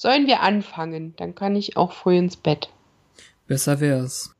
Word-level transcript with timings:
Sollen 0.00 0.28
wir 0.28 0.42
anfangen? 0.42 1.14
Dann 1.16 1.34
kann 1.34 1.56
ich 1.56 1.76
auch 1.76 1.92
früh 1.92 2.16
ins 2.16 2.36
Bett. 2.36 2.70
Besser 3.48 3.80
wär's. 3.80 4.32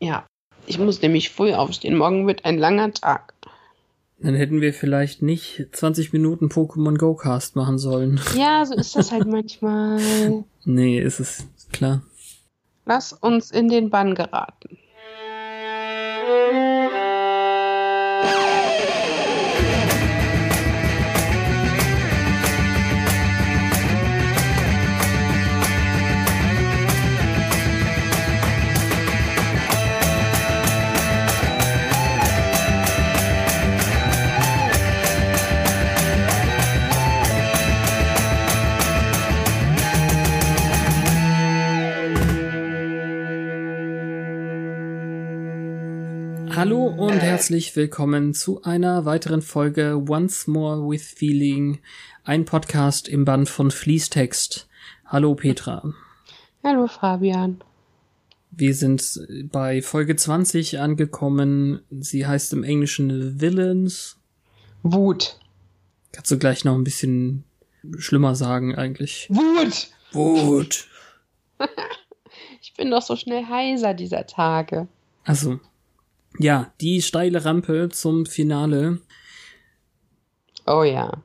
Ja, 0.00 0.26
ich 0.66 0.78
muss 0.78 1.00
nämlich 1.00 1.30
früh 1.30 1.52
aufstehen. 1.52 1.96
Morgen 1.96 2.26
wird 2.26 2.44
ein 2.44 2.58
langer 2.58 2.92
Tag. 2.92 3.32
Dann 4.18 4.34
hätten 4.34 4.60
wir 4.60 4.74
vielleicht 4.74 5.22
nicht 5.22 5.68
20 5.70 6.12
Minuten 6.12 6.48
Pokémon 6.48 6.98
Go 6.98 7.14
Cast 7.14 7.54
machen 7.54 7.78
sollen. 7.78 8.20
Ja, 8.36 8.66
so 8.66 8.74
ist 8.74 8.96
das 8.96 9.12
halt 9.12 9.28
manchmal. 9.28 10.44
Nee, 10.64 11.00
ist 11.00 11.20
es 11.20 11.46
klar. 11.72 12.02
Lass 12.84 13.12
uns 13.12 13.52
in 13.52 13.68
den 13.68 13.88
Bann 13.88 14.16
geraten. 14.16 14.78
Hallo 46.62 46.86
und 46.86 47.18
herzlich 47.18 47.74
willkommen 47.74 48.34
zu 48.34 48.62
einer 48.62 49.04
weiteren 49.04 49.42
Folge 49.42 50.00
Once 50.08 50.46
More 50.46 50.88
with 50.88 51.02
Feeling, 51.02 51.80
ein 52.22 52.44
Podcast 52.44 53.08
im 53.08 53.24
Band 53.24 53.48
von 53.48 53.72
Fließtext. 53.72 54.68
Hallo 55.06 55.34
Petra. 55.34 55.92
Hallo 56.62 56.86
Fabian. 56.86 57.64
Wir 58.52 58.76
sind 58.76 59.26
bei 59.50 59.82
Folge 59.82 60.14
20 60.14 60.78
angekommen. 60.78 61.82
Sie 61.90 62.28
heißt 62.28 62.52
im 62.52 62.62
Englischen 62.62 63.40
Villains. 63.40 64.20
Wut. 64.84 65.40
Kannst 66.12 66.30
du 66.30 66.38
gleich 66.38 66.64
noch 66.64 66.76
ein 66.76 66.84
bisschen 66.84 67.42
schlimmer 67.98 68.36
sagen 68.36 68.76
eigentlich? 68.76 69.26
Wut! 69.30 69.88
Wut. 70.12 70.86
Ich 72.60 72.74
bin 72.74 72.92
doch 72.92 73.02
so 73.02 73.16
schnell 73.16 73.44
heiser 73.46 73.92
dieser 73.92 74.26
Tage. 74.26 74.86
Also, 75.24 75.58
ja, 76.38 76.72
die 76.80 77.02
steile 77.02 77.44
Rampe 77.44 77.88
zum 77.90 78.26
Finale. 78.26 79.00
Oh 80.66 80.82
ja. 80.82 81.22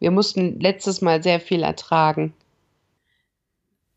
Wir 0.00 0.10
mussten 0.10 0.60
letztes 0.60 1.00
Mal 1.00 1.22
sehr 1.22 1.40
viel 1.40 1.62
ertragen. 1.62 2.34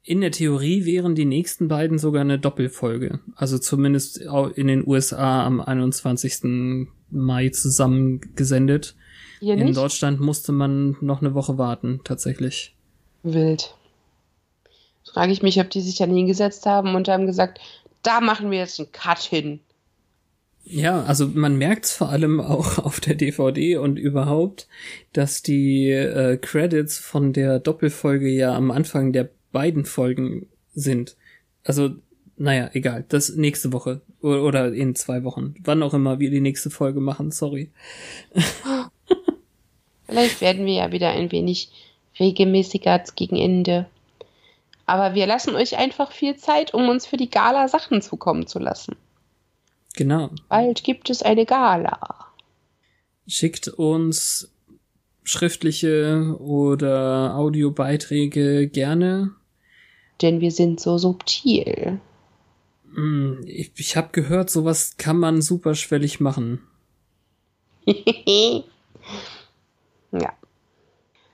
In 0.03 0.21
der 0.21 0.31
Theorie 0.31 0.85
wären 0.85 1.15
die 1.15 1.25
nächsten 1.25 1.67
beiden 1.67 1.97
sogar 1.97 2.21
eine 2.21 2.39
Doppelfolge. 2.39 3.19
Also 3.35 3.57
zumindest 3.57 4.21
in 4.55 4.67
den 4.67 4.87
USA 4.87 5.45
am 5.45 5.59
21. 5.59 6.85
Mai 7.09 7.49
zusammengesendet. 7.49 8.95
Hier 9.39 9.55
In 9.55 9.65
nicht? 9.65 9.77
Deutschland 9.77 10.21
musste 10.21 10.53
man 10.53 10.95
noch 11.01 11.21
eine 11.21 11.33
Woche 11.33 11.57
warten, 11.57 11.99
tatsächlich. 12.05 12.73
Wild. 13.23 13.75
Frage 15.11 15.33
ich 15.33 15.41
mich, 15.41 15.59
ob 15.59 15.69
die 15.69 15.81
sich 15.81 15.97
dann 15.97 16.13
hingesetzt 16.13 16.65
haben 16.65 16.95
und 16.95 17.09
haben 17.09 17.25
gesagt, 17.25 17.59
da 18.01 18.21
machen 18.21 18.49
wir 18.49 18.59
jetzt 18.59 18.79
einen 18.79 18.91
Cut 18.93 19.19
hin. 19.19 19.59
Ja, 20.69 21.03
also 21.03 21.27
man 21.27 21.57
merkt's 21.57 21.93
vor 21.93 22.09
allem 22.09 22.41
auch 22.41 22.77
auf 22.83 22.99
der 22.99 23.15
DVD 23.15 23.77
und 23.77 23.97
überhaupt, 23.97 24.67
dass 25.13 25.41
die 25.41 25.89
äh, 25.91 26.37
Credits 26.37 26.97
von 26.97 27.31
der 27.31 27.59
Doppelfolge 27.59 28.27
ja 28.27 28.53
am 28.53 28.71
Anfang 28.71 29.13
der 29.13 29.29
beiden 29.53 29.85
Folgen 29.85 30.47
sind. 30.73 31.15
Also, 31.63 31.91
naja, 32.35 32.69
egal. 32.73 33.05
Das 33.07 33.29
nächste 33.35 33.71
Woche 33.71 34.01
oder 34.21 34.73
in 34.73 34.93
zwei 34.95 35.23
Wochen. 35.23 35.55
Wann 35.63 35.81
auch 35.83 35.93
immer 35.93 36.19
wir 36.19 36.29
die 36.29 36.41
nächste 36.41 36.69
Folge 36.69 36.99
machen, 36.99 37.31
sorry. 37.31 37.69
Vielleicht 40.05 40.41
werden 40.41 40.65
wir 40.65 40.73
ja 40.73 40.91
wieder 40.91 41.11
ein 41.11 41.31
wenig 41.31 41.69
regelmäßiger 42.19 43.03
gegen 43.15 43.37
Ende. 43.37 43.85
Aber 44.85 45.15
wir 45.15 45.27
lassen 45.27 45.55
euch 45.55 45.77
einfach 45.77 46.11
viel 46.11 46.35
Zeit, 46.35 46.73
um 46.73 46.89
uns 46.89 47.05
für 47.05 47.17
die 47.17 47.29
Gala 47.29 47.69
Sachen 47.69 48.01
zukommen 48.01 48.47
zu 48.47 48.59
lassen. 48.59 48.97
Genau. 49.97 50.29
Bald 50.47 50.83
gibt 50.83 51.09
es 51.09 51.23
eine 51.23 51.45
Gala. 51.47 51.99
Schickt 53.27 53.67
uns 53.67 54.49
schriftliche 55.23 56.37
oder 56.39 57.35
Audiobeiträge 57.35 58.67
gerne. 58.67 59.31
Denn 60.21 60.39
wir 60.39 60.51
sind 60.51 60.79
so 60.79 60.99
subtil. 60.99 61.99
Hm, 62.93 63.41
Ich, 63.45 63.71
ich 63.75 63.97
habe 63.97 64.09
gehört, 64.11 64.51
sowas 64.51 64.97
kann 64.97 65.17
man 65.17 65.41
superschwellig 65.41 66.19
machen. 66.19 66.61
ja. 67.87 68.63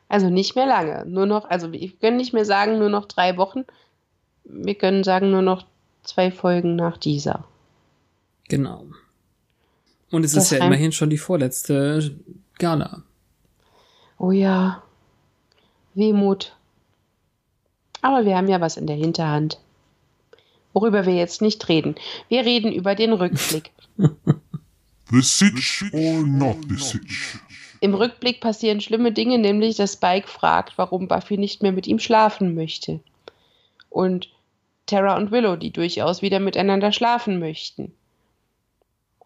Also 0.07 0.30
nicht 0.30 0.56
mehr 0.56 0.68
lange. 0.68 1.06
Nur 1.06 1.25
noch, 1.25 1.50
also 1.50 1.74
wir 1.74 1.91
können 2.00 2.16
nicht 2.18 2.31
mehr 2.34 2.45
sagen, 2.45 2.80
nur 2.80 2.90
noch 2.90 3.07
drei 3.07 3.35
Wochen. 3.35 3.66
Wir 4.45 4.75
können 4.75 5.03
sagen, 5.03 5.31
nur 5.31 5.41
noch 5.41 5.66
zwei 6.03 6.31
Folgen 6.31 6.78
nach 6.78 6.97
dieser. 6.97 7.45
Genau. 8.50 8.86
Und 10.12 10.24
es 10.24 10.34
Das 10.34 10.46
ist 10.46 10.52
ja 10.52 10.66
immerhin 10.66 10.92
schon 10.92 11.09
die 11.09 11.18
vorletzte 11.18 12.16
Gala. 12.59 13.04
Oh 14.18 14.31
ja. 14.31 14.84
Wehmut. 15.96 16.56
Aber 18.02 18.26
wir 18.26 18.36
haben 18.36 18.48
ja 18.48 18.62
was 18.62 18.78
in 18.78 18.88
der 18.88 18.96
Hinterhand. 18.96 19.59
Worüber 20.74 21.06
wir 21.06 21.16
jetzt 21.16 21.42
nicht 21.42 21.68
reden. 21.70 21.96
Wir 22.30 22.46
reden 22.46 22.72
über 22.72 22.96
den 22.96 23.14
Rückblick. 23.14 23.72
The 25.12 25.22
Sitch 25.22 25.84
or 25.94 26.25
not 26.25 26.58
the 26.70 26.78
Sitch? 26.78 27.38
Im 27.81 27.94
Rückblick 27.94 28.40
passieren 28.40 28.81
schlimme 28.81 29.12
Dinge, 29.12 29.38
nämlich 29.38 29.75
dass 29.75 29.94
Spike 29.94 30.28
fragt, 30.28 30.78
warum 30.78 31.08
Buffy 31.08 31.38
nicht 31.38 31.62
mehr 31.62 31.72
mit 31.72 31.86
ihm 31.86 32.00
schlafen 32.00 32.56
möchte. 32.56 33.02
Und 33.90 34.30
Tara 34.86 35.18
und 35.18 35.31
Willow, 35.31 35.56
die 35.56 35.72
durchaus 35.72 36.22
wieder 36.22 36.40
miteinander 36.40 36.92
schlafen 36.92 37.40
möchten. 37.40 37.94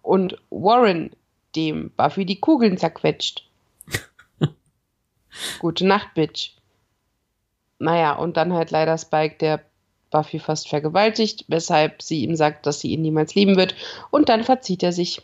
Und 0.07 0.37
Warren, 0.49 1.11
dem 1.55 1.91
Buffy 1.97 2.25
die 2.25 2.39
Kugeln 2.39 2.77
zerquetscht. 2.77 3.45
Gute 5.59 5.85
Nacht, 5.85 6.13
Bitch. 6.13 6.51
Naja, 7.79 8.13
und 8.13 8.37
dann 8.37 8.53
halt 8.53 8.71
leider 8.71 8.97
Spike, 8.97 9.35
der 9.39 9.63
Buffy 10.09 10.39
fast 10.39 10.69
vergewaltigt, 10.69 11.45
weshalb 11.49 12.01
sie 12.01 12.23
ihm 12.23 12.35
sagt, 12.35 12.65
dass 12.65 12.79
sie 12.79 12.91
ihn 12.91 13.01
niemals 13.01 13.35
lieben 13.35 13.57
wird. 13.57 13.75
Und 14.09 14.29
dann 14.29 14.43
verzieht 14.43 14.81
er 14.81 14.93
sich. 14.93 15.21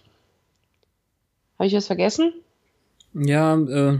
Habe 1.57 1.67
ich 1.67 1.73
was 1.75 1.87
vergessen? 1.87 2.33
Ja, 3.13 3.55
äh, 3.55 3.99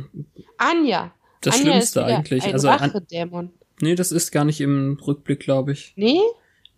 Anja. 0.58 1.12
Das 1.42 1.56
Anja 1.56 1.72
Schlimmste 1.72 2.06
eigentlich. 2.06 2.44
Ein 2.44 2.54
Also 2.54 2.68
an- 2.70 2.80
Rachedämon. 2.80 3.52
nee, 3.80 3.96
das 3.96 4.12
ist 4.12 4.32
gar 4.32 4.44
nicht 4.44 4.60
im 4.60 5.00
Rückblick, 5.06 5.40
glaube 5.40 5.72
ich. 5.72 5.94
Nee? 5.96 6.20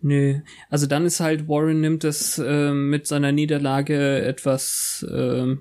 Nee. 0.02 0.42
Also 0.70 0.86
dann 0.86 1.06
ist 1.06 1.20
halt, 1.20 1.48
Warren 1.48 1.80
nimmt 1.80 2.04
es 2.04 2.38
äh, 2.38 2.72
mit 2.72 3.06
seiner 3.06 3.32
Niederlage 3.32 4.22
etwas, 4.22 5.06
äh, 5.10 5.56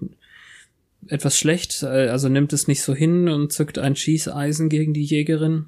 etwas 1.08 1.38
schlecht, 1.38 1.84
äh, 1.84 2.10
also 2.10 2.30
nimmt 2.30 2.54
es 2.54 2.68
nicht 2.68 2.84
so 2.84 2.94
hin 2.94 3.30
und 3.30 3.54
zückt 3.54 3.80
ein 3.80 3.96
Schießeisen 3.96 4.70
gegen 4.70 4.94
die 4.94 5.04
Jägerin. 5.04 5.68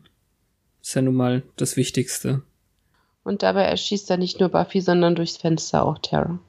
Ist 0.81 0.95
ja 0.95 1.01
nun 1.01 1.15
mal 1.15 1.43
das 1.55 1.77
Wichtigste. 1.77 2.43
Und 3.23 3.43
dabei 3.43 3.63
erschießt 3.63 4.09
er 4.09 4.17
nicht 4.17 4.39
nur 4.39 4.49
Buffy, 4.49 4.79
sondern 4.79 5.15
durchs 5.15 5.37
Fenster 5.37 5.83
auch 5.83 5.99
Tara. 5.99 6.39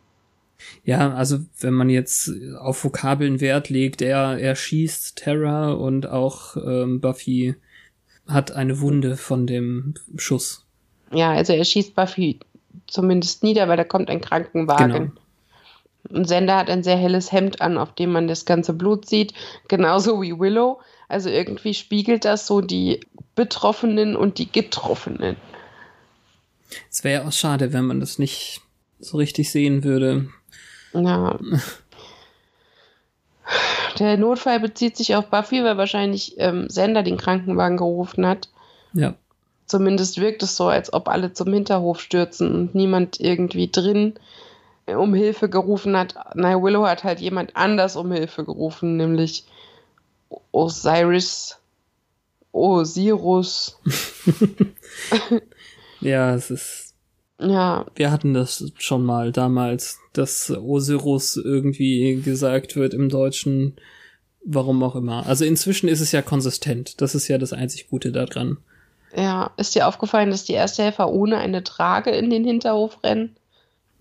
Ja, 0.84 1.14
also 1.14 1.40
wenn 1.60 1.74
man 1.74 1.90
jetzt 1.90 2.30
auf 2.58 2.84
Vokabeln 2.84 3.40
Wert 3.40 3.68
legt, 3.68 4.02
er, 4.02 4.38
er 4.38 4.54
schießt 4.54 5.16
Terra 5.16 5.72
und 5.72 6.08
auch 6.08 6.56
ähm, 6.56 7.00
Buffy 7.00 7.54
hat 8.26 8.52
eine 8.52 8.80
Wunde 8.80 9.16
von 9.16 9.46
dem 9.46 9.94
Schuss. 10.16 10.67
Ja, 11.12 11.32
also 11.32 11.52
er 11.52 11.64
schießt 11.64 11.94
Buffy 11.94 12.40
zumindest 12.86 13.42
nieder, 13.42 13.68
weil 13.68 13.76
da 13.76 13.84
kommt 13.84 14.10
ein 14.10 14.20
Krankenwagen. 14.20 14.92
Genau. 14.92 15.12
Und 16.10 16.26
Sender 16.26 16.56
hat 16.56 16.70
ein 16.70 16.82
sehr 16.82 16.96
helles 16.96 17.32
Hemd 17.32 17.60
an, 17.60 17.76
auf 17.76 17.94
dem 17.94 18.10
man 18.10 18.28
das 18.28 18.44
ganze 18.44 18.72
Blut 18.72 19.06
sieht, 19.06 19.34
genauso 19.68 20.22
wie 20.22 20.38
Willow. 20.38 20.80
Also 21.08 21.28
irgendwie 21.28 21.74
spiegelt 21.74 22.24
das 22.24 22.46
so 22.46 22.60
die 22.60 23.00
Betroffenen 23.34 24.16
und 24.16 24.38
die 24.38 24.50
Getroffenen. 24.50 25.36
Es 26.90 27.04
wäre 27.04 27.22
ja 27.22 27.28
auch 27.28 27.32
schade, 27.32 27.72
wenn 27.72 27.86
man 27.86 28.00
das 28.00 28.18
nicht 28.18 28.60
so 28.98 29.16
richtig 29.18 29.50
sehen 29.50 29.84
würde. 29.84 30.28
Ja. 30.92 31.38
Der 33.98 34.16
Notfall 34.16 34.60
bezieht 34.60 34.96
sich 34.96 35.16
auf 35.16 35.26
Buffy, 35.28 35.64
weil 35.64 35.76
wahrscheinlich 35.76 36.34
ähm, 36.38 36.68
Sender 36.68 37.02
den 37.02 37.16
Krankenwagen 37.16 37.78
gerufen 37.78 38.26
hat. 38.26 38.48
Ja. 38.92 39.14
Zumindest 39.68 40.20
wirkt 40.20 40.42
es 40.42 40.56
so, 40.56 40.66
als 40.66 40.92
ob 40.92 41.08
alle 41.08 41.32
zum 41.32 41.52
Hinterhof 41.52 42.00
stürzen 42.00 42.54
und 42.54 42.74
niemand 42.74 43.20
irgendwie 43.20 43.70
drin 43.70 44.14
um 44.86 45.14
Hilfe 45.14 45.48
gerufen 45.48 45.96
hat. 45.96 46.14
Naja, 46.34 46.62
Willow 46.62 46.86
hat 46.86 47.04
halt 47.04 47.20
jemand 47.20 47.54
anders 47.54 47.96
um 47.96 48.10
Hilfe 48.10 48.44
gerufen, 48.44 48.96
nämlich 48.96 49.44
Osiris. 50.52 51.56
Osirus. 52.52 53.78
ja, 56.00 56.34
es 56.34 56.50
ist. 56.50 56.94
Ja. 57.38 57.86
Wir 57.94 58.10
hatten 58.10 58.34
das 58.34 58.72
schon 58.78 59.04
mal 59.04 59.30
damals, 59.30 60.00
dass 60.12 60.50
Osiris 60.50 61.36
irgendwie 61.36 62.20
gesagt 62.22 62.74
wird 62.74 62.94
im 62.94 63.10
Deutschen. 63.10 63.76
Warum 64.44 64.82
auch 64.82 64.96
immer. 64.96 65.26
Also 65.26 65.44
inzwischen 65.44 65.88
ist 65.88 66.00
es 66.00 66.10
ja 66.10 66.22
konsistent. 66.22 67.02
Das 67.02 67.14
ist 67.14 67.28
ja 67.28 67.36
das 67.36 67.52
einzig 67.52 67.88
Gute 67.88 68.12
daran. 68.12 68.56
Ja, 69.14 69.52
ist 69.56 69.74
dir 69.74 69.88
aufgefallen, 69.88 70.30
dass 70.30 70.44
die 70.44 70.54
Ersthelfer 70.54 71.10
ohne 71.10 71.38
eine 71.38 71.64
Trage 71.64 72.10
in 72.10 72.30
den 72.30 72.44
Hinterhof 72.44 73.02
rennen? 73.02 73.36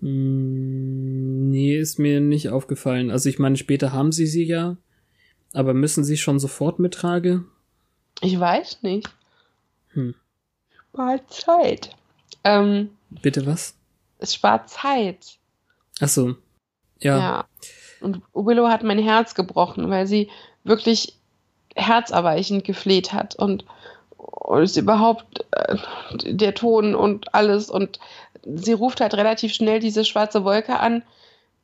Mm, 0.00 1.50
nee, 1.50 1.76
ist 1.76 1.98
mir 1.98 2.20
nicht 2.20 2.50
aufgefallen. 2.50 3.10
Also 3.10 3.28
ich 3.28 3.38
meine, 3.38 3.56
später 3.56 3.92
haben 3.92 4.12
sie 4.12 4.26
sie 4.26 4.44
ja, 4.44 4.76
aber 5.54 5.74
müssen 5.74 6.04
sie 6.04 6.16
schon 6.16 6.38
sofort 6.38 6.78
mit 6.78 6.94
Trage? 6.94 7.44
Ich 8.20 8.38
weiß 8.38 8.82
nicht. 8.82 9.08
Hm. 9.90 10.14
Spart 10.92 11.32
Zeit. 11.32 11.90
Ähm, 12.44 12.90
Bitte 13.10 13.46
was? 13.46 13.74
Es 14.18 14.34
spart 14.34 14.68
Zeit. 14.68 15.38
Ach 16.00 16.08
so. 16.08 16.36
Ja. 17.00 17.18
Ja. 17.18 17.44
Und 18.00 18.22
Willow 18.32 18.68
hat 18.68 18.82
mein 18.82 18.98
Herz 18.98 19.34
gebrochen, 19.34 19.90
weil 19.90 20.06
sie 20.06 20.28
wirklich 20.64 21.14
herzerweichend 21.74 22.64
gefleht 22.64 23.12
hat 23.12 23.36
und, 23.36 23.64
und 24.18 24.62
ist 24.62 24.76
überhaupt 24.76 25.44
äh, 25.52 25.76
der 26.24 26.54
Ton 26.54 26.94
und 26.94 27.34
alles 27.34 27.70
und 27.70 27.98
sie 28.44 28.72
ruft 28.72 29.00
halt 29.00 29.14
relativ 29.14 29.52
schnell 29.54 29.80
diese 29.80 30.04
schwarze 30.04 30.44
Wolke 30.44 30.78
an, 30.78 31.02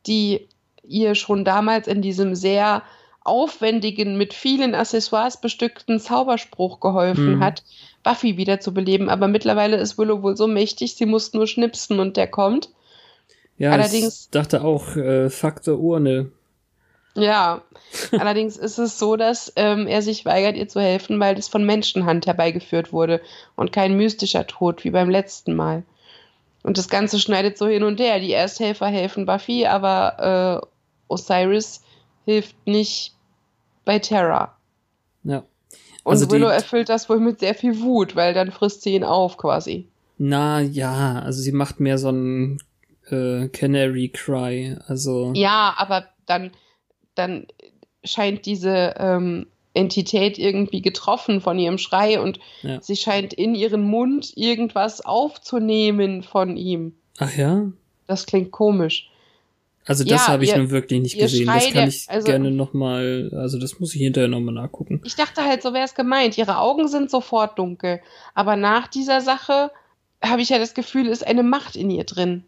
die 0.07 0.47
ihr 0.87 1.15
schon 1.15 1.45
damals 1.45 1.87
in 1.87 2.01
diesem 2.01 2.35
sehr 2.35 2.83
aufwendigen, 3.23 4.17
mit 4.17 4.33
vielen 4.35 4.75
Accessoires 4.75 5.41
bestückten 5.41 5.99
Zauberspruch 5.99 6.79
geholfen 6.79 7.37
Mhm. 7.37 7.43
hat, 7.43 7.63
Buffy 8.03 8.37
wiederzubeleben. 8.37 9.09
Aber 9.09 9.27
mittlerweile 9.27 9.77
ist 9.77 9.97
Willow 9.97 10.21
wohl 10.21 10.37
so 10.37 10.45
mächtig, 10.45 10.93
sie 10.95 11.07
muss 11.07 11.33
nur 11.33 11.47
schnipsen 11.47 11.99
und 11.99 12.17
der 12.17 12.27
kommt. 12.27 12.69
Ja, 13.57 13.71
Allerdings- 13.71 14.25
ich 14.25 14.29
dachte 14.29 14.63
auch, 14.63 14.95
äh, 14.95 15.29
Faktor 15.31 15.79
Urne. 15.79 16.29
Ja, 17.17 17.61
allerdings 18.11 18.57
ist 18.57 18.77
es 18.77 18.99
so, 18.99 19.15
dass 19.15 19.53
ähm, 19.55 19.87
er 19.87 20.01
sich 20.01 20.25
weigert, 20.25 20.57
ihr 20.57 20.67
zu 20.67 20.81
helfen, 20.81 21.19
weil 21.19 21.35
das 21.35 21.47
von 21.47 21.65
Menschenhand 21.65 22.27
herbeigeführt 22.27 22.91
wurde 22.91 23.21
und 23.55 23.71
kein 23.71 23.95
mystischer 23.95 24.45
Tod 24.47 24.83
wie 24.83 24.91
beim 24.91 25.09
letzten 25.09 25.55
Mal. 25.55 25.83
Und 26.63 26.77
das 26.77 26.89
Ganze 26.89 27.19
schneidet 27.19 27.57
so 27.57 27.67
hin 27.67 27.83
und 27.83 27.99
her. 27.99 28.19
Die 28.19 28.31
Ersthelfer 28.33 28.87
helfen 28.87 29.25
Buffy, 29.25 29.65
aber 29.65 30.61
äh, 30.61 30.67
Osiris 31.07 31.81
hilft 32.25 32.55
nicht 32.67 33.13
bei 33.85 33.99
Terra. 33.99 34.57
Ja. 35.23 35.43
Und 36.03 36.11
Also 36.11 36.25
die- 36.25 36.31
Willow 36.33 36.47
erfüllt 36.47 36.89
das 36.89 37.07
wohl 37.07 37.19
mit 37.19 37.39
sehr 37.39 37.55
viel 37.55 37.79
Wut, 37.81 38.15
weil 38.15 38.33
dann 38.33 38.51
frisst 38.51 38.81
sie 38.81 38.95
ihn 38.95 39.03
auf 39.03 39.37
quasi. 39.37 39.87
Na 40.17 40.59
ja, 40.61 41.19
also 41.19 41.41
sie 41.41 41.51
macht 41.51 41.79
mehr 41.79 41.97
so 41.97 42.09
ein 42.09 42.57
äh, 43.09 43.47
Canary 43.49 44.09
Cry. 44.09 44.75
Also 44.87 45.31
Ja, 45.35 45.73
aber 45.77 46.05
dann, 46.25 46.51
dann 47.15 47.47
scheint 48.03 48.45
diese 48.45 48.93
ähm, 48.97 49.47
Entität 49.73 50.37
irgendwie 50.37 50.81
getroffen 50.81 51.41
von 51.41 51.57
ihrem 51.59 51.77
Schrei 51.77 52.19
und 52.21 52.39
Ja. 52.61 52.81
sie 52.81 52.95
scheint 52.95 53.33
in 53.33 53.55
ihren 53.55 53.81
Mund 53.83 54.31
irgendwas 54.35 55.01
aufzunehmen 55.01 56.23
von 56.23 56.55
ihm. 56.57 56.93
ach 57.17 57.35
ja. 57.35 57.71
Das 58.07 58.25
klingt 58.27 58.51
komisch. 58.51 59.09
Also 59.87 60.03
das 60.03 60.25
Ja, 60.25 60.27
habe 60.29 60.43
ich 60.43 60.51
ihr- 60.51 60.57
nun 60.57 60.69
wirklich 60.71 61.01
nicht 61.01 61.17
gesehen. 61.17 61.45
Schrei, 61.45 61.59
Das 61.59 61.73
kann 61.73 61.89
ich 61.89 62.05
also- 62.09 62.25
gerne 62.27 62.51
noch 62.51 62.73
mal. 62.73 63.31
Also 63.35 63.59
das 63.59 63.79
muss 63.79 63.93
ich 63.95 64.01
hinterher 64.01 64.27
noch 64.27 64.39
mal 64.39 64.51
nachgucken. 64.51 65.01
Ich 65.03 65.15
dachte 65.15 65.43
halt, 65.43 65.61
so 65.61 65.73
wäre 65.73 65.85
es 65.85 65.93
gemeint. 65.95 66.37
Ihre 66.37 66.57
Augen 66.59 66.87
sind 66.87 67.09
sofort 67.11 67.57
dunkel. 67.59 67.99
Aber 68.33 68.55
nach 68.55 68.87
dieser 68.87 69.21
Sache 69.21 69.71
habe 70.23 70.41
ich 70.41 70.49
ja 70.49 70.57
das 70.59 70.73
Gefühl, 70.73 71.07
ist 71.07 71.25
eine 71.25 71.43
Macht 71.43 71.75
in 71.75 71.89
ihr 71.91 72.03
drin. 72.03 72.43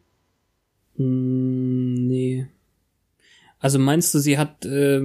Hm, 0.95 2.07
nee. 2.07 2.47
Also 3.59 3.80
meinst 3.80 4.13
du, 4.13 4.19
sie 4.19 4.38
hat 4.38 4.65
äh, 4.65 5.01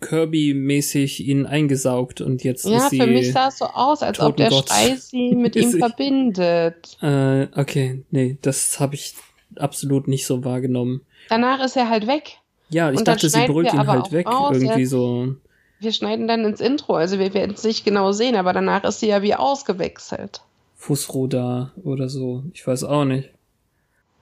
Kirby-mäßig 0.00 1.20
ihn 1.26 1.44
eingesaugt 1.46 2.20
und 2.20 2.44
jetzt 2.44 2.64
Ja, 2.64 2.76
ist 2.78 2.90
sie. 2.90 3.00
für 3.00 3.06
mich 3.06 3.32
sah 3.32 3.48
es 3.48 3.58
so 3.58 3.64
aus, 3.66 4.02
als 4.02 4.20
ob 4.20 4.36
der. 4.36 4.50
Schrei 4.50 4.94
sie 4.96 5.34
mit 5.34 5.56
ihm 5.56 5.72
verbindet. 5.72 6.96
äh, 7.02 7.48
okay, 7.58 8.04
nee, 8.10 8.38
das 8.42 8.78
habe 8.78 8.94
ich 8.94 9.14
absolut 9.56 10.06
nicht 10.08 10.26
so 10.26 10.44
wahrgenommen. 10.44 11.00
Danach 11.28 11.64
ist 11.64 11.76
er 11.76 11.88
halt 11.90 12.06
weg. 12.06 12.38
Ja, 12.68 12.90
ich 12.92 12.98
Und 12.98 13.08
dachte, 13.08 13.28
sie 13.28 13.46
brüllt 13.46 13.72
ihn 13.72 13.86
halt 13.86 14.12
weg. 14.12 14.26
raus, 14.28 14.56
irgendwie 14.56 14.82
ja. 14.82 14.88
so. 14.88 15.34
Wir 15.80 15.92
schneiden 15.92 16.26
dann 16.28 16.44
ins 16.44 16.60
Intro, 16.60 16.94
also 16.94 17.18
wir 17.18 17.34
werden 17.34 17.54
es 17.54 17.64
nicht 17.64 17.84
genau 17.84 18.12
sehen, 18.12 18.34
aber 18.36 18.52
danach 18.52 18.84
ist 18.84 19.00
sie 19.00 19.08
ja 19.08 19.22
wie 19.22 19.34
ausgewechselt. 19.34 20.40
Fußroda 20.76 21.72
oder 21.84 22.08
so. 22.08 22.44
Ich 22.54 22.66
weiß 22.66 22.84
auch 22.84 23.04
nicht. 23.04 23.30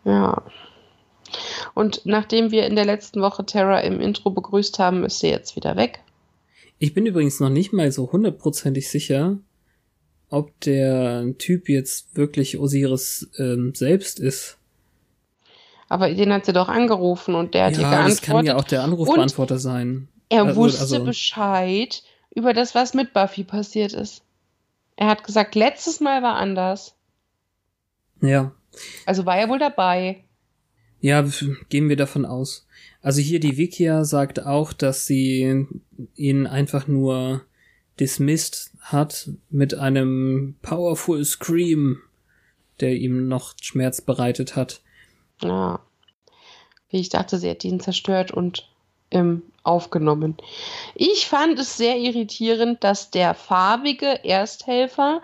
Ja. 0.05 0.43
Und 1.75 2.03
nachdem 2.05 2.51
wir 2.51 2.67
in 2.67 2.77
der 2.77 2.85
letzten 2.85 3.21
Woche 3.21 3.45
Terra 3.45 3.81
im 3.81 4.01
Intro 4.01 4.31
begrüßt 4.31 4.79
haben, 4.79 5.05
ist 5.05 5.21
sie 5.21 5.29
jetzt 5.29 5.57
wieder 5.57 5.77
weg. 5.77 6.01
Ich 6.79 6.95
bin 6.95 7.07
übrigens 7.07 7.41
noch 7.41 7.51
nicht 7.51 7.73
mal 7.73 7.91
so 7.93 8.11
hundertprozentig 8.11 8.89
sicher, 8.89 9.39
ob 10.29 10.59
der 10.61 11.35
Typ 11.39 11.69
jetzt 11.69 12.17
wirklich 12.17 12.59
Osiris 12.59 13.31
ähm, 13.39 13.75
selbst 13.75 14.19
ist. 14.19 14.59
Aber 15.89 16.13
den 16.13 16.33
hat 16.33 16.47
sie 16.47 16.53
doch 16.53 16.69
angerufen 16.69 17.35
und 17.35 17.55
der 17.55 17.67
hat 17.67 17.77
ihr 17.77 17.83
ja, 17.83 17.91
geantwortet. 17.91 18.19
das 18.19 18.27
kann 18.27 18.47
ja 18.47 18.57
auch 18.57 18.65
der 18.65 18.83
Anrufbeantworter 18.83 19.59
sein. 19.59 20.09
er 20.29 20.45
also- 20.45 20.57
wusste 20.57 20.81
also- 20.81 21.05
Bescheid 21.05 22.03
über 22.35 22.53
das, 22.53 22.75
was 22.75 22.95
mit 22.95 23.13
Buffy 23.13 23.45
passiert 23.45 23.93
ist. 23.93 24.23
Er 24.97 25.07
hat 25.07 25.25
gesagt, 25.25 25.55
letztes 25.55 26.01
Mal 26.01 26.23
war 26.23 26.35
anders. 26.35 26.97
Ja. 28.21 28.53
Also 29.07 29.27
war 29.27 29.37
er 29.37 29.49
wohl 29.49 29.59
dabei. 29.59 30.25
Ja, 31.05 31.23
gehen 31.69 31.91
wir 31.91 31.97
davon 31.97 32.25
aus. 32.25 32.67
Also 33.03 33.21
hier 33.21 33.39
die 33.39 33.59
Wikia 33.59 34.07
sagt 34.07 34.47
auch, 34.47 34.73
dass 34.73 35.05
sie 35.05 35.67
ihn 36.15 36.47
einfach 36.47 36.87
nur 36.87 37.43
dismissed 38.01 38.71
hat 38.81 39.29
mit 39.51 39.75
einem 39.75 40.57
powerful 40.63 41.23
Scream, 41.23 41.99
der 42.81 42.95
ihm 42.95 43.29
noch 43.29 43.53
Schmerz 43.61 44.01
bereitet 44.01 44.57
hat. 44.57 44.81
Ja. 45.43 45.81
Wie 46.89 47.01
ich 47.01 47.11
dachte, 47.11 47.37
sie 47.37 47.51
hat 47.51 47.65
ihn 47.65 47.81
zerstört 47.81 48.31
und 48.31 48.67
ähm, 49.11 49.43
aufgenommen. 49.63 50.39
Ich 50.95 51.27
fand 51.27 51.59
es 51.59 51.77
sehr 51.77 51.99
irritierend, 51.99 52.83
dass 52.83 53.11
der 53.11 53.35
farbige 53.35 54.25
Ersthelfer 54.25 55.21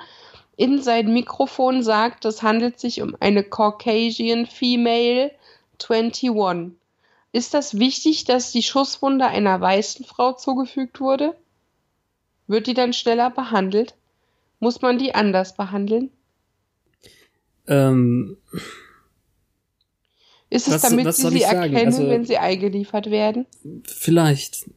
in 0.59 0.83
sein 0.83 1.15
Mikrofon 1.15 1.83
sagt, 1.83 2.27
es 2.27 2.43
handelt 2.43 2.79
sich 2.79 3.01
um 3.01 3.17
eine 3.19 3.43
Caucasian 3.43 4.45
Female 4.45 5.31
21. 5.89 6.73
Ist 7.33 7.55
das 7.55 7.79
wichtig, 7.79 8.25
dass 8.25 8.51
die 8.53 8.63
Schusswunde 8.63 9.27
einer 9.27 9.61
weißen 9.61 10.05
Frau 10.05 10.33
zugefügt 10.33 11.01
wurde? 11.01 11.37
Wird 12.49 12.67
die 12.67 12.75
dann 12.75 12.93
schneller 12.93 13.31
behandelt? 13.31 13.95
Muss 14.59 14.83
man 14.83 14.99
die 14.99 15.15
anders 15.15 15.57
behandeln? 15.57 16.11
Ähm, 17.69 18.37
Ist 20.53 20.67
es 20.67 20.75
Was- 20.75 20.83
damit 20.83 21.05
was 21.07 21.19
sie 21.19 21.29
sie 21.29 21.43
erkennen, 21.43 21.87
Also- 21.87 22.09
wenn 22.09 22.25
sie 22.25 22.37
eingeliefert 22.39 23.09
werden? 23.13 23.47
vielleicht. 23.85 24.69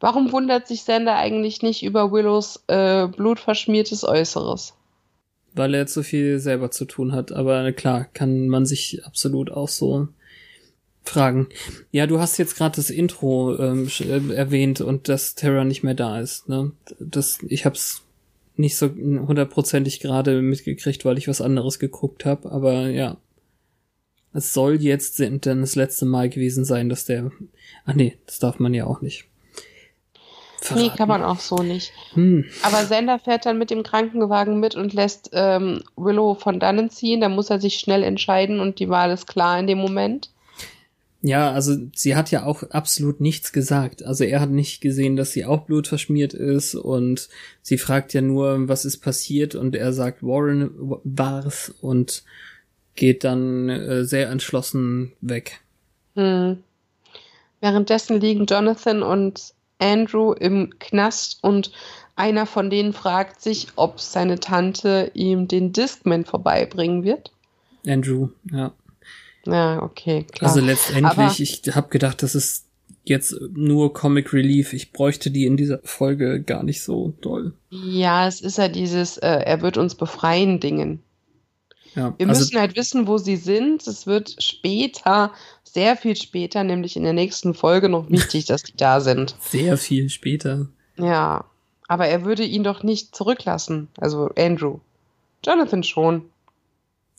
Warum 0.00 0.32
wundert 0.32 0.68
sich 0.68 0.82
Sander 0.82 1.16
eigentlich 1.16 1.62
nicht 1.62 1.82
über 1.82 2.12
Willows 2.12 2.62
äh, 2.66 3.06
blutverschmiertes 3.06 4.04
Äußeres? 4.04 4.74
Weil 5.54 5.74
er 5.74 5.86
zu 5.86 6.02
viel 6.02 6.38
selber 6.38 6.70
zu 6.70 6.84
tun 6.84 7.12
hat. 7.12 7.32
Aber 7.32 7.72
klar, 7.72 8.04
kann 8.12 8.48
man 8.48 8.66
sich 8.66 9.04
absolut 9.04 9.50
auch 9.50 9.68
so 9.68 10.08
fragen. 11.04 11.48
Ja, 11.92 12.06
du 12.06 12.18
hast 12.18 12.38
jetzt 12.38 12.56
gerade 12.56 12.76
das 12.76 12.90
Intro 12.90 13.56
ähm, 13.58 13.88
äh, 14.00 14.34
erwähnt 14.34 14.80
und 14.80 15.08
dass 15.08 15.34
Terra 15.34 15.64
nicht 15.64 15.82
mehr 15.82 15.94
da 15.94 16.20
ist. 16.20 16.48
Ne? 16.48 16.72
Das, 16.98 17.38
ich 17.48 17.64
hab's 17.66 18.02
nicht 18.56 18.76
so 18.76 18.88
hundertprozentig 18.88 20.00
gerade 20.00 20.40
mitgekriegt, 20.42 21.04
weil 21.04 21.18
ich 21.18 21.28
was 21.28 21.40
anderes 21.40 21.78
geguckt 21.78 22.24
habe. 22.24 22.50
Aber 22.52 22.88
ja, 22.88 23.16
Es 24.32 24.52
soll 24.52 24.82
jetzt 24.82 25.20
dann 25.20 25.40
das 25.60 25.76
letzte 25.76 26.04
Mal 26.06 26.28
gewesen 26.28 26.64
sein, 26.64 26.88
dass 26.88 27.04
der. 27.04 27.30
Ah 27.84 27.94
nee, 27.94 28.18
das 28.26 28.40
darf 28.40 28.58
man 28.58 28.74
ja 28.74 28.84
auch 28.84 29.00
nicht. 29.00 29.26
Verraten. 30.64 30.86
Nee, 30.86 30.96
kann 30.96 31.08
man 31.08 31.22
auch 31.22 31.40
so 31.40 31.56
nicht. 31.56 31.92
Hm. 32.14 32.46
Aber 32.62 32.84
Sander 32.86 33.18
fährt 33.18 33.44
dann 33.44 33.58
mit 33.58 33.70
dem 33.70 33.82
Krankenwagen 33.82 34.60
mit 34.60 34.74
und 34.74 34.94
lässt 34.94 35.30
ähm, 35.34 35.82
Willow 35.96 36.34
von 36.34 36.58
dannen 36.58 36.88
ziehen. 36.88 37.20
Da 37.20 37.28
muss 37.28 37.50
er 37.50 37.60
sich 37.60 37.78
schnell 37.78 38.02
entscheiden 38.02 38.60
und 38.60 38.78
die 38.78 38.88
Wahl 38.88 39.10
ist 39.10 39.26
klar 39.26 39.58
in 39.58 39.66
dem 39.66 39.78
Moment. 39.78 40.30
Ja, 41.20 41.52
also 41.52 41.76
sie 41.94 42.16
hat 42.16 42.30
ja 42.30 42.44
auch 42.44 42.62
absolut 42.70 43.20
nichts 43.20 43.52
gesagt. 43.52 44.02
Also 44.02 44.24
er 44.24 44.40
hat 44.40 44.50
nicht 44.50 44.80
gesehen, 44.80 45.16
dass 45.16 45.32
sie 45.32 45.44
auch 45.44 45.62
blutverschmiert 45.62 46.32
ist 46.32 46.74
und 46.74 47.28
sie 47.60 47.76
fragt 47.76 48.14
ja 48.14 48.22
nur, 48.22 48.66
was 48.68 48.86
ist 48.86 48.98
passiert 48.98 49.54
und 49.54 49.76
er 49.76 49.92
sagt, 49.92 50.22
Warren 50.22 50.70
war's 51.04 51.74
und 51.82 52.24
geht 52.94 53.24
dann 53.24 53.68
äh, 53.68 54.04
sehr 54.04 54.30
entschlossen 54.30 55.12
weg. 55.20 55.60
Hm. 56.14 56.62
Währenddessen 57.60 58.20
liegen 58.20 58.46
Jonathan 58.46 59.02
und 59.02 59.54
Andrew 59.84 60.32
im 60.32 60.78
Knast 60.78 61.38
und 61.42 61.70
einer 62.16 62.46
von 62.46 62.70
denen 62.70 62.92
fragt 62.92 63.40
sich, 63.40 63.68
ob 63.76 64.00
seine 64.00 64.40
Tante 64.40 65.10
ihm 65.14 65.48
den 65.48 65.72
Discman 65.72 66.24
vorbeibringen 66.24 67.04
wird. 67.04 67.32
Andrew, 67.86 68.28
ja. 68.50 68.72
Ja, 69.46 69.82
okay, 69.82 70.24
klar. 70.24 70.50
Also 70.50 70.64
letztendlich, 70.64 71.04
Aber 71.04 71.34
ich 71.36 71.62
habe 71.74 71.88
gedacht, 71.88 72.22
das 72.22 72.34
ist 72.34 72.66
jetzt 73.04 73.36
nur 73.52 73.92
Comic 73.92 74.32
Relief. 74.32 74.72
Ich 74.72 74.92
bräuchte 74.92 75.30
die 75.30 75.44
in 75.44 75.56
dieser 75.56 75.80
Folge 75.84 76.42
gar 76.42 76.62
nicht 76.62 76.82
so 76.82 77.12
doll. 77.20 77.52
Ja, 77.68 78.26
es 78.26 78.40
ist 78.40 78.56
ja 78.56 78.68
dieses, 78.68 79.18
äh, 79.18 79.28
er 79.28 79.60
wird 79.60 79.76
uns 79.76 79.94
befreien 79.94 80.60
Dingen. 80.60 81.02
Ja, 81.94 82.14
Wir 82.18 82.28
also, 82.28 82.40
müssen 82.40 82.58
halt 82.58 82.76
wissen, 82.76 83.06
wo 83.06 83.18
sie 83.18 83.36
sind. 83.36 83.86
Es 83.86 84.06
wird 84.06 84.42
später, 84.42 85.32
sehr 85.62 85.96
viel 85.96 86.16
später, 86.16 86.64
nämlich 86.64 86.96
in 86.96 87.04
der 87.04 87.12
nächsten 87.12 87.54
Folge 87.54 87.88
noch 87.88 88.10
wichtig, 88.10 88.46
dass 88.46 88.62
die 88.62 88.76
da 88.76 89.00
sind. 89.00 89.34
Sehr 89.40 89.76
viel 89.76 90.08
später. 90.08 90.68
Ja, 90.96 91.44
aber 91.88 92.06
er 92.06 92.24
würde 92.24 92.44
ihn 92.44 92.64
doch 92.64 92.82
nicht 92.82 93.14
zurücklassen. 93.14 93.88
Also 93.98 94.30
Andrew. 94.36 94.78
Jonathan 95.44 95.82
schon. 95.82 96.26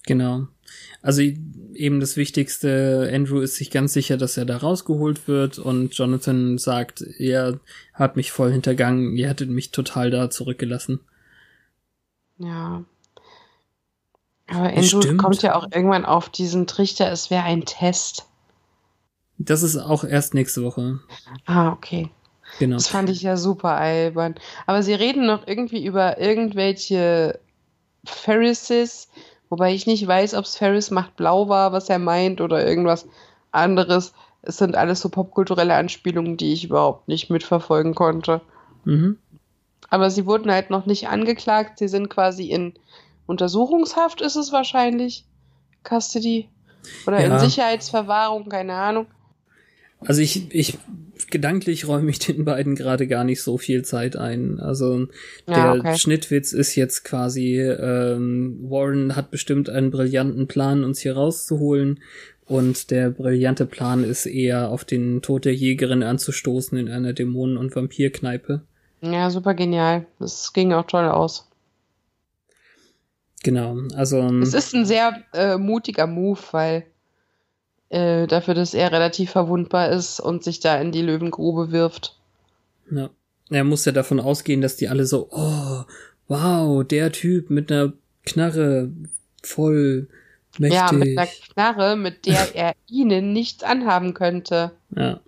Genau. 0.06 0.48
Also 1.02 1.22
eben 1.22 2.00
das 2.00 2.18
Wichtigste, 2.18 3.10
Andrew 3.14 3.40
ist 3.40 3.56
sich 3.56 3.70
ganz 3.70 3.94
sicher, 3.94 4.18
dass 4.18 4.38
er 4.38 4.46
da 4.46 4.58
rausgeholt 4.58 5.28
wird 5.28 5.60
und 5.60 5.94
Jonathan 5.94 6.58
sagt, 6.58 7.02
er 7.02 7.60
hat 7.94 8.16
mich 8.16 8.32
voll 8.32 8.52
hintergangen, 8.52 9.16
ihr 9.16 9.30
hättet 9.30 9.50
mich 9.50 9.72
total 9.72 10.10
da 10.10 10.30
zurückgelassen. 10.30 11.00
Ja. 12.38 12.84
Aber 14.48 14.68
Andrew 14.68 15.18
kommt 15.18 15.42
ja 15.42 15.56
auch 15.56 15.68
irgendwann 15.72 16.06
auf 16.06 16.30
diesen 16.30 16.68
Trichter, 16.68 17.12
es 17.12 17.30
wäre 17.30 17.44
ein 17.44 17.66
Test. 17.66 18.28
Das 19.38 19.64
ist 19.64 19.78
auch 19.78 20.04
erst 20.04 20.34
nächste 20.34 20.64
Woche. 20.64 21.00
Ah, 21.46 21.72
okay. 21.72 22.10
Genau. 22.60 22.78
Das 22.78 22.88
fand 22.88 23.10
ich 23.10 23.22
ja 23.22 23.38
super 23.38 23.72
albern. 23.72 24.36
Aber 24.66 24.84
sie 24.84 24.94
reden 24.94 25.26
noch 25.26 25.48
irgendwie 25.48 25.86
über 25.86 26.20
irgendwelche 26.20 27.40
Pharisees, 28.06 29.10
wobei 29.50 29.74
ich 29.74 29.88
nicht 29.88 30.08
weiß, 30.08 30.36
ob 30.36 30.46
es 30.46 30.56
Ferris 30.56 30.92
macht 30.92 31.16
blau 31.16 31.50
war, 31.50 31.74
was 31.74 31.90
er 31.90 32.00
meint, 32.00 32.40
oder 32.40 32.66
irgendwas 32.66 33.08
anderes. 33.52 34.14
Es 34.44 34.58
sind 34.58 34.76
alles 34.76 35.02
so 35.02 35.10
popkulturelle 35.10 35.74
Anspielungen, 35.74 36.38
die 36.38 36.54
ich 36.54 36.66
überhaupt 36.66 37.08
nicht 37.08 37.30
mitverfolgen 37.30 37.96
konnte. 37.96 38.42
Mhm. 38.86 39.18
Aber 39.90 40.10
sie 40.10 40.26
wurden 40.26 40.52
halt 40.52 40.70
noch 40.70 40.86
nicht 40.86 41.10
angeklagt. 41.10 41.80
Sie 41.80 41.88
sind 41.88 42.10
quasi 42.10 42.50
in 42.50 42.74
Untersuchungshaft 43.26 44.22
ist 44.22 44.36
es 44.36 44.52
wahrscheinlich. 44.52 45.26
Custody. 45.84 46.50
Oder 47.08 47.22
ja. 47.22 47.34
in 47.34 47.40
Sicherheitsverwahrung, 47.40 48.50
keine 48.50 48.74
Ahnung. 48.74 49.08
Also 50.00 50.22
ich, 50.22 50.54
ich 50.54 50.78
gedanklich 51.32 51.88
räume 51.88 52.10
ich 52.12 52.20
den 52.20 52.46
beiden 52.46 52.76
gerade 52.76 53.08
gar 53.08 53.24
nicht 53.24 53.42
so 53.42 53.58
viel 53.58 53.84
Zeit 53.84 54.16
ein. 54.16 54.60
Also 54.60 55.08
der 55.48 55.58
ja, 55.58 55.74
okay. 55.74 55.98
Schnittwitz 55.98 56.54
ist 56.54 56.76
jetzt 56.76 57.04
quasi, 57.04 57.60
ähm, 57.60 58.60
Warren 58.62 59.16
hat 59.16 59.32
bestimmt 59.32 59.70
einen 59.70 59.92
brillanten 59.92 60.48
Plan, 60.48 60.84
uns 60.84 61.00
hier 61.00 61.16
rauszuholen. 61.16 62.00
Und 62.48 62.92
der 62.92 63.10
brillante 63.10 63.66
Plan 63.66 64.04
ist 64.04 64.28
eher 64.28 64.70
auf 64.70 64.86
den 64.86 65.24
Tod 65.24 65.46
der 65.46 65.56
Jägerin 65.56 66.04
anzustoßen 66.04 66.78
in 66.78 66.90
einer 66.90 67.14
Dämonen- 67.14 67.58
und 67.58 67.76
Vampirkneipe. 67.76 68.62
Ja, 69.02 69.30
super 69.32 69.56
genial. 69.56 70.06
Das 70.20 70.54
ging 70.54 70.72
auch 70.74 70.86
toll 70.86 71.06
aus. 71.06 71.45
Genau, 73.46 73.78
also. 73.96 74.18
Ähm, 74.22 74.42
es 74.42 74.56
ist 74.56 74.74
ein 74.74 74.88
sehr 74.88 75.22
äh, 75.32 75.58
mutiger 75.58 76.08
Move, 76.08 76.40
weil 76.50 76.88
äh, 77.90 78.26
dafür, 78.26 78.56
dass 78.56 78.74
er 78.74 78.92
relativ 78.92 79.30
verwundbar 79.30 79.92
ist 79.92 80.20
und 80.20 80.44
sich 80.44 80.62
da 80.62 80.82
in 80.82 80.92
die 80.92 81.04
Löwengrube 81.04 81.72
wirft. 81.72 82.18
Ja. 82.90 83.12
Er 83.52 83.64
muss 83.64 83.86
ja 83.86 83.92
davon 83.92 84.20
ausgehen, 84.20 84.62
dass 84.62 84.78
die 84.78 84.88
alle 84.88 85.06
so, 85.06 85.28
oh, 85.30 85.84
wow, 86.28 86.84
der 86.84 87.12
Typ 87.12 87.52
mit 87.52 87.72
einer 87.72 87.94
Knarre 88.26 88.90
voll 89.44 90.08
mächtig. 90.58 90.80
Ja, 90.80 90.92
mit 90.92 91.16
einer 91.16 91.30
Knarre, 91.54 91.96
mit 91.98 92.26
der 92.26 92.56
er 92.56 92.74
ihnen 92.90 93.32
nichts 93.32 93.62
anhaben 93.62 94.16
könnte. 94.16 94.72
Ja. 94.96 95.20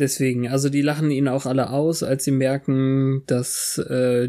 Deswegen, 0.00 0.48
also 0.48 0.70
die 0.70 0.80
lachen 0.80 1.10
ihn 1.10 1.28
auch 1.28 1.44
alle 1.44 1.68
aus, 1.68 2.02
als 2.02 2.24
sie 2.24 2.30
merken, 2.30 3.22
dass 3.26 3.76
äh, 3.76 4.28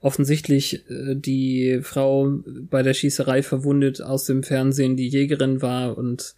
offensichtlich 0.00 0.88
äh, 0.90 1.14
die 1.14 1.80
Frau 1.82 2.38
bei 2.46 2.82
der 2.82 2.94
Schießerei 2.94 3.42
verwundet 3.42 4.00
aus 4.00 4.24
dem 4.24 4.42
Fernsehen 4.42 4.96
die 4.96 5.08
Jägerin 5.08 5.60
war 5.60 5.98
und 5.98 6.34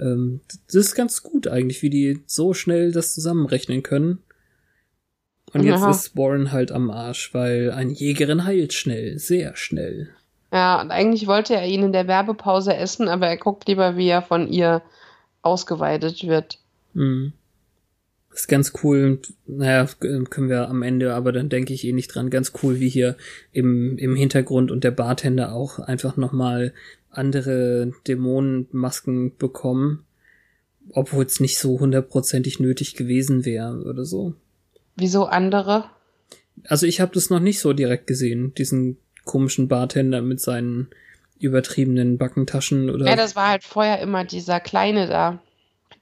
ähm, 0.00 0.40
das 0.66 0.74
ist 0.74 0.94
ganz 0.96 1.22
gut 1.22 1.46
eigentlich, 1.46 1.82
wie 1.82 1.90
die 1.90 2.24
so 2.26 2.54
schnell 2.54 2.90
das 2.90 3.14
zusammenrechnen 3.14 3.84
können. 3.84 4.18
Und 5.52 5.62
jetzt 5.62 5.82
Aha. 5.82 5.92
ist 5.92 6.16
Warren 6.16 6.50
halt 6.50 6.72
am 6.72 6.90
Arsch, 6.90 7.32
weil 7.32 7.70
eine 7.70 7.92
Jägerin 7.92 8.44
heilt 8.44 8.72
schnell, 8.72 9.20
sehr 9.20 9.54
schnell. 9.54 10.08
Ja, 10.52 10.80
und 10.80 10.90
eigentlich 10.90 11.28
wollte 11.28 11.54
er 11.54 11.68
ihn 11.68 11.84
in 11.84 11.92
der 11.92 12.08
Werbepause 12.08 12.74
essen, 12.74 13.06
aber 13.06 13.28
er 13.28 13.36
guckt 13.36 13.68
lieber, 13.68 13.96
wie 13.96 14.08
er 14.08 14.22
von 14.22 14.48
ihr 14.48 14.82
ausgeweidet 15.42 16.26
wird. 16.26 16.58
Mhm 16.94 17.32
ist 18.34 18.48
ganz 18.48 18.72
cool. 18.82 19.20
Naja, 19.46 19.86
können 20.00 20.48
wir 20.48 20.68
am 20.68 20.82
Ende, 20.82 21.14
aber 21.14 21.32
dann 21.32 21.48
denke 21.48 21.72
ich 21.72 21.86
eh 21.86 21.92
nicht 21.92 22.08
dran. 22.08 22.30
Ganz 22.30 22.52
cool, 22.62 22.80
wie 22.80 22.88
hier 22.88 23.16
im, 23.52 23.96
im 23.96 24.16
Hintergrund 24.16 24.70
und 24.70 24.84
der 24.84 24.90
Bartender 24.90 25.52
auch 25.52 25.78
einfach 25.78 26.16
nochmal 26.16 26.74
andere 27.10 27.92
Dämonenmasken 28.08 29.36
bekommen. 29.36 30.04
Obwohl 30.90 31.24
es 31.24 31.40
nicht 31.40 31.58
so 31.58 31.80
hundertprozentig 31.80 32.60
nötig 32.60 32.94
gewesen 32.94 33.44
wäre 33.44 33.84
oder 33.84 34.04
so. 34.04 34.34
Wieso 34.96 35.24
andere? 35.24 35.84
Also 36.68 36.86
ich 36.86 37.00
habe 37.00 37.12
das 37.14 37.30
noch 37.30 37.40
nicht 37.40 37.60
so 37.60 37.72
direkt 37.72 38.06
gesehen, 38.06 38.52
diesen 38.54 38.98
komischen 39.24 39.68
Bartender 39.68 40.20
mit 40.20 40.40
seinen 40.40 40.88
übertriebenen 41.38 42.18
Backentaschen 42.18 42.90
oder. 42.90 43.06
Ja, 43.06 43.16
das 43.16 43.34
war 43.34 43.48
halt 43.48 43.64
vorher 43.64 44.00
immer 44.00 44.24
dieser 44.24 44.60
kleine 44.60 45.06
da. 45.06 45.40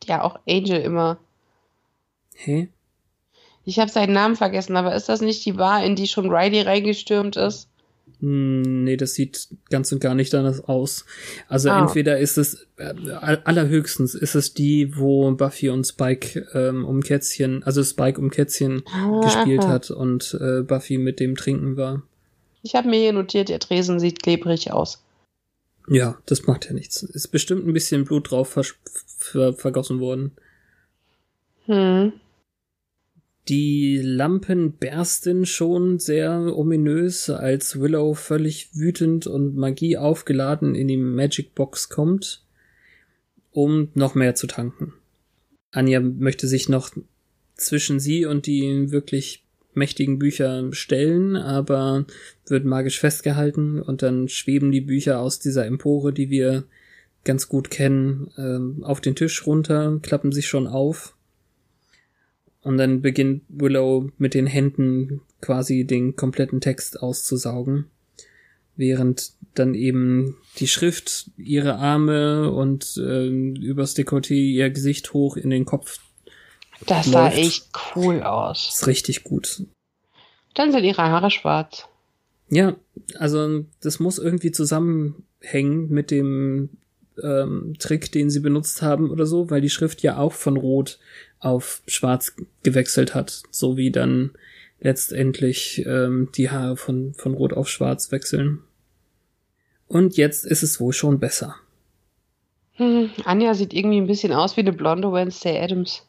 Der 0.08 0.24
auch 0.24 0.40
Angel 0.48 0.80
immer 0.80 1.18
Hä? 2.34 2.68
Ich 3.64 3.78
habe 3.78 3.90
seinen 3.90 4.12
Namen 4.12 4.36
vergessen, 4.36 4.76
aber 4.76 4.94
ist 4.94 5.08
das 5.08 5.20
nicht 5.20 5.44
die 5.44 5.52
Bar, 5.52 5.84
in 5.84 5.94
die 5.94 6.08
schon 6.08 6.30
Riley 6.30 6.62
reingestürmt 6.62 7.36
ist? 7.36 7.68
Hm, 8.20 8.84
nee, 8.84 8.96
das 8.96 9.14
sieht 9.14 9.48
ganz 9.68 9.90
und 9.92 10.00
gar 10.00 10.14
nicht 10.14 10.32
danach 10.32 10.68
aus. 10.68 11.04
Also 11.48 11.70
oh. 11.70 11.74
entweder 11.74 12.18
ist 12.18 12.38
es, 12.38 12.66
äh, 12.76 12.94
allerhöchstens 13.44 14.14
ist 14.14 14.34
es 14.34 14.54
die, 14.54 14.96
wo 14.96 15.30
Buffy 15.32 15.70
und 15.70 15.84
Spike 15.84 16.46
ähm, 16.54 16.84
um 16.84 17.02
Kätzchen, 17.02 17.62
also 17.64 17.82
Spike 17.82 18.20
um 18.20 18.30
Kätzchen 18.30 18.82
ah. 18.92 19.20
gespielt 19.20 19.66
hat 19.66 19.90
und 19.90 20.38
äh, 20.40 20.62
Buffy 20.62 20.98
mit 20.98 21.20
dem 21.20 21.36
Trinken 21.36 21.76
war. 21.76 22.02
Ich 22.62 22.76
habe 22.76 22.88
mir 22.88 23.00
hier 23.00 23.12
notiert, 23.12 23.48
der 23.48 23.58
Tresen 23.58 23.98
sieht 23.98 24.22
klebrig 24.22 24.72
aus. 24.72 25.02
Ja, 25.88 26.16
das 26.26 26.46
macht 26.46 26.66
ja 26.66 26.74
nichts. 26.74 27.02
Ist 27.02 27.28
bestimmt 27.28 27.66
ein 27.66 27.72
bisschen 27.72 28.04
Blut 28.04 28.30
drauf 28.30 28.50
ver 28.50 29.52
vergossen 29.54 29.98
worden. 29.98 30.32
Hm. 31.66 32.12
Die 33.48 34.00
Lampen 34.00 34.74
bersten 34.74 35.46
schon 35.46 35.98
sehr 35.98 36.56
ominös, 36.56 37.28
als 37.28 37.80
Willow 37.80 38.14
völlig 38.14 38.70
wütend 38.74 39.26
und 39.26 39.56
Magie 39.56 39.96
aufgeladen 39.96 40.76
in 40.76 40.86
die 40.86 40.96
Magic 40.96 41.54
Box 41.54 41.88
kommt, 41.88 42.44
um 43.50 43.88
noch 43.94 44.14
mehr 44.14 44.36
zu 44.36 44.46
tanken. 44.46 44.94
Anja 45.72 45.98
möchte 46.00 46.46
sich 46.46 46.68
noch 46.68 46.90
zwischen 47.56 47.98
sie 47.98 48.26
und 48.26 48.46
die 48.46 48.92
wirklich 48.92 49.44
mächtigen 49.74 50.18
Bücher 50.18 50.72
stellen, 50.72 51.34
aber 51.34 52.06
wird 52.46 52.64
magisch 52.64 53.00
festgehalten 53.00 53.80
und 53.80 54.02
dann 54.02 54.28
schweben 54.28 54.70
die 54.70 54.82
Bücher 54.82 55.20
aus 55.20 55.40
dieser 55.40 55.66
Empore, 55.66 56.12
die 56.12 56.30
wir 56.30 56.64
ganz 57.24 57.48
gut 57.48 57.70
kennen, 57.70 58.30
ähm, 58.36 58.84
auf 58.84 59.00
den 59.00 59.16
Tisch 59.16 59.46
runter, 59.46 59.98
klappen 60.02 60.30
sich 60.30 60.46
schon 60.46 60.66
auf 60.66 61.16
und 62.62 62.78
dann 62.78 63.02
beginnt 63.02 63.42
Willow 63.48 64.10
mit 64.18 64.34
den 64.34 64.46
Händen 64.46 65.20
quasi 65.40 65.84
den 65.84 66.16
kompletten 66.16 66.60
Text 66.60 67.00
auszusaugen, 67.02 67.86
während 68.76 69.32
dann 69.54 69.74
eben 69.74 70.36
die 70.58 70.68
Schrift, 70.68 71.30
ihre 71.36 71.76
Arme 71.76 72.50
und 72.52 72.96
äh, 72.96 73.26
übers 73.26 73.94
Dekolleté 73.96 74.34
ihr 74.34 74.70
Gesicht 74.70 75.12
hoch 75.12 75.36
in 75.36 75.50
den 75.50 75.64
Kopf. 75.64 75.98
Das 76.86 77.06
sah 77.06 77.30
echt 77.30 77.68
cool 77.94 78.22
aus. 78.22 78.70
Ist 78.74 78.86
richtig 78.86 79.24
gut. 79.24 79.62
Dann 80.54 80.72
sind 80.72 80.84
ihre 80.84 81.02
Haare 81.02 81.30
schwarz. 81.30 81.86
Ja, 82.48 82.76
also 83.16 83.64
das 83.80 83.98
muss 83.98 84.18
irgendwie 84.18 84.52
zusammenhängen 84.52 85.88
mit 85.88 86.10
dem 86.10 86.70
ähm, 87.22 87.76
Trick, 87.78 88.12
den 88.12 88.30
sie 88.30 88.40
benutzt 88.40 88.82
haben 88.82 89.10
oder 89.10 89.26
so, 89.26 89.50
weil 89.50 89.60
die 89.60 89.70
Schrift 89.70 90.02
ja 90.02 90.18
auch 90.18 90.32
von 90.32 90.56
Rot 90.56 90.98
auf 91.42 91.82
Schwarz 91.86 92.34
gewechselt 92.62 93.14
hat, 93.14 93.42
so 93.50 93.76
wie 93.76 93.90
dann 93.90 94.30
letztendlich 94.80 95.84
ähm, 95.86 96.30
die 96.34 96.50
Haare 96.50 96.76
von, 96.76 97.14
von 97.14 97.34
Rot 97.34 97.52
auf 97.52 97.68
Schwarz 97.68 98.10
wechseln. 98.12 98.60
Und 99.86 100.16
jetzt 100.16 100.46
ist 100.46 100.62
es 100.62 100.80
wohl 100.80 100.92
schon 100.92 101.18
besser. 101.18 101.56
Hm, 102.74 103.10
Anja 103.24 103.54
sieht 103.54 103.74
irgendwie 103.74 103.98
ein 103.98 104.06
bisschen 104.06 104.32
aus 104.32 104.56
wie 104.56 104.62
eine 104.62 104.72
blonde 104.72 105.12
Wednesday 105.12 105.60
Adams. 105.62 106.06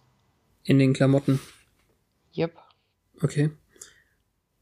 In 0.63 0.79
den 0.79 0.93
Klamotten. 0.93 1.39
Yep. 2.37 2.53
Okay. 3.21 3.51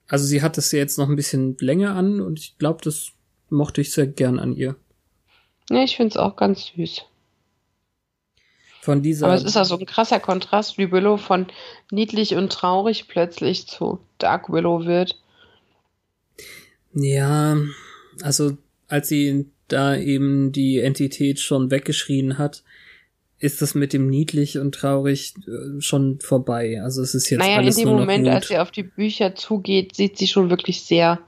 Also 0.07 0.25
sie 0.25 0.41
hat 0.41 0.57
es 0.57 0.71
jetzt 0.71 0.97
noch 0.97 1.07
ein 1.07 1.15
bisschen 1.15 1.57
länger 1.59 1.95
an 1.95 2.19
und 2.19 2.39
ich 2.39 2.57
glaube, 2.57 2.81
das 2.83 3.11
mochte 3.49 3.81
ich 3.81 3.91
sehr 3.91 4.07
gern 4.07 4.39
an 4.39 4.53
ihr. 4.53 4.75
Ja, 5.69 5.83
ich 5.83 5.95
finde 5.95 6.09
es 6.09 6.17
auch 6.17 6.35
ganz 6.35 6.71
süß. 6.75 7.05
Von 8.81 9.03
dieser. 9.03 9.27
Aber 9.27 9.35
es 9.35 9.43
ist 9.43 9.57
also 9.57 9.77
ein 9.77 9.85
krasser 9.85 10.19
Kontrast, 10.19 10.77
wie 10.77 10.91
Willow 10.91 11.17
von 11.17 11.45
niedlich 11.91 12.35
und 12.35 12.51
traurig 12.51 13.07
plötzlich 13.07 13.67
zu 13.67 13.99
Dark 14.17 14.51
Willow 14.51 14.85
wird. 14.85 15.19
Ja, 16.93 17.57
also 18.21 18.57
als 18.87 19.07
sie 19.07 19.45
da 19.67 19.95
eben 19.95 20.51
die 20.51 20.79
Entität 20.79 21.39
schon 21.39 21.71
weggeschrien 21.71 22.37
hat, 22.37 22.63
ist 23.39 23.61
das 23.61 23.75
mit 23.75 23.93
dem 23.93 24.07
niedlich 24.07 24.57
und 24.57 24.73
traurig 24.73 25.35
äh, 25.47 25.81
schon 25.81 26.19
vorbei. 26.19 26.81
Also 26.83 27.01
es 27.01 27.15
ist 27.15 27.29
jetzt 27.29 27.39
naja, 27.39 27.57
alles 27.57 27.77
in 27.77 27.87
dem 27.87 27.97
Moment, 27.97 28.27
als 28.27 28.49
sie 28.49 28.57
auf 28.57 28.71
die 28.71 28.83
Bücher 28.83 29.35
zugeht, 29.35 29.95
sieht 29.95 30.17
sie 30.17 30.27
schon 30.27 30.49
wirklich 30.49 30.83
sehr 30.83 31.19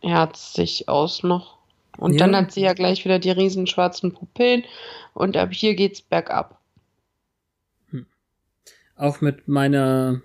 herzig 0.00 0.88
aus 0.88 1.22
noch. 1.22 1.56
Und 1.98 2.14
Ja. 2.14 2.18
dann 2.18 2.36
hat 2.36 2.52
sie 2.52 2.60
ja 2.60 2.72
gleich 2.72 3.04
wieder 3.04 3.18
die 3.18 3.30
riesen 3.30 3.66
schwarzen 3.66 4.12
Pupillen 4.12 4.64
und 5.12 5.36
ab 5.36 5.52
hier 5.52 5.74
geht's 5.74 6.02
bergab. 6.02 6.60
Auch 8.96 9.20
mit 9.20 9.48
meiner 9.48 10.20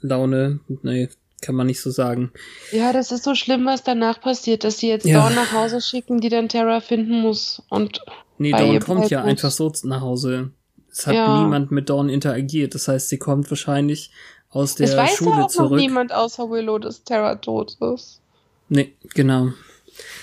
Laune, 0.00 0.60
nee, 0.82 1.08
kann 1.40 1.54
man 1.54 1.66
nicht 1.66 1.80
so 1.80 1.90
sagen. 1.90 2.32
Ja, 2.72 2.92
das 2.92 3.12
ist 3.12 3.24
so 3.24 3.34
schlimm, 3.34 3.64
was 3.66 3.84
danach 3.84 4.20
passiert, 4.20 4.64
dass 4.64 4.78
sie 4.78 4.88
jetzt 4.88 5.06
Ja. 5.06 5.20
Dawn 5.22 5.34
nach 5.34 5.52
Hause 5.52 5.80
schicken, 5.80 6.20
die 6.20 6.28
dann 6.28 6.48
Terra 6.48 6.80
finden 6.80 7.20
muss. 7.20 7.62
Und 7.68 8.00
Nee, 8.38 8.52
Dawn 8.52 8.80
kommt 8.80 9.10
ja 9.10 9.18
bleibt 9.22 9.30
einfach 9.30 9.50
so 9.50 9.72
nach 9.84 10.00
Hause. 10.00 10.50
Es 10.90 11.06
hat 11.06 11.14
Ja. 11.14 11.42
niemand 11.42 11.70
mit 11.70 11.90
Dawn 11.90 12.08
interagiert. 12.08 12.74
Das 12.74 12.88
heißt, 12.88 13.08
sie 13.08 13.18
kommt 13.18 13.50
wahrscheinlich 13.50 14.10
aus 14.50 14.74
der 14.76 14.88
es 14.88 14.96
weiß 14.96 15.16
Schule 15.16 15.30
ja 15.30 15.44
auch 15.44 15.48
zurück. 15.50 15.70
noch 15.72 15.76
niemand 15.78 16.12
außer 16.12 16.50
Willow, 16.50 16.78
dass 16.78 17.04
Terra 17.04 17.36
tot 17.36 17.76
ist. 17.94 18.20
Nee, 18.68 18.92
genau. 19.14 19.52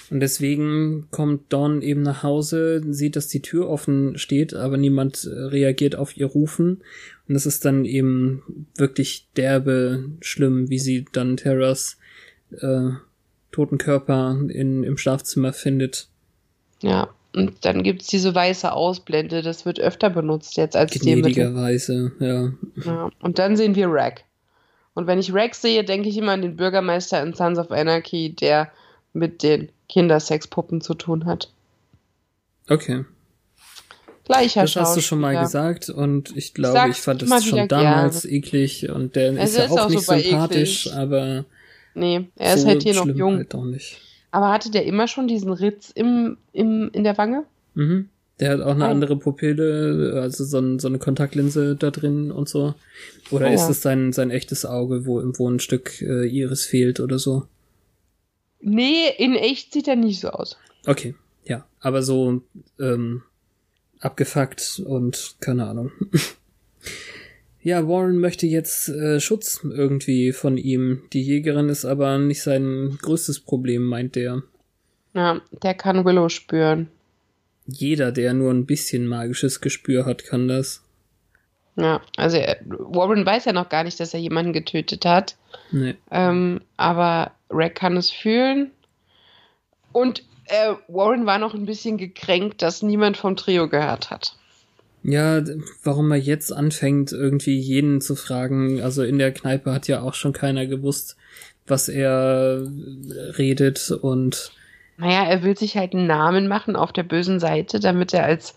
Und 0.10 0.20
deswegen 0.20 1.08
kommt 1.12 1.52
Dawn 1.52 1.82
eben 1.82 2.02
nach 2.02 2.24
Hause, 2.24 2.82
sieht, 2.94 3.16
dass 3.16 3.28
die 3.28 3.42
Tür 3.42 3.70
offen 3.70 4.18
steht, 4.18 4.54
aber 4.54 4.78
niemand 4.78 5.26
äh, 5.26 5.30
reagiert 5.30 5.96
auf 5.96 6.16
ihr 6.16 6.28
Rufen. 6.28 6.82
Und 7.28 7.34
das 7.34 7.46
ist 7.46 7.66
dann 7.66 7.86
eben 7.86 8.68
wirklich 8.76 9.28
derbe 9.36 10.06
schlimm, 10.22 10.70
wie 10.70 10.80
sie 10.80 11.06
dann 11.12 11.38
Terras 11.38 11.98
äh, 12.52 12.92
toten 13.52 13.78
Körper 13.78 14.38
in, 14.50 14.84
im 14.84 14.98
Schlafzimmer 14.98 15.54
findet. 15.54 16.08
Ja, 16.82 17.10
und 17.36 17.66
dann 17.66 17.84
gibt's 17.84 18.08
diese 18.08 18.34
weiße 18.34 18.72
Ausblende, 18.72 19.42
das 19.42 19.66
wird 19.66 19.80
öfter 19.80 20.10
benutzt 20.10 20.56
jetzt 20.58 20.76
als. 20.76 20.92
Gnädigerweise, 20.92 22.12
ja. 22.20 22.52
Ja. 22.86 23.10
Und 23.22 23.40
dann 23.40 23.58
sehen 23.58 23.76
wir 23.76 23.88
Rack. 23.90 24.24
Und 24.94 25.08
wenn 25.08 25.20
ich 25.20 25.34
Rack 25.34 25.56
sehe, 25.56 25.84
denke 25.84 26.08
ich 26.08 26.18
immer 26.18 26.32
an 26.32 26.42
den 26.42 26.56
Bürgermeister 26.56 27.22
in 27.22 27.34
Sons 27.34 27.60
of 27.60 27.72
Anarchy, 27.72 28.34
der 28.34 28.72
mit 29.14 29.44
den 29.44 29.70
Kindersexpuppen 29.90 30.82
zu 30.82 30.94
tun 30.94 31.26
hat. 31.26 31.52
Okay. 32.70 33.06
Gleicher 34.26 34.62
Das 34.62 34.76
hast 34.76 34.98
du 34.98 35.02
schon 35.02 35.20
mal 35.20 35.40
gesagt 35.40 35.90
und 35.90 36.36
ich 36.36 36.54
glaube, 36.54 36.74
sag's 36.74 36.98
ich 36.98 37.04
fand 37.04 37.22
es 37.24 37.46
schon 37.46 37.68
damals 37.68 38.26
eklig 38.26 38.90
und 38.90 39.16
der 39.16 39.34
Es 39.38 39.52
ist 39.52 39.58
ja 39.58 39.64
ist 39.66 39.72
auch, 39.72 39.86
auch 39.86 39.90
nicht 39.90 40.02
sympathisch, 40.06 40.88
eklig. 40.88 40.98
aber 40.98 41.46
Nee, 41.94 42.28
er 42.36 42.56
ist 42.56 42.62
so 42.62 42.68
halt 42.68 42.84
hier 42.84 42.94
noch 42.96 43.06
jung. 43.08 43.38
Halt 43.38 43.56
auch 43.56 43.64
nicht. 43.64 44.02
Aber 44.32 44.52
hatte 44.52 44.70
der 44.70 44.86
immer 44.86 45.08
schon 45.08 45.28
diesen 45.28 45.54
Ritz 45.54 45.92
im, 45.96 46.38
im, 46.52 46.90
in 46.92 47.04
der 47.06 47.18
Wange? 47.18 47.46
Mhm. 47.74 48.10
Der 48.42 48.52
hat 48.52 48.60
auch 48.62 48.72
eine 48.72 48.86
Oh. 48.86 48.90
andere 48.90 49.16
Pupille, 49.16 50.20
also 50.22 50.44
so, 50.44 50.60
ein, 50.60 50.80
so 50.80 50.90
eine 50.90 50.98
Kontaktlinse 51.00 51.78
da 51.78 51.90
drin 51.90 52.32
und 52.32 52.50
so. 52.50 52.74
Oder 53.32 53.50
Oh 53.50 53.54
ist 53.54 53.70
es 53.70 53.82
sein, 53.82 54.12
sein 54.12 54.30
echtes 54.32 54.66
Auge, 54.66 55.06
wo, 55.06 55.22
wo 55.38 55.50
ein 55.50 55.62
Stück 55.62 56.02
äh, 56.02 56.26
Iris 56.28 56.66
fehlt 56.66 57.00
oder 57.00 57.18
so? 57.18 57.44
Nee, 58.60 59.08
in 59.18 59.36
echt 59.36 59.72
sieht 59.72 59.88
er 59.88 59.96
nicht 59.96 60.20
so 60.20 60.30
aus. 60.30 60.58
Okay, 60.86 61.16
ja. 61.46 61.66
Aber 61.80 62.02
so 62.04 62.42
ähm, 62.80 63.22
abgefuckt 64.06 64.82
und 64.86 65.36
keine 65.42 65.68
Ahnung. 65.68 65.92
ja, 67.62 67.88
Warren 67.88 68.20
möchte 68.20 68.46
jetzt 68.46 68.90
äh, 68.90 69.20
Schutz 69.20 69.62
irgendwie 69.64 70.32
von 70.32 70.58
ihm. 70.58 71.04
Die 71.12 71.24
Jägerin 71.24 71.70
ist 71.70 71.86
aber 71.86 72.18
nicht 72.20 72.44
sein 72.44 72.98
größtes 73.02 73.40
Problem, 73.42 73.84
meint 73.84 74.16
der. 74.16 74.44
Ja, 75.14 75.42
der 75.64 75.74
kann 75.74 76.06
Willow 76.06 76.30
spüren. 76.30 76.90
Jeder, 77.66 78.12
der 78.12 78.34
nur 78.34 78.52
ein 78.52 78.66
bisschen 78.66 79.08
magisches 79.08 79.60
Gespür 79.60 80.06
hat, 80.06 80.24
kann 80.24 80.48
das. 80.48 80.84
Ja, 81.78 82.02
also 82.16 82.38
er, 82.38 82.58
Warren 82.66 83.26
weiß 83.26 83.46
ja 83.46 83.54
noch 83.54 83.70
gar 83.70 83.84
nicht, 83.84 84.00
dass 84.00 84.14
er 84.14 84.20
jemanden 84.20 84.54
getötet 84.54 85.04
hat. 85.06 85.36
Nee. 85.72 85.96
Ähm, 86.12 86.62
aber 86.78 87.32
Rack 87.50 87.76
kann 87.76 87.98
es 87.98 88.12
fühlen. 88.12 88.72
Und 89.92 90.24
äh, 90.48 90.74
Warren 90.88 91.26
war 91.26 91.40
noch 91.40 91.54
ein 91.54 91.66
bisschen 91.66 91.98
gekränkt, 91.98 92.62
dass 92.62 92.82
niemand 92.82 93.18
vom 93.18 93.36
Trio 93.36 93.68
gehört 93.68 94.10
hat. 94.10 94.36
Ja, 95.04 95.42
warum 95.84 96.12
er 96.12 96.18
jetzt 96.18 96.52
anfängt, 96.52 97.12
irgendwie 97.12 97.60
jeden 97.60 98.02
zu 98.02 98.16
fragen. 98.16 98.82
Also 98.82 99.04
in 99.04 99.20
der 99.20 99.32
Kneipe 99.32 99.72
hat 99.72 99.88
ja 99.88 100.02
auch 100.02 100.16
schon 100.16 100.34
keiner 100.34 100.66
gewusst, 100.66 101.16
was 101.68 101.90
er 101.90 102.64
äh, 102.64 103.20
redet 103.38 103.92
und 103.92 104.52
Naja, 104.98 105.24
er 105.26 105.44
will 105.44 105.58
sich 105.58 105.78
halt 105.78 105.94
einen 105.94 106.08
Namen 106.08 106.48
machen 106.48 106.76
auf 106.76 106.92
der 106.92 107.04
bösen 107.04 107.40
Seite, 107.40 107.80
damit 107.80 108.14
er 108.14 108.26
als 108.26 108.56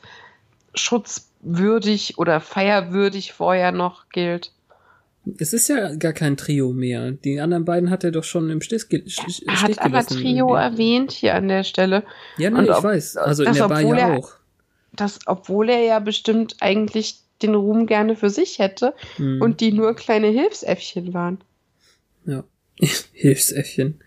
schutzwürdig 0.74 2.18
oder 2.18 2.40
feierwürdig 2.40 3.32
vorher 3.32 3.72
noch 3.72 4.08
gilt. 4.08 4.52
Es 5.38 5.52
ist 5.52 5.68
ja 5.68 5.94
gar 5.96 6.12
kein 6.12 6.36
Trio 6.36 6.72
mehr. 6.72 7.12
Die 7.12 7.40
anderen 7.40 7.64
beiden 7.64 7.90
hat 7.90 8.04
er 8.04 8.10
doch 8.12 8.24
schon 8.24 8.48
im 8.50 8.60
Stich, 8.62 8.82
Stich 8.82 9.44
Er 9.46 9.62
hat 9.62 9.78
aber 9.80 10.04
Trio 10.04 10.54
erwähnt 10.54 11.12
hier 11.12 11.34
an 11.34 11.48
der 11.48 11.64
Stelle, 11.64 12.04
Ja, 12.38 12.50
nein, 12.50 12.60
Und 12.60 12.70
ich 12.70 12.76
ob- 12.76 12.84
weiß. 12.84 13.16
Also 13.18 13.42
in 13.42 13.48
das, 13.50 13.58
der 13.58 13.68
Bar 13.68 13.82
ja 13.82 14.14
auch. 14.16 14.32
dass 14.94 15.18
obwohl 15.26 15.68
er 15.68 15.82
ja 15.84 15.98
bestimmt 15.98 16.56
eigentlich 16.60 17.16
den 17.42 17.54
Ruhm 17.54 17.86
gerne 17.86 18.16
für 18.16 18.30
sich 18.30 18.58
hätte 18.58 18.94
Hm. 19.16 19.40
und 19.42 19.60
die 19.60 19.72
nur 19.72 19.94
kleine 19.94 20.28
Hilfsäffchen 20.28 21.12
waren. 21.14 21.38
Ja. 22.26 22.44
Hilfsäffchen. 23.12 24.00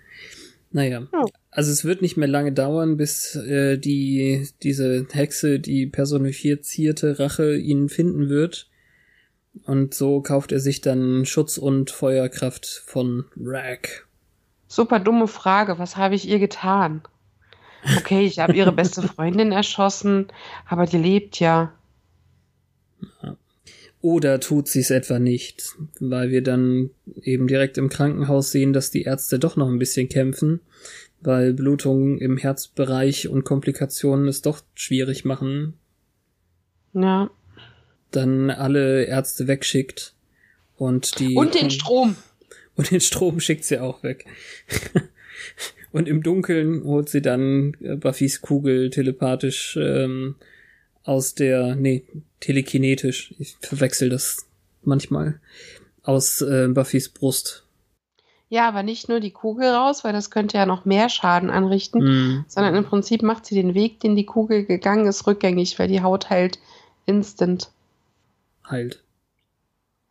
Naja. 0.72 1.08
Ja. 1.14 1.26
Also 1.50 1.72
es 1.72 1.84
wird 1.84 2.02
nicht 2.02 2.16
mehr 2.18 2.30
lange 2.30 2.54
dauern, 2.54 2.96
bis 2.98 3.36
äh, 3.36 3.78
die 3.78 4.48
diese 4.64 5.06
Hexe, 5.12 5.60
die 5.60 5.86
personifizierte 5.86 7.20
Rache 7.20 7.56
ihn 7.58 7.90
finden 7.90 8.30
wird. 8.30 8.70
Und 9.66 9.94
so 9.94 10.22
kauft 10.22 10.52
er 10.52 10.60
sich 10.60 10.82
dann 10.82 11.26
Schutz 11.26 11.58
und 11.58 11.92
Feuerkraft 11.92 12.66
von 12.86 13.26
Rack. 13.38 14.08
Super 14.68 15.00
dumme 15.00 15.28
Frage, 15.28 15.78
was 15.78 15.98
habe 15.98 16.16
ich 16.16 16.28
ihr 16.28 16.40
getan? 16.40 17.02
Okay, 17.98 18.26
ich 18.26 18.40
habe 18.40 18.54
ihre 18.54 18.72
beste 18.72 19.02
Freundin 19.08 19.52
erschossen, 19.52 20.28
aber 20.68 20.86
die 20.86 20.98
lebt 20.98 21.40
ja. 21.40 21.74
Oder 24.02 24.40
tut 24.40 24.68
sie 24.68 24.80
es 24.80 24.90
etwa 24.90 25.20
nicht, 25.20 25.76
weil 26.00 26.32
wir 26.32 26.42
dann 26.42 26.90
eben 27.22 27.48
direkt 27.48 27.78
im 27.78 27.90
Krankenhaus 27.90 28.52
sehen, 28.52 28.74
dass 28.74 28.90
die 28.90 29.04
Ärzte 29.04 29.38
doch 29.38 29.58
noch 29.58 29.68
ein 29.68 29.78
bisschen 29.78 30.10
kämpfen, 30.10 30.62
weil 31.20 31.54
Blutungen 31.54 32.18
im 32.18 32.38
Herzbereich 32.38 33.28
und 33.28 33.44
Komplikationen 33.44 34.28
es 34.28 34.42
doch 34.42 34.62
schwierig 34.74 35.26
machen, 35.26 35.74
Ja. 36.94 37.30
Dann 38.12 38.50
alle 38.50 39.06
Ärzte 39.06 39.48
wegschickt 39.48 40.14
und 40.78 41.20
die 41.20 41.36
Und 41.36 41.56
den 41.56 41.70
Strom. 41.72 42.16
und 42.76 42.92
den 42.92 43.02
Strom 43.02 43.40
schickt 43.40 43.66
sie 43.66 43.80
auch 43.80 44.04
weg. 44.04 44.26
und 45.92 46.08
im 46.08 46.24
Dunkeln 46.24 46.84
holt 46.84 47.10
sie 47.10 47.22
dann 47.22 47.76
äh, 47.82 47.96
Buffys 47.96 48.42
Kugel 48.42 48.90
telepathisch 48.90 49.78
ähm, 49.82 50.36
aus 51.04 51.34
der 51.34 51.76
nee 51.76 52.04
telekinetisch 52.40 53.34
ich 53.40 53.58
verwechsel 53.60 54.10
das 54.10 54.46
manchmal 54.84 55.40
aus 56.04 56.42
äh, 56.42 56.68
Buffys 56.70 57.10
Brust 57.10 57.66
Ja, 58.50 58.68
aber 58.68 58.84
nicht 58.84 59.10
nur 59.10 59.20
die 59.20 59.32
Kugel 59.32 59.70
raus, 59.70 60.04
weil 60.04 60.14
das 60.14 60.30
könnte 60.30 60.58
ja 60.58 60.66
noch 60.66 60.86
mehr 60.86 61.10
Schaden 61.10 61.50
anrichten, 61.50 62.02
Hm. 62.02 62.46
sondern 62.48 62.76
im 62.76 62.86
Prinzip 62.86 63.24
macht 63.24 63.46
sie 63.46 63.56
den 63.56 63.74
Weg, 63.74 64.00
den 64.00 64.16
die 64.16 64.26
Kugel 64.26 64.66
gegangen 64.66 65.08
ist, 65.08 65.26
rückgängig, 65.26 65.80
weil 65.80 65.88
die 65.88 66.02
Haut 66.02 66.30
heilt 66.30 66.60
instant. 67.06 67.72
Heilt. 68.72 69.04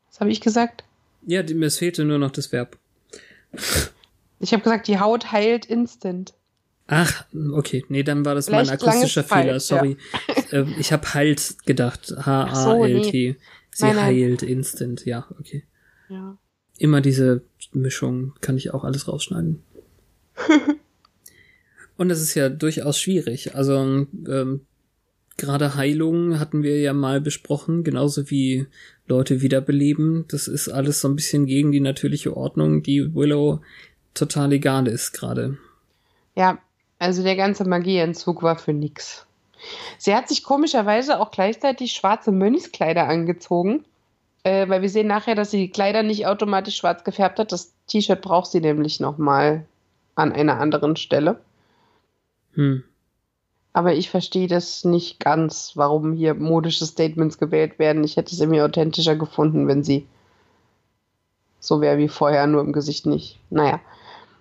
Was 0.09 0.21
habe 0.21 0.31
ich 0.31 0.41
gesagt? 0.41 0.85
Ja, 1.27 1.43
die, 1.43 1.55
es 1.63 1.79
fehlte 1.79 2.05
nur 2.05 2.19
noch 2.19 2.31
das 2.31 2.53
Verb. 2.53 2.79
Ich 4.39 4.53
habe 4.53 4.63
gesagt, 4.63 4.89
die 4.89 4.99
Haut 4.99 5.33
heilt 5.33 5.67
instant. 5.67 6.35
Ach, 6.87 7.25
okay. 7.53 7.85
Nee, 7.89 8.03
dann 8.03 8.25
war 8.25 8.35
das 8.35 8.47
Vielleicht 8.47 8.71
mein 8.71 8.81
akustischer 8.81 9.23
Fehler, 9.23 9.57
es 9.57 9.69
sorry. 9.69 9.97
äh, 10.51 10.65
ich 10.79 10.93
habe 10.93 11.15
halt 11.15 11.57
gedacht. 11.65 12.13
H-A-L-T. 12.17 13.37
Sie 13.71 13.85
nein. 13.87 14.01
heilt 14.01 14.43
instant, 14.43 15.05
ja, 15.05 15.27
okay. 15.39 15.65
Ja. 16.09 16.37
Immer 16.79 17.01
diese 17.01 17.43
Mischung 17.73 18.35
kann 18.41 18.57
ich 18.57 18.73
auch 18.75 18.83
alles 18.83 19.07
rausschneiden. 19.07 19.63
Und 21.97 22.09
das 22.09 22.21
ist 22.21 22.35
ja 22.35 22.49
durchaus 22.49 22.99
schwierig. 22.99 23.55
Also 23.55 24.07
ähm, 24.27 24.67
gerade 25.37 25.75
Heilung 25.75 26.39
hatten 26.39 26.63
wir 26.63 26.81
ja 26.81 26.93
mal 26.93 27.21
besprochen, 27.21 27.85
genauso 27.85 28.31
wie 28.31 28.67
Leute 29.07 29.43
wiederbeleben. 29.43 30.27
Das 30.29 30.49
ist 30.49 30.69
alles 30.69 31.01
so 31.01 31.09
ein 31.09 31.17
bisschen 31.17 31.47
gegen 31.47 31.73
die 31.73 31.81
natürliche 31.81 32.37
Ordnung, 32.37 32.83
die 32.83 33.15
Willow 33.15 33.61
total 34.15 34.53
egal 34.53 34.87
ist 34.87 35.13
gerade. 35.13 35.59
Ja, 36.37 36.59
also 36.99 37.23
der 37.23 37.37
ganze 37.37 37.69
Magieentzug 37.69 38.43
war 38.43 38.57
für 38.57 38.73
nix. 38.73 39.27
Sie 39.99 40.15
hat 40.15 40.29
sich 40.29 40.43
komischerweise 40.43 41.21
auch 41.21 41.31
gleichzeitig 41.31 41.93
schwarze 41.93 42.33
Mönchskleider 42.33 43.09
angezogen, 43.09 43.85
äh, 44.43 44.69
weil 44.69 44.83
wir 44.83 44.89
sehen 44.89 45.07
nachher, 45.07 45.35
dass 45.35 45.51
sie 45.51 45.59
die 45.59 45.71
Kleider 45.71 46.03
nicht 46.03 46.27
automatisch 46.27 46.77
schwarz 46.77 47.05
gefärbt 47.05 47.39
hat. 47.39 47.53
Das 47.53 47.73
T-Shirt 47.87 48.23
braucht 48.23 48.51
sie 48.51 48.61
nämlich 48.61 49.01
nochmal 49.01 49.67
an 50.15 50.33
einer 50.33 50.61
anderen 50.61 50.97
Stelle. 50.97 51.41
Hm. 52.55 52.85
Aber 53.73 53.95
ich 53.95 54.11
verstehe 54.11 54.49
das 54.49 54.85
nicht 54.85 55.21
ganz, 55.21 55.73
warum 55.75 56.13
hier 56.13 56.35
modische 56.35 56.87
Statements 56.87 57.39
gewählt 57.39 57.79
werden. 57.79 58.03
Ich 58.03 58.17
hätte 58.17 58.35
es 58.35 58.41
irgendwie 58.41 58.63
authentischer 58.63 59.15
gefunden, 59.17 59.69
wenn 59.69 59.85
sie 59.85 60.07
so 61.61 61.81
wäre 61.81 61.99
wie 61.99 62.09
vorher, 62.09 62.47
nur 62.47 62.63
im 62.63 62.73
Gesicht 62.73 63.07
nicht. 63.07 63.39
Naja. 63.51 63.81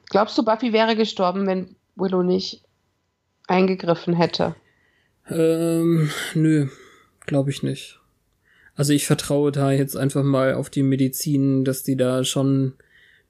Glaubst 0.10 0.38
du, 0.38 0.44
Buffy 0.44 0.74
wäre 0.74 0.96
gestorben, 0.96 1.46
wenn 1.46 1.76
Willow 1.96 2.24
nicht 2.24 2.64
eingegriffen 3.48 4.16
hätte? 4.16 4.56
Ähm, 5.30 6.10
nö, 6.34 6.70
glaube 7.26 7.52
ich 7.52 7.62
nicht. 7.62 8.00
Also 8.76 8.94
ich 8.94 9.06
vertraue 9.06 9.52
da 9.52 9.72
jetzt 9.72 9.98
einfach 9.98 10.24
mal 10.24 10.54
auf 10.54 10.70
die 10.70 10.84
Medizin, 10.84 11.66
dass 11.66 11.84
die 11.84 11.98
da 11.98 12.24
schon 12.24 12.74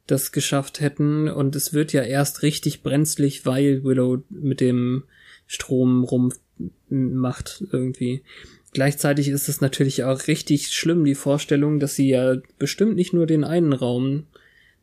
das 0.06 0.32
geschafft 0.32 0.80
hätten. 0.80 1.28
Und 1.28 1.56
es 1.56 1.74
wird 1.74 1.92
ja 1.92 2.04
erst 2.04 2.44
richtig 2.44 2.84
brenzlig, 2.84 3.46
weil 3.46 3.84
Willow 3.84 4.24
mit 4.30 4.62
dem 4.62 5.04
Strom 5.52 6.04
rummacht 6.04 7.64
irgendwie. 7.72 8.24
Gleichzeitig 8.72 9.30
ist 9.30 9.50
es 9.50 9.62
natürlich 9.62 10.04
auch 10.04 10.28
richtig 10.28 10.70
schlimm, 10.76 11.04
die 11.04 11.16
Vorstellung, 11.16 11.80
dass 11.80 11.96
sie 11.96 12.08
ja 12.10 12.36
bestimmt 12.60 12.96
nicht 12.96 13.14
nur 13.14 13.26
den 13.26 13.44
einen 13.44 13.74
Raum 13.74 14.28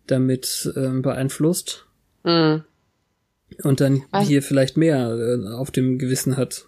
damit 0.09 0.73
ähm, 0.77 1.03
beeinflusst 1.03 1.87
Hm. 2.25 2.65
und 3.63 3.81
dann 3.81 4.03
Was? 4.11 4.27
hier 4.27 4.43
vielleicht 4.43 4.77
mehr 4.77 5.17
äh, 5.17 5.49
auf 5.53 5.71
dem 5.71 5.99
Gewissen 5.99 6.37
hat. 6.37 6.67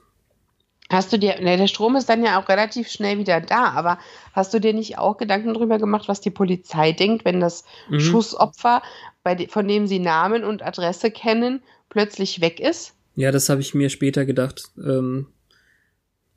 Hast 0.91 1.13
du 1.13 1.19
dir, 1.19 1.41
ne, 1.41 1.57
der 1.57 1.67
Strom 1.67 1.97
ist 1.97 2.09
dann 2.09 2.25
ja 2.25 2.41
auch 2.41 2.49
relativ 2.49 2.89
schnell 2.89 3.19
wieder 3.19 3.41
da, 3.41 3.71
aber 3.73 3.99
hast 4.33 4.55
du 4.55 4.61
dir 4.61 4.73
nicht 4.73 4.97
auch 4.97 5.17
Gedanken 5.19 5.53
drüber 5.55 5.79
gemacht, 5.79 6.09
was 6.09 6.21
die 6.21 6.31
Polizei 6.31 6.93
denkt, 6.93 7.25
wenn 7.25 7.41
das 7.41 7.65
Mhm. 7.91 7.99
Schussopfer, 8.01 8.83
bei 9.25 9.35
de 9.35 9.49
von 9.49 9.67
dem 9.67 9.89
sie 9.89 9.99
Namen 9.99 10.45
und 10.45 10.63
Adresse 10.63 11.11
kennen, 11.11 11.63
plötzlich 11.89 12.41
weg 12.41 12.61
ist? 12.61 12.95
Ja, 13.19 13.33
das 13.33 13.49
habe 13.49 13.61
ich 13.61 13.75
mir 13.75 13.89
später 13.91 14.25
gedacht. 14.25 14.71
Ähm, 14.77 15.27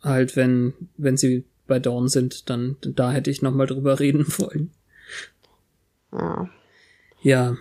halt, 0.01 0.35
wenn, 0.35 0.73
wenn 0.97 1.15
sie 1.15 1.45
bei 1.67 1.77
Dawn 1.77 2.07
sind, 2.07 2.49
dann 2.49 2.75
da 2.81 3.11
hätte 3.11 3.29
ich 3.29 3.43
nochmal 3.43 3.67
drüber 3.67 3.99
reden 3.99 4.25
wollen. 4.39 4.71
Ja. 6.11 6.49
Ja, 7.21 7.55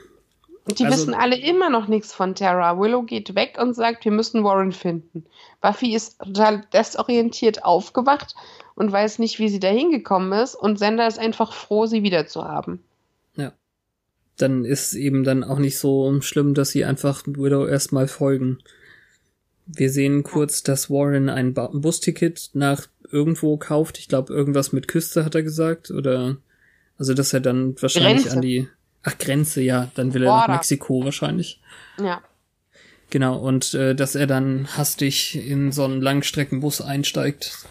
die 0.78 0.86
Also- 0.86 0.96
wissen 0.96 1.12
alle 1.14 1.38
immer 1.38 1.68
noch 1.68 1.86
nichts 1.86 2.14
von 2.14 2.34
Terra. 2.34 2.78
Willow 2.80 3.02
geht 3.02 3.34
weg 3.34 3.58
und 3.60 3.74
sagt, 3.74 4.06
wir 4.06 4.12
müssen 4.12 4.42
Warren 4.42 4.72
finden. 4.72 5.26
Buffy 5.60 5.94
ist 5.94 6.18
total 6.18 6.64
desorientiert 6.72 7.62
aufgewacht 7.62 8.34
und 8.74 8.90
weiß 8.90 9.18
nicht, 9.18 9.38
wie 9.38 9.50
sie 9.50 9.60
da 9.60 9.68
hingekommen 9.68 10.32
ist. 10.32 10.54
Und 10.54 10.78
Sender 10.78 11.06
ist 11.06 11.18
einfach 11.18 11.52
froh, 11.52 11.84
sie 11.84 12.02
wieder 12.02 12.26
zu 12.26 12.44
haben. 12.44 12.82
dann 14.38 14.64
ist 14.64 14.94
eben 14.94 15.22
dann 15.24 15.44
auch 15.44 15.58
nicht 15.58 15.78
so 15.78 16.18
schlimm, 16.22 16.54
dass 16.54 16.70
sie 16.70 16.86
einfach 16.86 17.24
Widow 17.26 17.66
erstmal 17.66 18.08
folgen. 18.08 18.60
Wir 19.72 19.90
sehen 19.90 20.22
kurz, 20.22 20.62
dass 20.62 20.90
Warren 20.90 21.28
ein 21.28 21.54
Busticket 21.54 22.50
nach 22.54 22.86
irgendwo 23.10 23.56
kauft. 23.56 23.98
Ich 23.98 24.08
glaube, 24.08 24.32
irgendwas 24.32 24.72
mit 24.72 24.88
Küste 24.88 25.24
hat 25.24 25.34
er 25.34 25.42
gesagt. 25.42 25.90
Oder 25.90 26.36
also 26.98 27.14
dass 27.14 27.32
er 27.32 27.40
dann 27.40 27.80
wahrscheinlich 27.80 28.24
Grenze. 28.24 28.36
an 28.36 28.42
die 28.42 28.68
Ach, 29.02 29.16
Grenze, 29.16 29.62
ja, 29.62 29.90
dann 29.94 30.12
will 30.12 30.24
er 30.24 30.30
nach. 30.30 30.48
Mexiko 30.48 31.04
wahrscheinlich. 31.04 31.60
Ja. 31.98 32.20
Genau, 33.08 33.38
und 33.38 33.74
äh, 33.74 33.94
dass 33.94 34.14
er 34.14 34.26
dann 34.26 34.68
hastig 34.76 35.36
in 35.36 35.72
so 35.72 35.84
einen 35.84 36.02
Langstreckenbus 36.02 36.80
einsteigt. 36.80 37.66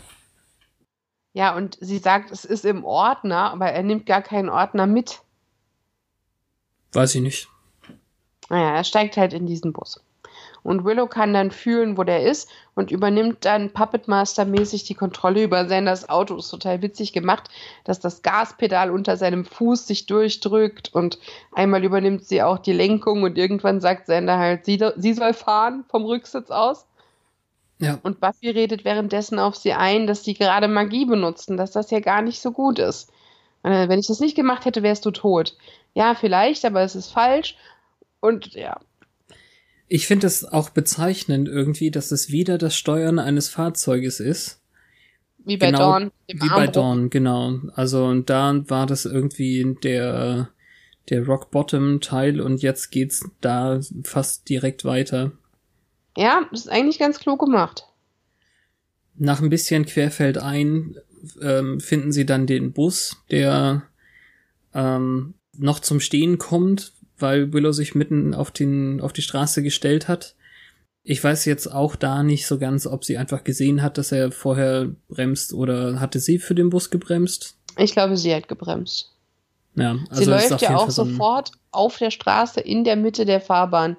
Ja, 1.34 1.56
und 1.56 1.78
sie 1.80 2.00
sagt, 2.00 2.32
es 2.32 2.44
ist 2.46 2.66
im 2.66 2.84
Ordner, 2.84 3.52
aber 3.52 3.68
er 3.68 3.84
nimmt 3.84 4.06
gar 4.06 4.22
keinen 4.22 4.50
Ordner 4.50 4.88
mit. 4.88 5.22
Weiß 6.92 7.14
ich 7.16 7.22
nicht. 7.22 7.48
Naja, 8.50 8.76
er 8.76 8.84
steigt 8.84 9.16
halt 9.16 9.34
in 9.34 9.46
diesen 9.46 9.72
Bus. 9.72 10.02
Und 10.70 10.86
Willow 10.86 11.08
kann 11.08 11.34
dann 11.34 11.50
fühlen, 11.50 11.98
wo 11.98 12.04
der 12.04 12.22
ist 12.22 12.48
und 12.76 12.92
übernimmt 12.92 13.44
dann 13.44 13.72
Puppet 13.72 14.08
Master-mäßig 14.08 14.84
die 14.84 14.94
Kontrolle 14.94 15.42
über 15.42 15.68
Sanders 15.68 16.10
Auto. 16.10 16.36
Ist 16.36 16.52
total 16.52 16.84
witzig 16.84 17.12
gemacht, 17.12 17.50
dass 17.86 18.00
das 18.00 18.22
Gaspedal 18.22 18.92
unter 18.92 19.18
seinem 19.18 19.46
Fuß 19.46 19.88
sich 19.88 20.06
durchdrückt 20.06 20.94
und 20.94 21.18
einmal 21.54 21.84
übernimmt 21.84 22.24
sie 22.24 22.44
auch 22.44 22.60
die 22.60 22.74
Lenkung 22.74 23.24
und 23.24 23.36
irgendwann 23.36 23.82
sagt 23.82 24.06
Sander 24.06 24.38
halt, 24.38 24.64
sie, 24.64 24.80
sie 24.96 25.14
soll 25.16 25.34
fahren 25.34 25.86
vom 25.90 26.06
Rücksitz 26.06 26.52
aus. 26.52 26.86
Ja. 27.80 27.98
Und 28.04 28.20
Buffy 28.20 28.52
redet 28.52 28.86
währenddessen 28.86 29.40
auf 29.40 29.56
sie 29.56 29.74
ein, 29.74 30.06
dass 30.06 30.24
sie 30.24 30.36
gerade 30.36 30.68
Magie 30.68 31.06
benutzen, 31.06 31.58
dass 31.58 31.72
das 31.72 31.90
ja 31.90 32.00
gar 32.00 32.22
nicht 32.22 32.42
so 32.42 32.52
gut 32.52 32.78
ist. 32.78 33.10
Äh, 33.64 33.90
wenn 33.90 33.98
ich 33.98 34.06
das 34.06 34.20
nicht 34.20 34.36
gemacht 34.36 34.66
hätte, 34.66 34.84
wärst 34.84 35.04
du 35.04 35.10
tot. 35.10 35.58
Ja, 35.96 36.14
vielleicht, 36.14 36.64
aber 36.64 36.82
es 36.84 36.94
ist 36.94 37.12
falsch. 37.12 37.58
Und 38.20 38.54
ja, 38.54 38.78
Ich 39.90 40.08
finde 40.08 40.28
es 40.28 40.46
auch 40.46 40.70
bezeichnend 40.70 41.50
irgendwie, 41.50 41.92
dass 41.92 42.12
es 42.12 42.32
wieder 42.32 42.58
das 42.58 42.76
Steuern 42.78 43.20
eines 43.20 43.50
Fahrzeuges 43.50 44.20
ist. 44.20 44.62
wie 45.44 45.58
bei 45.58 45.68
Genau, 45.72 45.80
Dawn. 45.80 46.12
Wie 46.28 46.36
bei 46.36 46.48
Armbruch. 46.48 46.72
Dawn, 46.74 47.10
genau. 47.10 47.60
Also 47.74 48.06
und 48.06 48.30
da 48.30 48.64
war 48.70 48.86
das 48.86 49.06
irgendwie 49.06 49.76
der 49.84 50.50
der 51.10 51.26
Rock 51.26 51.50
Bottom 51.50 52.02
Teil 52.02 52.40
und 52.40 52.62
jetzt 52.62 52.92
geht's 52.92 53.28
da 53.42 53.80
fast 54.04 54.48
direkt 54.48 54.86
weiter. 54.86 55.32
Ja, 56.16 56.48
das 56.52 56.62
ist 56.62 56.70
eigentlich 56.70 57.00
ganz 57.00 57.20
klug 57.20 57.40
gemacht. 57.40 57.86
Nach 59.16 59.42
ein 59.42 59.50
bisschen 59.50 59.86
Querfeld 59.86 60.38
ein 60.38 60.96
ähm, 61.42 61.80
finden 61.80 62.12
sie 62.12 62.26
dann 62.26 62.46
den 62.46 62.72
Bus, 62.74 63.18
der 63.32 63.84
ähm, 64.74 65.34
noch 65.58 65.80
zum 65.80 66.00
Stehen 66.00 66.38
kommt, 66.38 66.94
weil 67.20 67.54
Willow 67.54 67.72
sich 67.72 67.96
mitten 67.96 68.34
auf 68.34 68.52
den 68.52 69.02
auf 69.02 69.14
die 69.14 69.22
Straße 69.22 69.64
gestellt 69.64 70.08
hat. 70.08 70.36
Ich 71.04 71.24
weiß 71.24 71.46
jetzt 71.46 71.68
auch 71.68 71.96
da 71.96 72.24
nicht 72.24 72.46
so 72.46 72.60
ganz, 72.60 72.86
ob 72.86 73.04
sie 73.06 73.18
einfach 73.18 73.44
gesehen 73.44 73.82
hat, 73.82 73.98
dass 73.98 74.12
er 74.12 74.32
vorher 74.32 74.90
bremst 75.08 75.54
oder 75.54 76.00
hatte 76.00 76.20
sie 76.20 76.38
für 76.40 76.56
den 76.56 76.70
Bus 76.70 76.90
gebremst. 76.90 77.56
Ich 77.78 77.94
glaube, 77.94 78.18
sie 78.18 78.34
hat 78.36 78.48
gebremst. 78.48 79.16
Ja, 79.76 79.98
also 80.10 80.24
sie 80.24 80.30
läuft 80.30 80.62
ja 80.62 80.76
auch 80.76 80.90
sofort 80.90 81.52
auf 81.72 81.98
der 81.98 82.12
Straße 82.12 82.60
in 82.60 82.84
der 82.84 82.96
Mitte 82.96 83.26
der 83.26 83.40
Fahrbahn. 83.40 83.96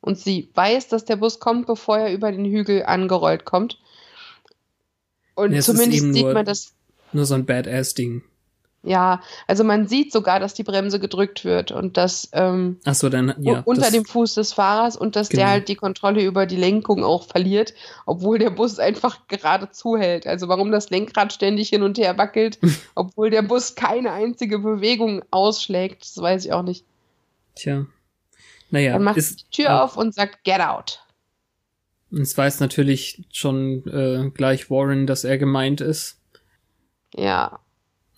Und 0.00 0.18
sie 0.18 0.48
weiß, 0.54 0.88
dass 0.88 1.04
der 1.04 1.16
Bus 1.16 1.38
kommt, 1.38 1.66
bevor 1.66 1.98
er 1.98 2.12
über 2.12 2.32
den 2.32 2.44
Hügel 2.46 2.82
angerollt 2.84 3.44
kommt. 3.44 3.78
Und 5.34 5.52
Ja, 5.52 5.60
zumindest 5.60 6.12
sieht 6.12 6.24
nur- 6.24 6.32
man 6.32 6.44
das. 6.44 6.72
nur 7.12 7.24
so 7.24 7.34
ein 7.34 7.46
Badass-Ding. 7.46 8.22
Ja, 8.84 9.20
also 9.46 9.62
man 9.62 9.86
sieht 9.86 10.12
sogar, 10.12 10.40
dass 10.40 10.54
die 10.54 10.64
Bremse 10.64 10.98
gedrückt 10.98 11.44
wird 11.44 11.70
und 11.70 11.96
dass 11.96 12.28
ähm, 12.32 12.80
so, 12.90 13.08
dann 13.08 13.32
ja. 13.38 13.62
unter 13.64 13.82
das, 13.82 13.92
dem 13.92 14.04
Fuß 14.04 14.34
des 14.34 14.52
Fahrers 14.52 14.96
und 14.96 15.14
dass 15.14 15.28
Genau. 15.28 15.42
der 15.42 15.50
halt 15.50 15.68
die 15.68 15.76
Kontrolle 15.76 16.24
über 16.24 16.46
die 16.46 16.56
Lenkung 16.56 17.04
auch 17.04 17.28
verliert, 17.28 17.74
obwohl 18.06 18.40
der 18.40 18.50
Bus 18.50 18.80
einfach 18.80 19.28
gerade 19.28 19.70
zuhält. 19.70 20.26
Also 20.26 20.48
warum 20.48 20.72
das 20.72 20.90
Lenkrad 20.90 21.32
ständig 21.32 21.68
hin 21.68 21.84
und 21.84 21.96
her 21.96 22.18
wackelt, 22.18 22.58
obwohl 22.96 23.30
der 23.30 23.42
Bus 23.42 23.76
keine 23.76 24.10
einzige 24.10 24.58
Bewegung 24.58 25.22
ausschlägt, 25.30 26.02
das 26.02 26.20
weiß 26.20 26.44
ich 26.44 26.52
auch 26.52 26.64
nicht. 26.64 26.84
Tja. 27.54 27.86
Naja, 28.70 28.94
Dann 28.94 29.04
macht 29.04 29.16
ist, 29.18 29.42
die 29.42 29.62
Tür 29.62 29.84
auf 29.84 29.96
und 29.96 30.12
sagt 30.12 30.42
Get 30.42 30.60
out. 30.60 31.04
es 32.10 32.36
weiß 32.36 32.58
natürlich 32.58 33.22
schon 33.30 33.86
äh, 33.86 34.30
gleich 34.30 34.70
Warren, 34.70 35.06
dass 35.06 35.22
er 35.22 35.38
gemeint 35.38 35.80
ist. 35.80 36.18
Ja, 37.14 37.60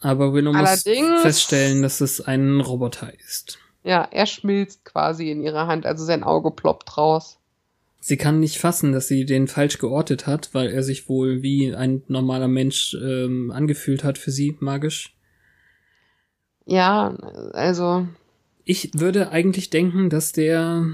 Aber 0.04 0.34
Willow 0.34 0.52
muss 0.52 0.84
Allerdings- 0.84 1.22
feststellen, 1.22 1.80
dass 1.80 2.02
es 2.02 2.20
ein 2.20 2.60
Roboter 2.60 3.10
ist. 3.26 3.58
Ja, 3.84 4.06
er 4.10 4.26
schmilzt 4.26 4.84
quasi 4.84 5.30
in 5.30 5.40
ihrer 5.42 5.66
Hand, 5.66 5.86
also 5.86 6.04
sein 6.04 6.22
Auge 6.22 6.50
ploppt 6.50 6.98
raus. 6.98 7.38
Sie 8.00 8.18
kann 8.18 8.38
nicht 8.38 8.58
fassen, 8.58 8.92
dass 8.92 9.08
sie 9.08 9.24
den 9.24 9.48
falsch 9.48 9.78
geortet 9.78 10.26
hat, 10.26 10.52
weil 10.52 10.68
er 10.68 10.82
sich 10.82 11.08
wohl 11.08 11.42
wie 11.42 11.74
ein 11.74 12.02
normaler 12.08 12.48
Mensch 12.48 12.94
ähm, 13.02 13.50
angefühlt 13.50 14.04
hat 14.04 14.18
für 14.18 14.30
sie, 14.30 14.58
magisch. 14.60 15.16
Ja, 16.66 17.16
also. 17.54 18.06
Ich 18.64 18.90
würde 18.92 19.30
eigentlich 19.30 19.70
denken, 19.70 20.10
dass 20.10 20.32
der 20.32 20.86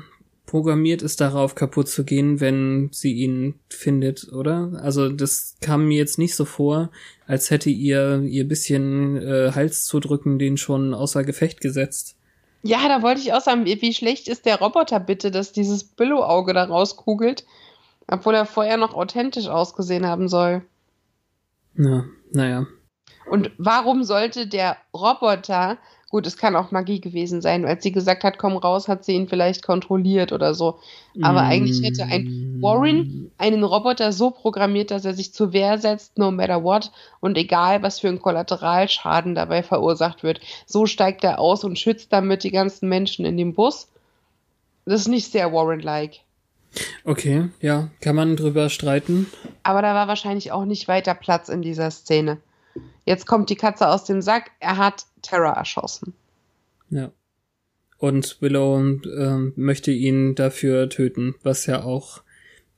programmiert 0.51 1.01
ist, 1.01 1.21
darauf 1.21 1.55
kaputt 1.55 1.89
zu 1.89 2.05
gehen, 2.05 2.41
wenn 2.41 2.89
sie 2.93 3.13
ihn 3.13 3.55
findet, 3.69 4.33
oder? 4.33 4.81
Also 4.83 5.09
das 5.09 5.55
kam 5.61 5.87
mir 5.87 5.97
jetzt 5.97 6.19
nicht 6.19 6.35
so 6.35 6.45
vor, 6.45 6.91
als 7.29 7.51
hätte 7.51 7.71
ihr 7.71 8.23
ihr 8.23 8.49
bisschen 8.49 9.17
äh, 9.17 9.53
Hals 9.55 9.85
zu 9.85 10.01
drücken, 10.01 10.41
den 10.41 10.57
schon 10.57 10.93
außer 10.93 11.23
Gefecht 11.23 11.61
gesetzt. 11.61 12.17
Ja, 12.63 12.89
da 12.89 13.01
wollte 13.01 13.21
ich 13.21 13.33
auch 13.33 13.41
sagen, 13.41 13.65
wie, 13.65 13.95
schlecht 13.95 14.27
ist 14.27 14.45
der 14.45 14.59
Roboter 14.59 14.99
bitte, 14.99 15.31
dass 15.31 15.53
dieses 15.53 15.85
Billo-Auge 15.85 16.53
da 16.53 16.65
rauskugelt, 16.65 17.47
obwohl 18.09 18.35
er 18.35 18.45
vorher 18.45 18.77
noch 18.77 18.93
authentisch 18.93 19.47
ausgesehen 19.47 20.05
haben 20.05 20.29
soll. 20.29 20.63
Na, 21.75 22.07
naja. 22.33 22.67
Und 23.31 23.53
warum 23.57 24.03
sollte 24.03 24.49
der 24.49 24.77
Roboter 24.93 25.79
Gut, 26.11 26.27
es 26.27 26.37
kann 26.37 26.57
auch 26.57 26.73
Magie 26.73 27.01
gewesen 27.01 27.41
sein. 27.41 27.65
Als 27.65 27.85
sie 27.85 27.93
gesagt 27.93 28.25
hat, 28.25 28.37
komm 28.37 28.57
raus, 28.57 28.89
hat 28.89 29.05
sie 29.05 29.13
ihn 29.13 29.29
vielleicht 29.29 29.63
kontrolliert 29.63 30.33
oder 30.33 30.55
so. 30.55 30.81
Aber 31.23 31.43
mm. 31.43 31.47
eigentlich 31.47 31.83
hätte 31.85 32.03
ein 32.03 32.59
Warren 32.61 33.31
einen 33.39 33.63
Roboter 33.63 34.11
so 34.11 34.33
programmiert, 34.33 34.91
dass 34.91 35.05
er 35.05 35.15
sich 35.15 35.33
zur 35.33 35.53
Wehr 35.53 35.79
setzt, 35.79 36.19
no 36.19 36.33
matter 36.33 36.65
what, 36.65 36.91
und 37.21 37.39
egal, 37.39 37.85
was 37.85 38.01
für 38.01 38.09
ein 38.09 38.21
Kollateralschaden 38.21 39.37
dabei 39.37 39.63
verursacht 39.63 40.25
wird. 40.25 40.41
So 40.67 40.87
steigt 40.87 41.23
er 41.23 41.39
aus 41.39 41.63
und 41.63 41.79
schützt 41.79 42.13
damit 42.13 42.43
die 42.43 42.51
ganzen 42.51 42.89
Menschen 42.89 43.25
in 43.25 43.37
dem 43.37 43.55
Bus. 43.55 43.87
Das 44.87 45.03
ist 45.03 45.09
nicht 45.09 45.31
sehr 45.31 45.53
Warren-like. 45.53 46.23
Okay, 47.05 47.51
ja, 47.61 47.89
kann 48.01 48.17
man 48.17 48.35
drüber 48.35 48.69
streiten. 48.69 49.27
Aber 49.63 49.81
da 49.81 49.95
war 49.95 50.09
wahrscheinlich 50.09 50.51
auch 50.51 50.65
nicht 50.65 50.89
weiter 50.89 51.15
Platz 51.15 51.49
in 51.49 51.63
dieser 51.63 51.93
Szene. 51.93 52.39
Jetzt 53.05 53.27
kommt 53.27 53.51
die 53.51 53.57
Katze 53.57 53.89
aus 53.89 54.05
dem 54.05 54.23
Sack. 54.23 54.51
Er 54.61 54.77
hat 54.77 55.07
Terra 55.23 55.53
erschossen. 55.53 56.15
Ja. 56.91 57.11
Und 57.99 58.41
Willow 58.41 58.81
äh, 58.81 59.53
möchte 59.57 59.91
ihn 59.91 60.35
dafür 60.35 60.89
töten, 60.89 61.35
was 61.43 61.67
ja 61.67 61.83
auch 61.83 62.23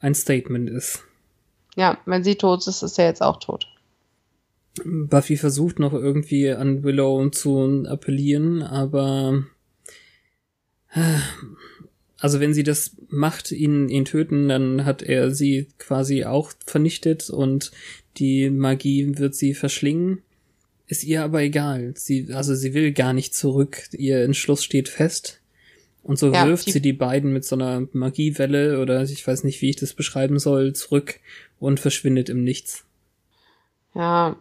ein 0.00 0.14
Statement 0.14 0.68
ist. 0.68 1.04
Ja, 1.76 1.98
wenn 2.06 2.24
sie 2.24 2.34
tot 2.34 2.66
ist, 2.66 2.82
ist 2.82 2.98
er 2.98 3.06
jetzt 3.06 3.22
auch 3.22 3.38
tot. 3.38 3.66
Buffy 4.84 5.36
versucht 5.36 5.78
noch 5.78 5.92
irgendwie 5.92 6.50
an 6.50 6.82
Willow 6.82 7.28
zu 7.30 7.84
appellieren, 7.86 8.62
aber 8.62 9.44
also 12.22 12.38
wenn 12.38 12.54
sie 12.54 12.62
das 12.62 12.92
macht, 13.08 13.50
ihn, 13.50 13.88
ihn 13.88 14.04
töten, 14.04 14.48
dann 14.48 14.84
hat 14.84 15.02
er 15.02 15.32
sie 15.32 15.66
quasi 15.78 16.24
auch 16.24 16.52
vernichtet 16.64 17.28
und 17.28 17.72
die 18.16 18.48
Magie 18.48 19.18
wird 19.18 19.34
sie 19.34 19.54
verschlingen. 19.54 20.22
Ist 20.86 21.02
ihr 21.02 21.24
aber 21.24 21.42
egal. 21.42 21.94
Sie, 21.96 22.32
also 22.32 22.54
sie 22.54 22.74
will 22.74 22.92
gar 22.92 23.12
nicht 23.12 23.34
zurück. 23.34 23.88
Ihr 23.90 24.22
Entschluss 24.22 24.62
steht 24.62 24.88
fest. 24.88 25.40
Und 26.04 26.16
so 26.16 26.32
ja, 26.32 26.46
wirft 26.46 26.68
die 26.68 26.70
sie 26.70 26.80
die 26.80 26.92
beiden 26.92 27.32
mit 27.32 27.44
so 27.44 27.56
einer 27.56 27.88
Magiewelle 27.92 28.80
oder 28.80 29.02
ich 29.02 29.26
weiß 29.26 29.42
nicht, 29.42 29.60
wie 29.60 29.70
ich 29.70 29.76
das 29.76 29.92
beschreiben 29.92 30.38
soll, 30.38 30.74
zurück 30.74 31.18
und 31.58 31.80
verschwindet 31.80 32.28
im 32.28 32.44
Nichts. 32.44 32.84
Ja, 33.96 34.36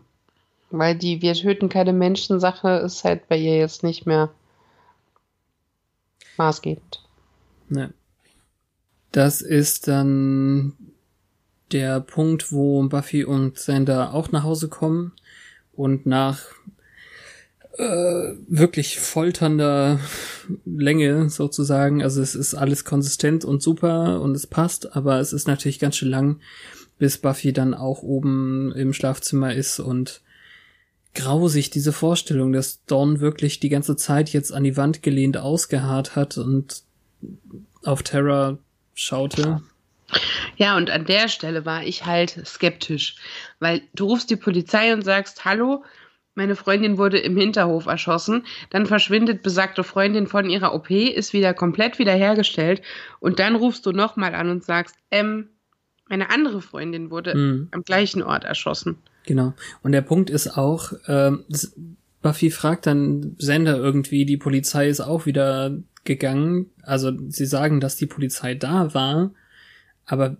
weil 0.69 0.95
die 0.95 1.23
Wir 1.23 1.33
töten 1.33 1.67
keine 1.67 1.93
Menschen-Sache 1.93 2.83
ist 2.85 3.03
halt 3.05 3.27
bei 3.27 3.37
ihr 3.37 3.57
jetzt 3.57 3.81
nicht 3.81 4.05
mehr 4.05 4.29
maßgebend. 6.37 7.01
Ne. 7.71 7.93
Das 9.13 9.41
ist 9.41 9.87
dann 9.87 10.73
der 11.71 12.01
Punkt, 12.01 12.51
wo 12.51 12.83
Buffy 12.83 13.23
und 13.23 13.57
Sander 13.57 14.13
auch 14.13 14.31
nach 14.31 14.43
Hause 14.43 14.67
kommen 14.67 15.13
und 15.71 16.05
nach 16.05 16.41
äh, 17.77 18.33
wirklich 18.47 18.99
folternder 18.99 20.01
Länge 20.65 21.29
sozusagen, 21.29 22.03
also 22.03 22.21
es 22.21 22.35
ist 22.35 22.55
alles 22.55 22.83
konsistent 22.83 23.45
und 23.45 23.63
super 23.63 24.19
und 24.19 24.35
es 24.35 24.47
passt, 24.47 24.93
aber 24.95 25.19
es 25.21 25.31
ist 25.31 25.47
natürlich 25.47 25.79
ganz 25.79 25.95
schön 25.95 26.09
lang, 26.09 26.41
bis 26.99 27.17
Buffy 27.17 27.53
dann 27.53 27.73
auch 27.73 28.03
oben 28.03 28.73
im 28.73 28.91
Schlafzimmer 28.91 29.55
ist 29.55 29.79
und 29.79 30.21
grausig 31.15 31.69
diese 31.69 31.93
Vorstellung, 31.93 32.51
dass 32.51 32.83
Dawn 32.85 33.21
wirklich 33.21 33.61
die 33.61 33.69
ganze 33.69 33.95
Zeit 33.95 34.29
jetzt 34.29 34.51
an 34.51 34.65
die 34.65 34.75
Wand 34.75 35.01
gelehnt 35.01 35.37
ausgeharrt 35.37 36.17
hat 36.17 36.37
und 36.37 36.83
auf 37.83 38.03
Terra 38.03 38.57
schaute. 38.93 39.61
Ja, 40.57 40.77
und 40.77 40.89
an 40.89 41.05
der 41.05 41.29
Stelle 41.29 41.65
war 41.65 41.83
ich 41.83 42.05
halt 42.05 42.45
skeptisch, 42.45 43.15
weil 43.59 43.81
du 43.93 44.05
rufst 44.07 44.29
die 44.29 44.35
Polizei 44.35 44.93
und 44.93 45.03
sagst, 45.03 45.45
hallo, 45.45 45.83
meine 46.35 46.55
Freundin 46.55 46.97
wurde 46.97 47.19
im 47.19 47.35
Hinterhof 47.35 47.87
erschossen, 47.87 48.45
dann 48.69 48.85
verschwindet 48.85 49.43
besagte 49.43 49.83
Freundin 49.83 50.27
von 50.27 50.49
ihrer 50.49 50.73
OP, 50.73 50.89
ist 50.89 51.33
wieder 51.33 51.53
komplett 51.53 51.99
wiederhergestellt 51.99 52.81
und 53.19 53.39
dann 53.39 53.55
rufst 53.55 53.85
du 53.85 53.91
nochmal 53.91 54.35
an 54.35 54.49
und 54.49 54.63
sagst, 54.63 54.95
ähm, 55.11 55.49
meine 56.07 56.29
andere 56.29 56.61
Freundin 56.61 57.09
wurde 57.09 57.35
mhm. 57.35 57.67
am 57.71 57.83
gleichen 57.83 58.21
Ort 58.21 58.43
erschossen. 58.43 58.97
Genau. 59.25 59.53
Und 59.83 59.91
der 59.91 60.01
Punkt 60.01 60.29
ist 60.29 60.57
auch, 60.57 60.93
äh, 61.07 61.31
Buffy 62.21 62.51
fragt 62.51 62.85
dann 62.85 63.35
Sender 63.39 63.77
irgendwie, 63.77 64.25
die 64.25 64.37
Polizei 64.37 64.87
ist 64.87 65.01
auch 65.01 65.25
wieder 65.25 65.77
gegangen. 66.03 66.67
Also 66.83 67.11
sie 67.29 67.45
sagen, 67.45 67.79
dass 67.79 67.95
die 67.95 68.05
Polizei 68.05 68.55
da 68.55 68.93
war, 68.93 69.31
aber 70.05 70.37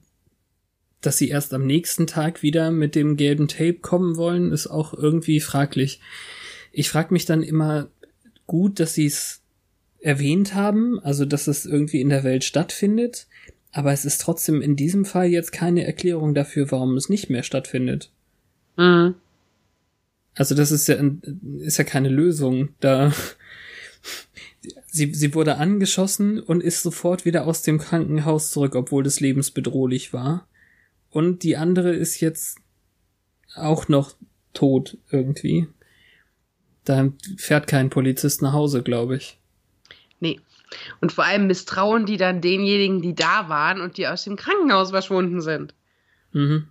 dass 1.02 1.18
sie 1.18 1.30
erst 1.30 1.54
am 1.54 1.66
nächsten 1.66 2.06
Tag 2.06 2.44
wieder 2.44 2.72
mit 2.72 2.96
dem 2.96 3.18
gelben 3.18 3.48
Tape 3.48 3.76
kommen 3.76 4.18
wollen, 4.18 4.52
ist 4.52 4.68
auch 4.68 4.94
irgendwie 4.94 5.40
fraglich. 5.40 6.00
Ich 6.72 6.90
frage 6.90 7.14
mich 7.14 7.26
dann 7.26 7.42
immer 7.42 7.90
gut, 8.46 8.80
dass 8.80 8.94
sie 8.94 9.08
es 9.08 9.42
erwähnt 10.00 10.54
haben, 10.54 11.00
also 11.00 11.26
dass 11.26 11.48
es 11.48 11.66
irgendwie 11.66 12.02
in 12.02 12.10
der 12.10 12.24
Welt 12.24 12.44
stattfindet, 12.44 13.28
aber 13.72 13.92
es 13.94 14.06
ist 14.06 14.22
trotzdem 14.22 14.62
in 14.62 14.76
diesem 14.76 15.06
Fall 15.06 15.28
jetzt 15.28 15.52
keine 15.52 15.86
Erklärung 15.86 16.34
dafür, 16.34 16.72
warum 16.72 16.98
es 16.98 17.10
nicht 17.10 17.30
mehr 17.30 17.44
stattfindet. 17.44 18.12
Mhm. 18.78 19.16
Also 20.36 20.56
das 20.56 20.72
ist 20.72 20.88
ja 20.88 20.98
ist 21.60 21.78
ja 21.78 21.84
keine 21.84 22.10
Lösung. 22.10 22.70
Da 22.80 23.12
Sie, 24.94 25.14
sie 25.14 25.34
wurde 25.34 25.58
angeschossen 25.58 26.40
und 26.40 26.62
ist 26.62 26.84
sofort 26.84 27.26
wieder 27.26 27.48
aus 27.48 27.62
dem 27.62 27.80
Krankenhaus 27.80 28.52
zurück, 28.52 28.76
obwohl 28.76 29.04
das 29.04 29.20
lebensbedrohlich 29.20 30.14
war. 30.14 30.48
Und 31.10 31.44
die 31.44 31.58
andere 31.58 31.94
ist 31.94 32.20
jetzt 32.20 32.60
auch 33.56 33.88
noch 33.88 34.16
tot 34.54 34.98
irgendwie. 35.10 35.68
Da 36.84 37.12
fährt 37.38 37.68
kein 37.68 37.90
Polizist 37.90 38.42
nach 38.42 38.54
Hause, 38.54 38.84
glaube 38.84 39.16
ich. 39.16 39.40
Nee. 40.20 40.40
Und 41.00 41.12
vor 41.12 41.26
allem 41.26 41.48
misstrauen 41.48 42.06
die 42.06 42.18
dann 42.18 42.42
denjenigen, 42.42 43.02
die 43.02 43.16
da 43.16 43.50
waren 43.50 43.82
und 43.82 43.98
die 43.98 44.08
aus 44.08 44.24
dem 44.24 44.36
Krankenhaus 44.36 44.92
verschwunden 44.92 45.42
sind. 45.42 45.74
Mhm. 46.34 46.68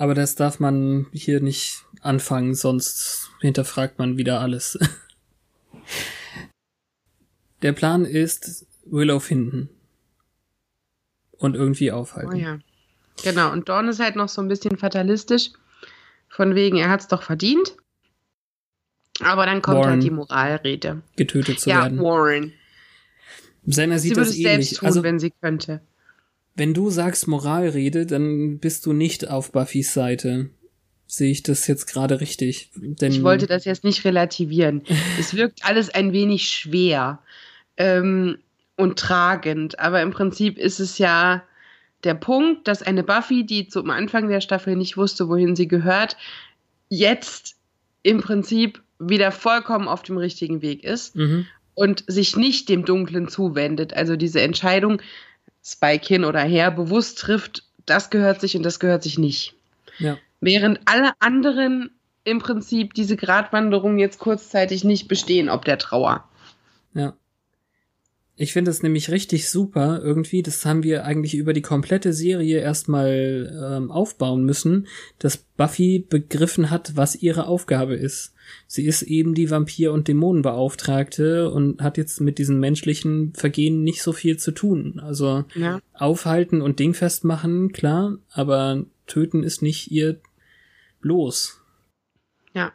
Aber 0.00 0.14
das 0.14 0.34
darf 0.34 0.60
man 0.60 1.08
hier 1.12 1.42
nicht 1.42 1.84
anfangen, 2.00 2.54
sonst 2.54 3.28
hinterfragt 3.42 3.98
man 3.98 4.16
wieder 4.16 4.40
alles. 4.40 4.78
Der 7.60 7.72
Plan 7.72 8.06
ist, 8.06 8.66
Willow 8.86 9.20
finden. 9.20 9.68
Und 11.32 11.54
irgendwie 11.54 11.92
aufhalten. 11.92 12.32
Oh 12.32 12.38
ja. 12.38 12.60
Genau, 13.22 13.52
und 13.52 13.68
Dawn 13.68 13.88
ist 13.88 14.00
halt 14.00 14.16
noch 14.16 14.30
so 14.30 14.40
ein 14.40 14.48
bisschen 14.48 14.78
fatalistisch. 14.78 15.50
Von 16.30 16.54
wegen, 16.54 16.78
er 16.78 16.88
hat's 16.88 17.08
doch 17.08 17.22
verdient. 17.22 17.76
Aber 19.22 19.44
dann 19.44 19.60
kommt 19.60 19.76
halt 19.76 19.84
Warren 19.84 19.94
halt 19.96 20.02
die 20.02 20.10
Moralrede. 20.10 21.02
Getötet 21.16 21.60
zu 21.60 21.68
ja, 21.68 21.82
werden. 21.82 21.98
Ja, 21.98 22.04
Warren. 22.04 22.54
Senna 23.66 23.98
sieht 23.98 24.16
das 24.16 24.30
ähnlich. 24.30 24.44
Selbst 24.44 24.76
tun, 24.76 24.86
also, 24.86 25.02
wenn 25.02 25.18
sie 25.18 25.34
könnte. 25.42 25.82
Wenn 26.54 26.74
du 26.74 26.90
sagst 26.90 27.28
Moralrede, 27.28 28.06
dann 28.06 28.58
bist 28.58 28.86
du 28.86 28.92
nicht 28.92 29.28
auf 29.28 29.52
Buffys 29.52 29.92
Seite 29.94 30.50
sehe 31.12 31.32
ich 31.32 31.42
das 31.42 31.66
jetzt 31.66 31.86
gerade 31.86 32.20
richtig. 32.20 32.70
Denn 32.74 33.12
ich 33.12 33.22
wollte 33.22 33.46
das 33.46 33.64
jetzt 33.64 33.84
nicht 33.84 34.04
relativieren. 34.04 34.82
es 35.18 35.34
wirkt 35.34 35.64
alles 35.64 35.90
ein 35.90 36.12
wenig 36.12 36.48
schwer 36.48 37.18
ähm, 37.76 38.38
und 38.76 38.98
tragend, 38.98 39.78
aber 39.78 40.02
im 40.02 40.12
Prinzip 40.12 40.56
ist 40.56 40.80
es 40.80 40.98
ja 40.98 41.42
der 42.04 42.14
Punkt, 42.14 42.66
dass 42.66 42.82
eine 42.82 43.02
Buffy, 43.02 43.44
die 43.44 43.68
zum 43.68 43.90
Anfang 43.90 44.28
der 44.28 44.40
Staffel 44.40 44.76
nicht 44.76 44.96
wusste, 44.96 45.28
wohin 45.28 45.56
sie 45.56 45.68
gehört, 45.68 46.16
jetzt 46.88 47.56
im 48.02 48.20
Prinzip 48.20 48.80
wieder 48.98 49.32
vollkommen 49.32 49.88
auf 49.88 50.02
dem 50.02 50.16
richtigen 50.16 50.62
Weg 50.62 50.84
ist 50.84 51.16
mhm. 51.16 51.46
und 51.74 52.04
sich 52.06 52.36
nicht 52.36 52.68
dem 52.68 52.84
Dunklen 52.84 53.28
zuwendet. 53.28 53.92
Also 53.94 54.16
diese 54.16 54.40
Entscheidung, 54.40 55.02
Spike 55.62 56.06
hin 56.06 56.24
oder 56.24 56.40
her, 56.40 56.70
bewusst 56.70 57.18
trifft, 57.18 57.64
das 57.86 58.10
gehört 58.10 58.40
sich 58.40 58.56
und 58.56 58.62
das 58.62 58.80
gehört 58.80 59.02
sich 59.02 59.18
nicht. 59.18 59.54
Ja. 59.98 60.16
Während 60.40 60.80
alle 60.86 61.12
anderen 61.18 61.90
im 62.24 62.38
Prinzip 62.38 62.94
diese 62.94 63.16
Gratwanderung 63.16 63.98
jetzt 63.98 64.18
kurzzeitig 64.18 64.84
nicht 64.84 65.08
bestehen, 65.08 65.48
ob 65.48 65.64
der 65.64 65.78
Trauer. 65.78 66.28
Ja. 66.94 67.14
Ich 68.42 68.54
finde 68.54 68.70
es 68.70 68.82
nämlich 68.82 69.10
richtig 69.10 69.50
super 69.50 70.00
irgendwie, 70.02 70.42
das 70.42 70.64
haben 70.64 70.82
wir 70.82 71.04
eigentlich 71.04 71.34
über 71.34 71.52
die 71.52 71.60
komplette 71.60 72.14
Serie 72.14 72.60
erstmal 72.60 73.52
ähm, 73.62 73.90
aufbauen 73.90 74.44
müssen, 74.46 74.86
dass 75.18 75.36
Buffy 75.36 75.98
begriffen 76.08 76.70
hat, 76.70 76.96
was 76.96 77.16
ihre 77.16 77.46
Aufgabe 77.46 77.96
ist. 77.96 78.32
Sie 78.66 78.86
ist 78.86 79.02
eben 79.02 79.34
die 79.34 79.50
Vampir- 79.50 79.92
und 79.92 80.08
Dämonenbeauftragte 80.08 81.50
und 81.50 81.82
hat 81.82 81.98
jetzt 81.98 82.22
mit 82.22 82.38
diesen 82.38 82.58
menschlichen 82.58 83.34
Vergehen 83.34 83.82
nicht 83.82 84.00
so 84.02 84.14
viel 84.14 84.38
zu 84.38 84.52
tun. 84.52 85.00
Also 85.00 85.44
Ja. 85.54 85.82
aufhalten 85.92 86.62
und 86.62 86.78
dingfest 86.78 87.24
machen, 87.24 87.72
klar, 87.72 88.16
aber 88.30 88.86
töten 89.06 89.42
ist 89.42 89.60
nicht 89.60 89.90
ihr 89.90 90.18
bloß. 91.02 91.60
Ja. 92.54 92.72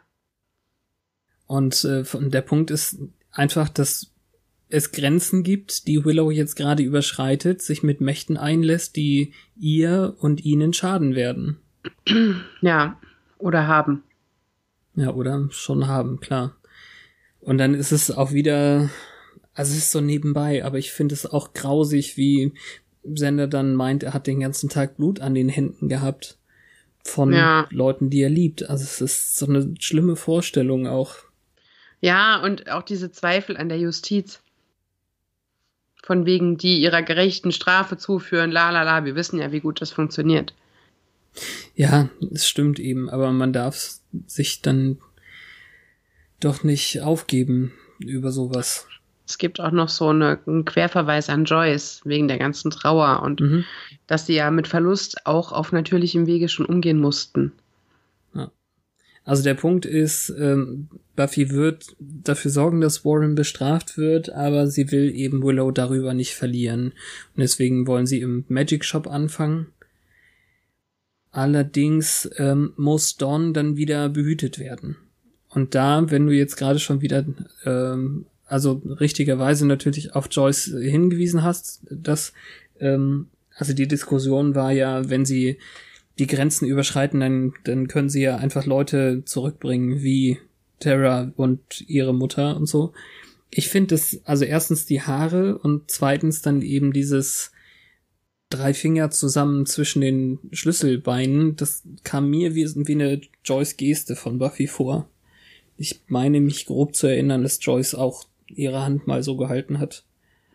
Und 1.48 1.84
äh, 1.84 2.04
der 2.28 2.42
Punkt 2.42 2.70
ist 2.70 2.98
einfach, 3.32 3.68
dass 3.68 4.12
es 4.68 4.92
Grenzen 4.92 5.42
gibt, 5.42 5.86
die 5.86 6.04
Willow 6.04 6.30
jetzt 6.30 6.56
gerade 6.56 6.82
überschreitet, 6.82 7.62
sich 7.62 7.82
mit 7.82 8.00
Mächten 8.00 8.36
einlässt, 8.36 8.96
die 8.96 9.32
ihr 9.58 10.16
und 10.18 10.44
ihnen 10.44 10.72
schaden 10.72 11.14
werden. 11.14 11.58
Ja. 12.60 12.98
Oder 13.38 13.66
haben. 13.66 14.02
Ja, 14.94 15.12
oder 15.12 15.48
schon 15.50 15.86
haben, 15.86 16.20
klar. 16.20 16.56
Und 17.40 17.58
dann 17.58 17.74
ist 17.74 17.92
es 17.92 18.10
auch 18.10 18.32
wieder, 18.32 18.90
also 19.54 19.72
es 19.72 19.78
ist 19.78 19.92
so 19.92 20.00
nebenbei, 20.00 20.64
aber 20.64 20.78
ich 20.78 20.90
finde 20.90 21.14
es 21.14 21.26
auch 21.26 21.52
grausig, 21.52 22.16
wie 22.16 22.54
Sender 23.04 23.46
dann 23.46 23.74
meint, 23.74 24.02
er 24.02 24.14
hat 24.14 24.26
den 24.26 24.40
ganzen 24.40 24.68
Tag 24.68 24.96
Blut 24.96 25.20
an 25.20 25.34
den 25.34 25.48
Händen 25.48 25.88
gehabt 25.88 26.38
von 27.04 27.32
Ja. 27.32 27.68
Leuten, 27.70 28.10
die 28.10 28.20
er 28.22 28.30
liebt. 28.30 28.68
Also 28.68 28.82
es 28.82 29.00
ist 29.00 29.36
so 29.36 29.46
eine 29.46 29.74
schlimme 29.78 30.16
Vorstellung 30.16 30.88
auch. 30.88 31.14
Ja, 32.00 32.42
und 32.42 32.68
auch 32.68 32.82
diese 32.82 33.12
Zweifel 33.12 33.56
an 33.56 33.68
der 33.68 33.78
Justiz. 33.78 34.42
Von 36.06 36.24
wegen, 36.24 36.56
die 36.56 36.78
ihrer 36.80 37.02
gerechten 37.02 37.50
Strafe 37.50 37.96
zuführen, 37.96 38.52
la 38.52 38.70
la 38.70 38.84
la, 38.84 39.04
wir 39.04 39.16
wissen 39.16 39.40
ja, 39.40 39.50
wie 39.50 39.58
gut 39.58 39.80
das 39.80 39.90
funktioniert. 39.90 40.54
Ja, 41.74 42.08
es 42.32 42.48
stimmt 42.48 42.78
eben, 42.78 43.10
aber 43.10 43.32
man 43.32 43.52
darf 43.52 43.96
sich 44.28 44.62
dann 44.62 44.98
doch 46.38 46.62
nicht 46.62 47.00
aufgeben 47.00 47.72
über 47.98 48.30
sowas. 48.30 48.86
Es 49.26 49.38
gibt 49.38 49.58
auch 49.60 49.72
noch 49.72 49.88
so 49.88 50.10
eine, 50.10 50.38
einen 50.46 50.64
Querverweis 50.64 51.28
an 51.28 51.44
Joyce 51.44 52.02
wegen 52.04 52.28
der 52.28 52.38
ganzen 52.38 52.70
Trauer 52.70 53.22
und 53.24 53.40
Mhm. 53.40 53.64
dass 54.06 54.26
sie 54.26 54.36
ja 54.36 54.52
mit 54.52 54.68
Verlust 54.68 55.26
auch 55.26 55.50
auf 55.50 55.72
natürlichem 55.72 56.28
Wege 56.28 56.48
schon 56.48 56.66
umgehen 56.66 57.00
mussten. 57.00 57.50
Also 59.26 59.42
der 59.42 59.54
Punkt 59.54 59.84
ist, 59.84 60.32
ähm, 60.38 60.88
Buffy 61.16 61.50
wird 61.50 61.96
dafür 61.98 62.50
sorgen, 62.52 62.80
dass 62.80 63.04
Warren 63.04 63.34
bestraft 63.34 63.98
wird, 63.98 64.30
aber 64.30 64.68
sie 64.68 64.92
will 64.92 65.12
eben 65.12 65.42
Willow 65.42 65.72
darüber 65.72 66.14
nicht 66.14 66.34
verlieren. 66.34 66.92
Und 67.34 67.40
deswegen 67.40 67.88
wollen 67.88 68.06
sie 68.06 68.20
im 68.20 68.44
Magic 68.48 68.84
Shop 68.84 69.08
anfangen. 69.08 69.66
Allerdings 71.32 72.30
ähm, 72.36 72.72
muss 72.76 73.16
Dawn 73.16 73.52
dann 73.52 73.76
wieder 73.76 74.08
behütet 74.08 74.60
werden. 74.60 74.96
Und 75.48 75.74
da, 75.74 76.08
wenn 76.08 76.28
du 76.28 76.32
jetzt 76.32 76.56
gerade 76.56 76.78
schon 76.78 77.00
wieder, 77.00 77.24
ähm, 77.64 78.26
also 78.46 78.80
richtigerweise 79.00 79.66
natürlich 79.66 80.14
auf 80.14 80.28
Joyce 80.30 80.66
hingewiesen 80.66 81.42
hast, 81.42 81.84
dass, 81.90 82.32
ähm, 82.78 83.26
also 83.56 83.72
die 83.72 83.88
Diskussion 83.88 84.54
war 84.54 84.70
ja, 84.70 85.10
wenn 85.10 85.24
sie 85.24 85.58
die 86.18 86.26
Grenzen 86.26 86.66
überschreiten, 86.66 87.20
dann, 87.20 87.54
dann 87.64 87.88
können 87.88 88.08
sie 88.08 88.22
ja 88.22 88.36
einfach 88.36 88.64
Leute 88.64 89.22
zurückbringen, 89.24 90.02
wie 90.02 90.38
Terra 90.80 91.32
und 91.36 91.82
ihre 91.86 92.14
Mutter 92.14 92.56
und 92.56 92.66
so. 92.66 92.92
Ich 93.50 93.68
finde 93.68 93.88
das, 93.94 94.20
also 94.24 94.44
erstens 94.44 94.86
die 94.86 95.02
Haare 95.02 95.58
und 95.58 95.90
zweitens 95.90 96.42
dann 96.42 96.62
eben 96.62 96.92
dieses 96.92 97.52
drei 98.48 98.74
Finger 98.74 99.10
zusammen 99.10 99.66
zwischen 99.66 100.00
den 100.00 100.38
Schlüsselbeinen, 100.52 101.56
das 101.56 101.82
kam 102.04 102.30
mir 102.30 102.54
wie, 102.54 102.66
wie 102.66 102.92
eine 102.92 103.20
Joyce-Geste 103.44 104.16
von 104.16 104.38
Buffy 104.38 104.66
vor. 104.66 105.08
Ich 105.76 106.00
meine 106.06 106.40
mich 106.40 106.66
grob 106.66 106.94
zu 106.94 107.06
erinnern, 107.06 107.42
dass 107.42 107.58
Joyce 107.60 107.94
auch 107.94 108.24
ihre 108.48 108.82
Hand 108.82 109.06
mal 109.06 109.22
so 109.22 109.36
gehalten 109.36 109.78
hat. 109.78 110.04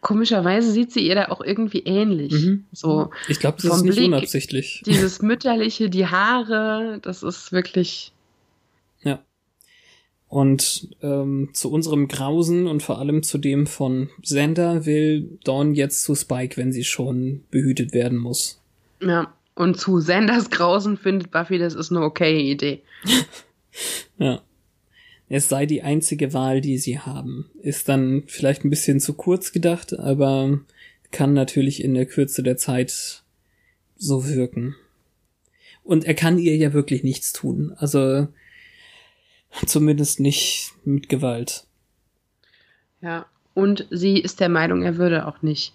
Komischerweise 0.02 0.72
sieht 0.72 0.92
sie 0.92 1.08
ihr 1.08 1.14
da 1.16 1.26
auch 1.30 1.42
irgendwie 1.42 1.80
ähnlich. 1.80 2.34
Mhm. 2.34 2.66
So 2.72 3.12
Ich 3.28 3.40
glaube, 3.40 3.58
das 3.62 3.78
ist 3.78 3.84
nicht 3.84 3.96
Blick- 3.96 4.08
unabsichtlich. 4.08 4.82
dieses 4.86 5.22
mütterliche, 5.22 5.90
die 5.90 6.08
Haare, 6.08 7.00
das 7.04 7.22
ist 7.24 7.52
wirklich. 7.52 8.12
Ja. 9.04 9.20
Und 10.28 10.90
ähm, 11.02 11.50
zu 11.54 11.72
unserem 11.72 12.08
Grausen 12.08 12.66
und 12.68 12.82
vor 12.82 12.98
allem 13.00 13.22
zu 13.22 13.38
dem 13.38 13.68
von 13.68 14.10
Xander 14.24 14.86
will 14.86 15.38
Dawn 15.44 15.76
jetzt 15.76 16.04
zu 16.04 16.16
Spike, 16.16 16.58
wenn 16.58 16.72
sie 16.72 16.84
schon 16.84 17.44
behütet 17.52 17.94
werden 17.94 18.18
muss. 18.18 18.60
Ja. 19.02 19.34
Und 19.54 19.78
zu 19.80 20.00
Sanders 20.00 20.50
Grausen 20.50 20.98
findet 20.98 21.30
Buffy, 21.30 21.60
das 21.60 21.76
ist 21.76 21.92
eine 21.92 22.02
okaye 22.04 22.42
Idee. 22.42 22.82
Ja. 24.18 24.42
Es 25.34 25.48
sei 25.48 25.65
die 25.65 25.82
einzige 25.82 26.34
Wahl, 26.34 26.60
die 26.60 26.78
sie 26.78 27.00
haben. 27.00 27.50
Ist 27.62 27.88
dann 27.88 28.24
vielleicht 28.28 28.65
ein 28.65 28.70
bisschen 28.70 29.00
zu 29.00 29.13
kurz 29.13 29.54
gedacht, 29.54 29.98
aber 29.98 30.60
kann 31.12 31.32
natürlich 31.32 31.82
in 31.82 31.94
der 31.94 32.06
Kürze 32.06 32.44
der 32.44 32.58
Zeit 32.58 33.24
so 33.96 34.28
wirken. 34.28 34.76
Und 35.84 36.04
er 36.04 36.15
kann 36.15 36.38
ihr 36.38 36.58
ja 36.58 36.74
wirklich 36.74 37.06
nichts 37.06 37.32
tun. 37.32 37.74
Also 37.78 38.28
zumindest 39.65 40.20
nicht 40.20 40.74
mit 40.84 41.08
Gewalt. 41.08 41.63
Ja. 43.00 43.26
Und 43.54 43.88
sie 43.89 44.20
ist 44.20 44.41
der 44.41 44.50
Meinung, 44.50 44.84
er 44.84 44.98
würde 44.98 45.28
auch 45.28 45.41
nicht. 45.41 45.74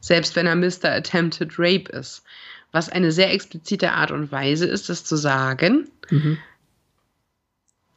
Selbst 0.00 0.36
wenn 0.36 0.46
er 0.46 0.54
Mr. 0.54 0.92
Attempted 0.92 1.58
Rape 1.58 1.90
ist. 1.92 2.24
Was 2.72 2.90
eine 2.90 3.10
sehr 3.10 3.32
explizite 3.32 3.92
Art 3.92 4.10
und 4.10 4.30
Weise 4.30 4.66
ist, 4.66 4.90
das 4.90 5.02
zu 5.02 5.16
sagen. 5.16 5.88
Mhm. 6.10 6.36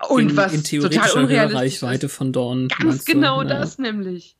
Und 0.10 0.32
in, 0.32 0.38
was 0.38 0.54
in 0.54 0.64
total 0.82 1.12
unrealistisch 1.24 2.04
ist. 2.04 2.12
von 2.14 2.34
Dawn. 2.34 2.68
Ganz 2.68 2.84
meinst 2.84 3.08
du? 3.08 3.14
genau 3.14 3.42
Ja. 3.44 3.48
das 3.50 3.78
nämlich. 3.78 4.36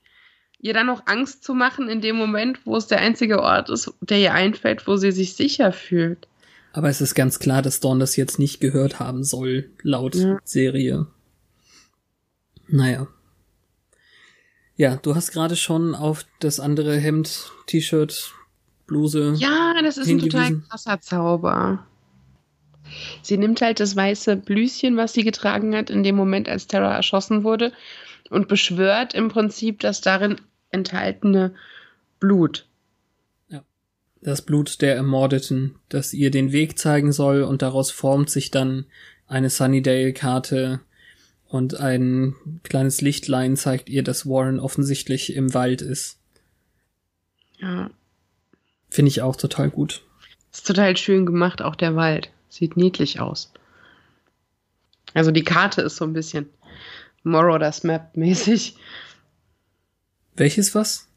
Ihr 0.60 0.74
dann 0.74 0.86
noch 0.88 1.08
Angst 1.08 1.44
zu 1.44 1.56
machen 1.56 1.90
in 1.90 2.02
dem 2.02 2.16
Moment, 2.16 2.60
wo 2.66 2.76
es 2.78 2.86
der 2.88 3.00
einzige 3.00 3.42
Ort 3.42 3.70
ist, 3.70 3.92
der 4.02 4.20
ihr 4.20 4.34
einfällt, 4.34 4.86
wo 4.88 4.96
sie 4.96 5.12
sich 5.12 5.36
sicher 5.36 5.72
fühlt. 5.72 6.28
Aber 6.74 6.88
es 6.88 7.02
ist 7.02 7.16
ganz 7.16 7.40
klar, 7.40 7.62
dass 7.62 7.80
Dawn 7.80 8.00
das 8.00 8.16
jetzt 8.16 8.38
nicht 8.40 8.60
gehört 8.62 9.00
haben 9.00 9.24
soll, 9.24 9.72
laut 9.82 10.16
Ja. 10.16 10.38
Serie. 10.44 11.08
Naja. 12.68 13.08
Ja, 14.76 14.96
du 14.96 15.16
hast 15.16 15.32
gerade 15.32 15.56
schon 15.56 15.96
auf 15.96 16.26
das 16.40 16.60
andere 16.60 16.96
Hemd, 16.98 17.52
T-Shirt, 17.68 18.34
Bluse. 18.88 19.34
Ja, 19.38 19.74
das 19.82 19.98
ist 19.98 20.08
ein 20.08 20.20
total 20.20 20.44
hingewiesen. 20.46 20.70
krasser 20.70 21.02
Zauber. 21.02 21.86
Sie 23.22 23.38
nimmt 23.38 23.62
halt 23.62 23.80
das 23.80 23.96
weiße 23.96 24.36
Blüschen, 24.36 24.98
was 24.98 25.14
sie 25.14 25.24
getragen 25.24 25.76
hat, 25.76 25.90
in 25.90 26.04
dem 26.04 26.16
Moment, 26.16 26.50
als 26.50 26.68
Terra 26.68 26.96
erschossen 26.96 27.44
wurde, 27.44 27.72
und 28.30 28.48
beschwört 28.48 29.14
im 29.14 29.30
Prinzip 29.30 29.80
das 29.80 30.02
darin 30.02 30.38
enthaltene 30.70 31.54
Blut. 32.20 32.66
Das 34.24 34.44
Blut 34.44 34.82
der 34.82 34.96
Ermordeten, 34.96 35.76
das 35.90 36.14
ihr 36.14 36.30
den 36.30 36.52
Weg 36.52 36.78
zeigen 36.78 37.12
soll 37.12 37.42
und 37.42 37.64
daraus 37.64 37.90
formt 37.90 38.30
sich 38.30 38.52
dann 38.52 38.86
eine 39.28 39.50
Sunnydale-Karte 39.50 40.80
und 41.48 41.80
ein 41.80 42.36
kleines 42.62 43.02
Lichtlein 43.02 43.58
zeigt 43.58 43.90
ihr, 43.90 44.04
dass 44.04 44.28
Warren 44.28 44.60
offensichtlich 44.60 45.36
im 45.36 45.56
Wald 45.56 45.82
ist. 45.82 46.20
Ja, 47.58 47.90
Finde 48.92 49.10
ich 49.10 49.22
auch 49.22 49.38
total 49.38 49.70
gut. 49.70 50.02
ist 50.52 50.68
total 50.68 50.98
schön 50.98 51.26
gemacht, 51.26 51.62
auch 51.62 51.76
der 51.76 51.96
Wald. 51.96 52.30
Sieht 52.52 52.76
niedlich 52.76 53.22
aus. 53.22 53.52
Also 55.14 55.32
die 55.32 55.44
Karte 55.46 55.82
ist 55.82 55.96
so 55.96 56.06
ein 56.06 56.12
bisschen 56.14 56.50
Moroder's 57.24 57.84
Map 57.84 58.16
mäßig. 58.18 58.76
Welches 60.36 60.76
was? 60.76 61.08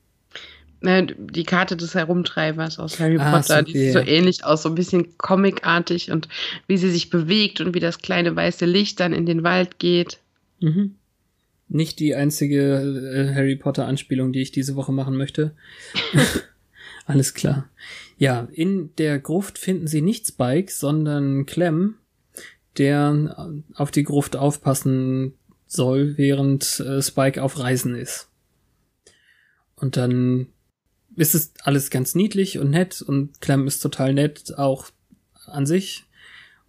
Äh, 0.82 1.06
Die 1.18 1.42
Karte 1.42 1.76
des 1.76 1.94
Herumtreibers 1.94 2.78
aus 2.78 3.00
Harry 3.00 3.18
Ah, 3.18 3.32
Potter, 3.32 3.58
so, 3.58 3.64
die 3.64 3.78
sieht 3.78 3.92
so 3.94 3.98
ähnlich 3.98 4.44
aus, 4.44 4.62
so 4.62 4.68
ein 4.68 4.74
bisschen 4.76 5.18
comicartig 5.18 6.12
und 6.12 6.28
wie 6.68 6.76
sie 6.76 6.90
sich 6.90 7.10
bewegt 7.10 7.60
und 7.60 7.74
wie 7.74 7.80
das 7.80 7.98
kleine 7.98 8.36
weiße 8.36 8.64
Licht 8.64 9.00
dann 9.00 9.12
in 9.12 9.26
den 9.26 9.42
Wald 9.42 9.80
geht. 9.80 10.20
Mhm. 10.60 10.94
Nicht 11.68 11.98
die 11.98 12.14
einzige 12.14 12.78
äh, 12.80 13.34
Harry 13.34 13.56
Potter 13.56 13.86
Anspielung, 13.88 14.32
die 14.32 14.42
ich 14.42 14.52
diese 14.52 14.76
Woche 14.76 14.92
machen 14.92 15.16
möchte. 15.16 15.56
Alles 17.06 17.34
klar. 17.34 17.68
Ja, 18.16 18.48
in 18.52 18.94
der 18.96 19.18
Gruft 19.18 19.58
finden 19.58 19.86
sie 19.86 20.00
nicht 20.00 20.26
Spike, 20.26 20.72
sondern 20.72 21.46
Clem, 21.46 21.96
der 22.78 23.52
auf 23.74 23.90
die 23.90 24.04
Gruft 24.04 24.36
aufpassen 24.36 25.34
soll, 25.66 26.16
während 26.16 26.80
äh, 26.80 27.02
Spike 27.02 27.42
auf 27.42 27.58
Reisen 27.58 27.94
ist. 27.94 28.28
Und 29.76 29.96
dann 29.96 30.46
ist 31.16 31.34
es 31.34 31.52
alles 31.62 31.90
ganz 31.90 32.14
niedlich 32.14 32.58
und 32.58 32.70
nett 32.70 33.02
und 33.02 33.40
Clem 33.40 33.66
ist 33.66 33.80
total 33.80 34.14
nett 34.14 34.56
auch 34.56 34.88
an 35.46 35.66
sich. 35.66 36.04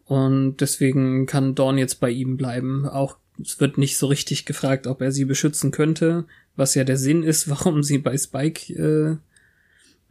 Und 0.05 0.57
deswegen 0.57 1.25
kann 1.25 1.55
Dawn 1.55 1.77
jetzt 1.77 1.99
bei 1.99 2.11
ihm 2.11 2.37
bleiben, 2.37 2.87
auch 2.87 3.17
es 3.41 3.59
wird 3.59 3.77
nicht 3.77 3.97
so 3.97 4.07
richtig 4.07 4.45
gefragt, 4.45 4.87
ob 4.87 5.01
er 5.01 5.11
sie 5.11 5.25
beschützen 5.25 5.71
könnte, 5.71 6.25
was 6.55 6.75
ja 6.75 6.83
der 6.83 6.97
Sinn 6.97 7.23
ist, 7.23 7.49
warum 7.49 7.83
sie 7.83 7.97
bei 7.97 8.17
Spike 8.17 8.73
äh, 8.73 9.17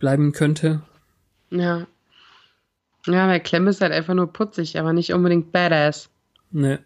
bleiben 0.04 0.32
könnte. 0.32 0.82
Ja. 1.48 1.86
Ja, 3.06 3.26
weil 3.26 3.40
Clem 3.40 3.66
ist 3.68 3.80
halt 3.80 3.90
einfach 3.90 4.12
nur 4.12 4.30
putzig, 4.30 4.78
aber 4.78 4.92
nicht 4.92 5.14
unbedingt 5.14 5.50
badass. 5.50 6.10
Ne. 6.50 6.80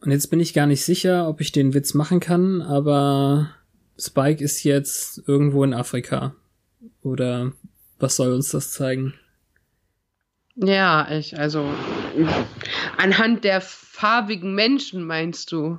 Und 0.00 0.10
jetzt 0.10 0.30
bin 0.30 0.40
ich 0.40 0.52
gar 0.52 0.66
nicht 0.66 0.84
sicher, 0.84 1.28
ob 1.28 1.40
ich 1.40 1.52
den 1.52 1.74
Witz 1.74 1.94
machen 1.94 2.18
kann, 2.18 2.60
aber 2.60 3.50
Spike 3.96 4.42
ist 4.42 4.64
jetzt 4.64 5.22
irgendwo 5.28 5.62
in 5.62 5.74
Afrika. 5.74 6.34
Oder 7.02 7.52
was 8.00 8.16
soll 8.16 8.32
uns 8.32 8.50
das 8.50 8.72
zeigen? 8.72 9.14
Ja, 10.56 11.08
ich, 11.08 11.38
also 11.38 11.72
anhand 12.96 13.44
der 13.44 13.60
farbigen 13.60 14.56
Menschen 14.56 15.04
meinst 15.04 15.52
du? 15.52 15.78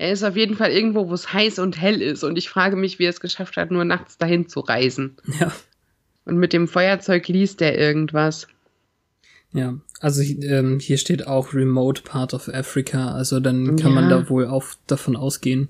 Er 0.00 0.12
ist 0.12 0.22
auf 0.22 0.34
jeden 0.34 0.56
Fall 0.56 0.70
irgendwo, 0.70 1.10
wo 1.10 1.12
es 1.12 1.30
heiß 1.30 1.58
und 1.58 1.78
hell 1.78 2.00
ist. 2.00 2.24
Und 2.24 2.38
ich 2.38 2.48
frage 2.48 2.74
mich, 2.74 2.98
wie 2.98 3.04
er 3.04 3.10
es 3.10 3.20
geschafft 3.20 3.58
hat, 3.58 3.70
nur 3.70 3.84
nachts 3.84 4.16
dahin 4.16 4.48
zu 4.48 4.60
reisen. 4.60 5.18
Ja. 5.38 5.52
Und 6.24 6.38
mit 6.38 6.54
dem 6.54 6.68
Feuerzeug 6.68 7.28
liest 7.28 7.60
er 7.60 7.76
irgendwas. 7.76 8.48
Ja, 9.52 9.74
also 10.00 10.22
ähm, 10.22 10.78
hier 10.80 10.96
steht 10.96 11.26
auch 11.26 11.52
Remote 11.52 12.00
Part 12.00 12.32
of 12.32 12.48
Africa. 12.48 13.12
Also 13.12 13.40
dann 13.40 13.76
kann 13.76 13.94
ja. 13.94 14.00
man 14.00 14.08
da 14.08 14.30
wohl 14.30 14.46
auch 14.46 14.64
davon 14.86 15.16
ausgehen. 15.16 15.68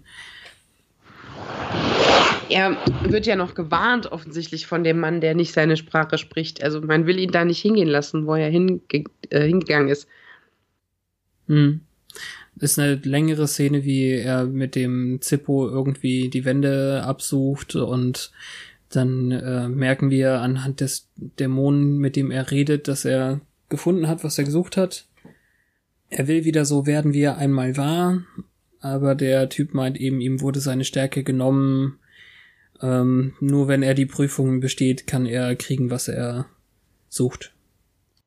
Er 2.50 2.76
wird 3.08 3.26
ja 3.26 3.34
noch 3.34 3.54
gewarnt, 3.54 4.12
offensichtlich 4.12 4.68
von 4.68 4.84
dem 4.84 5.00
Mann, 5.00 5.20
der 5.20 5.34
nicht 5.34 5.52
seine 5.52 5.76
Sprache 5.76 6.18
spricht. 6.18 6.62
Also 6.62 6.80
man 6.80 7.04
will 7.06 7.18
ihn 7.18 7.32
da 7.32 7.44
nicht 7.44 7.60
hingehen 7.60 7.88
lassen, 7.88 8.28
wo 8.28 8.36
er 8.36 8.48
hinge 8.48 8.80
äh, 9.30 9.44
hingegangen 9.44 9.88
ist. 9.88 10.06
Hm. 11.48 11.80
Ist 12.60 12.78
eine 12.78 12.96
längere 12.96 13.48
Szene, 13.48 13.84
wie 13.84 14.10
er 14.10 14.44
mit 14.44 14.74
dem 14.74 15.18
Zippo 15.20 15.68
irgendwie 15.68 16.28
die 16.28 16.44
Wände 16.44 17.02
absucht 17.04 17.74
und 17.74 18.32
dann 18.90 19.30
äh, 19.30 19.68
merken 19.68 20.10
wir 20.10 20.40
anhand 20.40 20.80
des 20.80 21.08
Dämonen, 21.16 21.98
mit 21.98 22.16
dem 22.16 22.30
er 22.30 22.50
redet, 22.50 22.86
dass 22.86 23.04
er 23.04 23.40
gefunden 23.68 24.08
hat, 24.08 24.24
was 24.24 24.36
er 24.36 24.44
gesucht 24.44 24.76
hat. 24.76 25.06
Er 26.10 26.28
will 26.28 26.44
wieder 26.44 26.64
so 26.64 26.86
werden, 26.86 27.14
wie 27.14 27.22
er 27.22 27.38
einmal 27.38 27.76
war, 27.76 28.24
aber 28.80 29.14
der 29.14 29.48
Typ 29.48 29.74
meint 29.74 29.98
eben, 29.98 30.20
ihm 30.20 30.40
wurde 30.40 30.60
seine 30.60 30.84
Stärke 30.84 31.22
genommen. 31.22 31.98
Ähm, 32.82 33.34
nur 33.40 33.68
wenn 33.68 33.82
er 33.82 33.94
die 33.94 34.06
Prüfungen 34.06 34.60
besteht, 34.60 35.06
kann 35.06 35.24
er 35.24 35.54
kriegen, 35.54 35.90
was 35.90 36.08
er 36.08 36.46
sucht. 37.08 37.52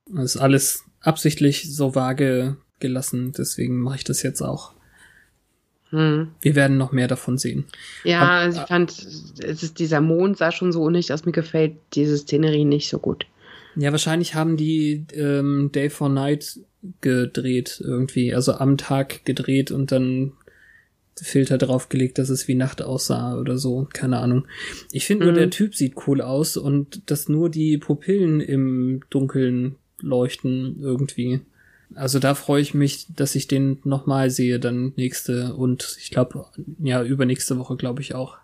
Das 0.07 0.35
ist 0.35 0.37
alles 0.37 0.85
absichtlich 1.01 1.75
so 1.75 1.93
vage 1.93 2.57
gelassen, 2.83 3.33
deswegen 3.35 3.79
mache 3.79 3.95
ich 3.95 4.03
das 4.03 4.21
jetzt 4.21 4.41
auch. 4.41 4.73
Hm. 5.89 6.29
Wir 6.41 6.55
werden 6.55 6.77
noch 6.77 6.91
mehr 6.91 7.07
davon 7.07 7.37
sehen. 7.37 7.65
Ja, 8.03 8.21
Ab, 8.21 8.29
also 8.29 8.61
ich 8.61 8.67
fand, 8.67 8.91
es 8.91 9.63
ist 9.63 9.79
dieser 9.79 10.01
Mond 10.01 10.37
sah 10.37 10.51
schon 10.51 10.71
so 10.71 10.83
unnötig 10.83 11.13
aus. 11.13 11.25
Mir 11.25 11.31
gefällt 11.31 11.77
diese 11.93 12.17
Szenerie 12.17 12.65
nicht 12.65 12.89
so 12.89 12.99
gut. 12.99 13.25
Ja, 13.75 13.91
wahrscheinlich 13.91 14.35
haben 14.35 14.57
die 14.57 15.05
ähm, 15.13 15.71
Day 15.73 15.89
for 15.89 16.09
Night 16.09 16.59
gedreht 17.01 17.81
irgendwie, 17.83 18.33
also 18.33 18.53
am 18.53 18.77
Tag 18.77 19.23
gedreht 19.25 19.71
und 19.71 19.91
dann 19.91 20.33
Filter 21.15 21.57
draufgelegt, 21.59 22.17
dass 22.17 22.29
es 22.29 22.47
wie 22.47 22.55
Nacht 22.55 22.81
aussah 22.81 23.37
oder 23.37 23.57
so, 23.57 23.87
keine 23.93 24.17
Ahnung. 24.17 24.47
Ich 24.91 25.05
finde 25.05 25.25
mhm. 25.25 25.31
nur, 25.31 25.39
der 25.39 25.49
Typ 25.51 25.75
sieht 25.75 26.07
cool 26.07 26.21
aus 26.21 26.57
und 26.57 27.09
dass 27.09 27.29
nur 27.29 27.49
die 27.49 27.77
Pupillen 27.77 28.41
im 28.41 29.01
Dunkeln 29.09 29.75
leuchten 29.99 30.79
irgendwie. 30.81 31.41
Also 31.95 32.19
da 32.19 32.35
freue 32.35 32.61
ich 32.61 32.73
mich, 32.73 33.07
dass 33.15 33.35
ich 33.35 33.47
den 33.47 33.79
nochmal 33.83 34.29
sehe, 34.29 34.59
dann 34.59 34.93
nächste 34.95 35.53
und 35.55 35.97
ich 35.99 36.11
glaube, 36.11 36.45
ja, 36.79 37.03
übernächste 37.03 37.57
Woche 37.57 37.75
glaube 37.75 38.01
ich 38.01 38.15
auch. 38.15 38.37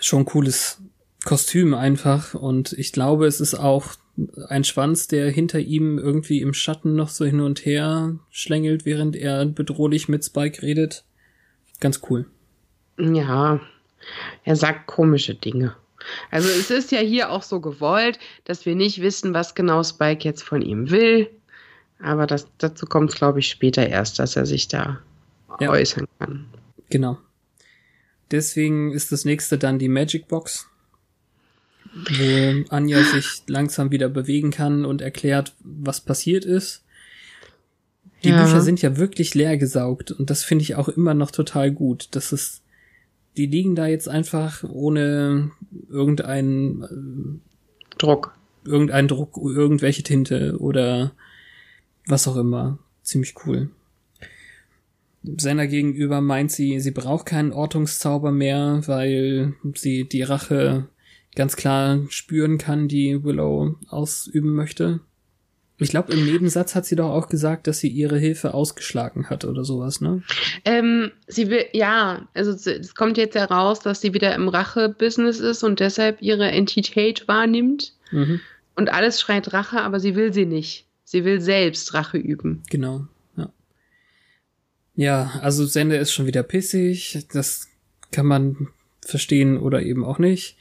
Schon 0.00 0.24
cooles 0.24 0.80
Kostüm 1.24 1.74
einfach 1.74 2.34
und 2.34 2.72
ich 2.72 2.92
glaube, 2.92 3.26
es 3.26 3.40
ist 3.40 3.54
auch 3.54 3.94
ein 4.48 4.64
Schwanz, 4.64 5.08
der 5.08 5.30
hinter 5.30 5.58
ihm 5.58 5.98
irgendwie 5.98 6.40
im 6.40 6.54
Schatten 6.54 6.94
noch 6.94 7.08
so 7.08 7.24
hin 7.24 7.40
und 7.40 7.64
her 7.66 8.18
schlängelt, 8.30 8.86
während 8.86 9.16
er 9.16 9.44
bedrohlich 9.44 10.08
mit 10.08 10.24
Spike 10.24 10.62
redet. 10.62 11.04
Ganz 11.80 12.00
cool. 12.08 12.26
Ja, 12.98 13.60
er 14.44 14.56
sagt 14.56 14.86
komische 14.86 15.34
Dinge. 15.34 15.76
Also 16.30 16.48
es 16.48 16.70
ist 16.70 16.92
ja 16.92 17.00
hier 17.00 17.30
auch 17.30 17.42
so 17.42 17.60
gewollt, 17.60 18.18
dass 18.44 18.64
wir 18.64 18.74
nicht 18.74 19.02
wissen, 19.02 19.34
was 19.34 19.54
genau 19.54 19.82
Spike 19.82 20.24
jetzt 20.24 20.42
von 20.42 20.62
ihm 20.62 20.90
will. 20.90 21.28
Aber 21.98 22.26
das, 22.26 22.46
dazu 22.58 22.86
kommt 22.86 23.10
es, 23.10 23.16
glaube 23.16 23.40
ich, 23.40 23.48
später 23.48 23.86
erst, 23.86 24.18
dass 24.18 24.36
er 24.36 24.46
sich 24.46 24.68
da 24.68 25.00
ja. 25.60 25.70
äußern 25.70 26.06
kann. 26.18 26.46
Genau. 26.90 27.18
Deswegen 28.30 28.92
ist 28.92 29.12
das 29.12 29.24
nächste 29.24 29.56
dann 29.56 29.78
die 29.78 29.88
Magic 29.88 30.28
Box 30.28 30.68
wo 31.96 32.64
Anja 32.68 33.02
sich 33.02 33.42
langsam 33.46 33.90
wieder 33.90 34.08
bewegen 34.08 34.50
kann 34.50 34.84
und 34.84 35.00
erklärt, 35.00 35.54
was 35.60 36.00
passiert 36.00 36.44
ist. 36.44 36.84
Die 38.24 38.30
ja. 38.30 38.42
Bücher 38.42 38.60
sind 38.60 38.82
ja 38.82 38.96
wirklich 38.96 39.34
leer 39.34 39.56
gesaugt 39.56 40.10
und 40.10 40.30
das 40.30 40.42
finde 40.42 40.62
ich 40.62 40.74
auch 40.74 40.88
immer 40.88 41.14
noch 41.14 41.30
total 41.30 41.70
gut. 41.70 42.08
Das 42.12 42.32
ist, 42.32 42.62
die 43.36 43.46
liegen 43.46 43.74
da 43.76 43.86
jetzt 43.86 44.08
einfach 44.08 44.64
ohne 44.64 45.50
irgendeinen 45.88 46.82
äh, 46.82 47.96
Druck. 47.98 48.34
Irgendeinen 48.64 49.08
Druck, 49.08 49.36
irgendwelche 49.36 50.02
Tinte 50.02 50.56
oder 50.58 51.12
was 52.06 52.26
auch 52.28 52.36
immer. 52.36 52.78
Ziemlich 53.02 53.34
cool. 53.44 53.70
Seiner 55.22 55.66
gegenüber 55.66 56.20
meint 56.20 56.52
sie, 56.52 56.78
sie 56.80 56.92
braucht 56.92 57.26
keinen 57.26 57.52
Ortungszauber 57.52 58.30
mehr, 58.30 58.82
weil 58.86 59.54
sie 59.74 60.08
die 60.08 60.22
Rache 60.22 60.88
ganz 61.34 61.56
klar 61.56 62.00
spüren 62.08 62.58
kann, 62.58 62.88
die 62.88 63.24
Willow 63.24 63.74
ausüben 63.88 64.54
möchte. 64.54 65.00
Ich 65.78 65.90
glaube, 65.90 66.12
im 66.12 66.24
Nebensatz 66.24 66.74
hat 66.74 66.86
sie 66.86 66.96
doch 66.96 67.10
auch 67.10 67.28
gesagt, 67.28 67.66
dass 67.66 67.80
sie 67.80 67.88
ihre 67.88 68.18
Hilfe 68.18 68.54
ausgeschlagen 68.54 69.28
hat 69.28 69.44
oder 69.44 69.62
sowas, 69.62 70.00
ne? 70.00 70.22
Ähm, 70.64 71.10
sie 71.26 71.50
will, 71.50 71.66
ja, 71.72 72.26
also 72.32 72.52
es 72.52 72.94
kommt 72.94 73.18
jetzt 73.18 73.34
heraus, 73.34 73.80
dass 73.80 74.00
sie 74.00 74.14
wieder 74.14 74.34
im 74.34 74.48
Rache-Business 74.48 75.38
ist 75.38 75.62
und 75.64 75.80
deshalb 75.80 76.22
ihre 76.22 76.50
Entität 76.50 77.28
wahrnimmt. 77.28 77.92
Mhm. 78.10 78.40
Und 78.74 78.90
alles 78.90 79.20
schreit 79.20 79.52
Rache, 79.52 79.82
aber 79.82 80.00
sie 80.00 80.14
will 80.14 80.32
sie 80.32 80.46
nicht. 80.46 80.85
Sie 81.08 81.24
will 81.24 81.40
selbst 81.40 81.94
Rache 81.94 82.18
üben. 82.18 82.64
Genau, 82.68 83.06
ja. 83.36 83.52
Ja, 84.96 85.38
also 85.40 85.64
Sende 85.64 85.96
ist 85.96 86.10
schon 86.12 86.26
wieder 86.26 86.42
pissig. 86.42 87.24
Das 87.32 87.68
kann 88.10 88.26
man 88.26 88.68
verstehen 89.02 89.56
oder 89.56 89.82
eben 89.82 90.04
auch 90.04 90.18
nicht. 90.18 90.56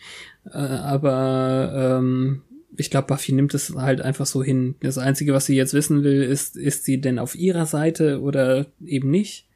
Äh, 0.45 0.57
aber 0.57 1.97
ähm, 1.97 2.43
ich 2.77 2.91
glaube, 2.91 3.07
Buffy 3.07 3.31
nimmt 3.31 3.55
es 3.55 3.73
halt 3.75 4.01
einfach 4.01 4.27
so 4.27 4.43
hin. 4.43 4.75
Das 4.81 4.99
Einzige, 4.99 5.33
was 5.33 5.47
sie 5.47 5.55
jetzt 5.55 5.73
wissen 5.73 6.03
will, 6.03 6.21
ist, 6.21 6.55
ist 6.55 6.83
sie 6.85 7.01
denn 7.01 7.17
auf 7.17 7.33
ihrer 7.33 7.65
Seite 7.65 8.21
oder 8.21 8.67
eben 8.85 9.09
nicht? 9.09 9.47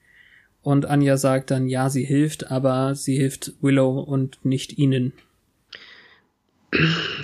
Und 0.63 0.87
Anja 0.87 1.17
sagt 1.17 1.51
dann, 1.51 1.67
ja, 1.67 1.91
sie 1.91 2.03
hilft, 2.03 2.49
aber 2.49 2.95
sie 2.95 3.15
hilft 3.15 3.53
Willow 3.61 3.99
und 3.99 4.43
nicht 4.43 4.79
ihnen. 4.79 5.13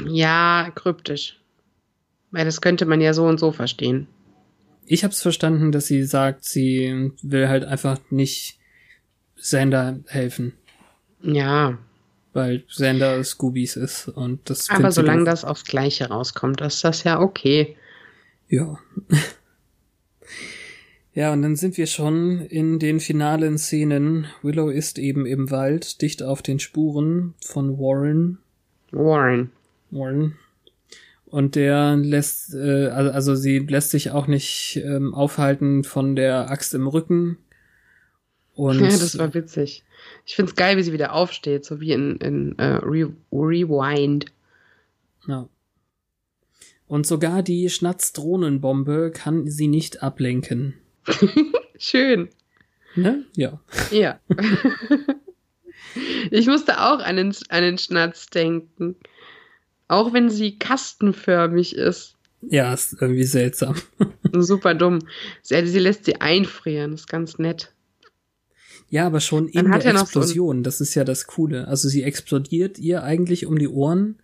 Ja, 0.08 0.72
kryptisch. 0.76 1.40
Weil 2.36 2.44
das 2.44 2.60
könnte 2.60 2.86
man 2.86 3.00
ja 3.00 3.14
so 3.14 3.26
und 3.26 3.40
so 3.40 3.54
verstehen. 3.54 4.08
Ich 4.86 5.06
hab's 5.06 5.22
verstanden, 5.22 5.72
dass 5.72 5.88
sie 5.88 6.04
sagt, 6.04 6.44
sie 6.44 7.12
will 7.22 7.48
halt 7.48 7.64
einfach 7.64 7.98
nicht 8.10 8.60
Sander 9.38 10.02
helfen. 10.08 10.52
Ja, 11.22 11.78
weil 12.36 12.64
Xander 12.64 13.24
Scoobies 13.24 13.78
ist 13.78 14.10
und 14.10 14.50
das. 14.50 14.70
Aber 14.70 14.92
solange 14.92 15.24
das 15.24 15.46
aufs 15.46 15.64
Gleiche 15.64 16.10
rauskommt, 16.10 16.60
ist 16.60 16.84
das 16.84 17.06
ja 17.06 17.22
okay. 17.22 17.78
Ja. 18.50 18.78
ja, 21.14 21.32
und 21.32 21.42
dann 21.42 21.56
sind 21.56 21.78
wir 21.78 21.88
schon 21.88 22.42
in 22.42 22.78
den 22.78 23.00
finalen 23.00 23.58
Szenen. 23.58 24.28
Willow 24.42 24.70
ist 24.70 25.00
eben 25.00 25.26
im 25.26 25.50
Wald, 25.50 26.02
dicht 26.02 26.24
auf 26.24 26.42
den 26.42 26.60
Spuren 26.60 27.36
von 27.40 27.80
Warren. 27.80 28.40
Warren. 28.92 29.52
Warren. 29.90 30.36
Und 31.36 31.56
der 31.56 31.98
lässt, 31.98 32.54
äh, 32.54 32.88
also, 32.88 33.36
sie 33.36 33.60
lässt 33.60 33.90
sich 33.90 34.12
auch 34.12 34.26
nicht 34.26 34.82
ähm, 34.82 35.14
aufhalten 35.14 35.84
von 35.84 36.16
der 36.16 36.50
Axt 36.50 36.74
im 36.74 36.88
Rücken. 36.88 37.38
Und 38.54 38.80
ja, 38.80 38.86
das 38.88 39.18
war 39.18 39.34
witzig. 39.34 39.84
Ich 40.26 40.38
find's 40.38 40.56
geil, 40.56 40.78
wie 40.78 40.84
sie 40.84 40.94
wieder 40.94 41.12
aufsteht, 41.12 41.66
so 41.66 41.82
wie 41.82 41.92
in, 41.92 42.16
in 42.20 42.54
uh, 42.54 42.80
Re 42.86 43.12
Rewind. 43.34 44.28
Ja. 45.28 45.50
Und 46.88 47.06
sogar 47.06 47.44
die 47.44 47.70
Schnatz-Drohnenbombe 47.70 49.12
kann 49.14 49.50
sie 49.50 49.68
nicht 49.68 50.02
ablenken. 50.02 50.76
Schön. 51.78 52.30
Ne? 52.96 53.26
Ja. 53.36 53.60
Ja. 53.92 54.22
ich 56.32 56.48
musste 56.48 56.80
auch 56.80 57.00
an 57.00 57.18
den, 57.18 57.36
an 57.50 57.62
den 57.62 57.78
Schnatz 57.78 58.28
denken. 58.28 58.96
Auch 59.88 60.14
wenn 60.14 60.30
sie 60.30 60.58
kastenförmig 60.58 61.76
ist. 61.76 62.16
Ja, 62.42 62.74
ist 62.74 62.98
irgendwie 63.00 63.24
seltsam. 63.24 63.76
Super 64.34 64.74
dumm. 64.74 65.00
Sie, 65.42 65.66
sie 65.68 65.80
lässt 65.80 66.06
sie 66.06 66.22
einfrieren, 66.22 66.94
ist 66.94 67.08
ganz 67.08 67.38
nett. 67.38 67.72
Ja, 68.90 69.08
aber 69.08 69.20
schon 69.20 69.48
in 69.48 69.72
der 69.72 69.86
Explosion, 69.86 70.58
so 70.58 70.62
das 70.64 70.80
ist 70.80 70.96
ja 70.96 71.04
das 71.04 71.28
Coole. 71.28 71.68
Also 71.68 71.90
sie 71.90 72.04
explodiert 72.04 72.78
ihr 72.78 73.04
eigentlich 73.04 73.46
um 73.46 73.58
die 73.58 73.68
Ohren 73.68 74.20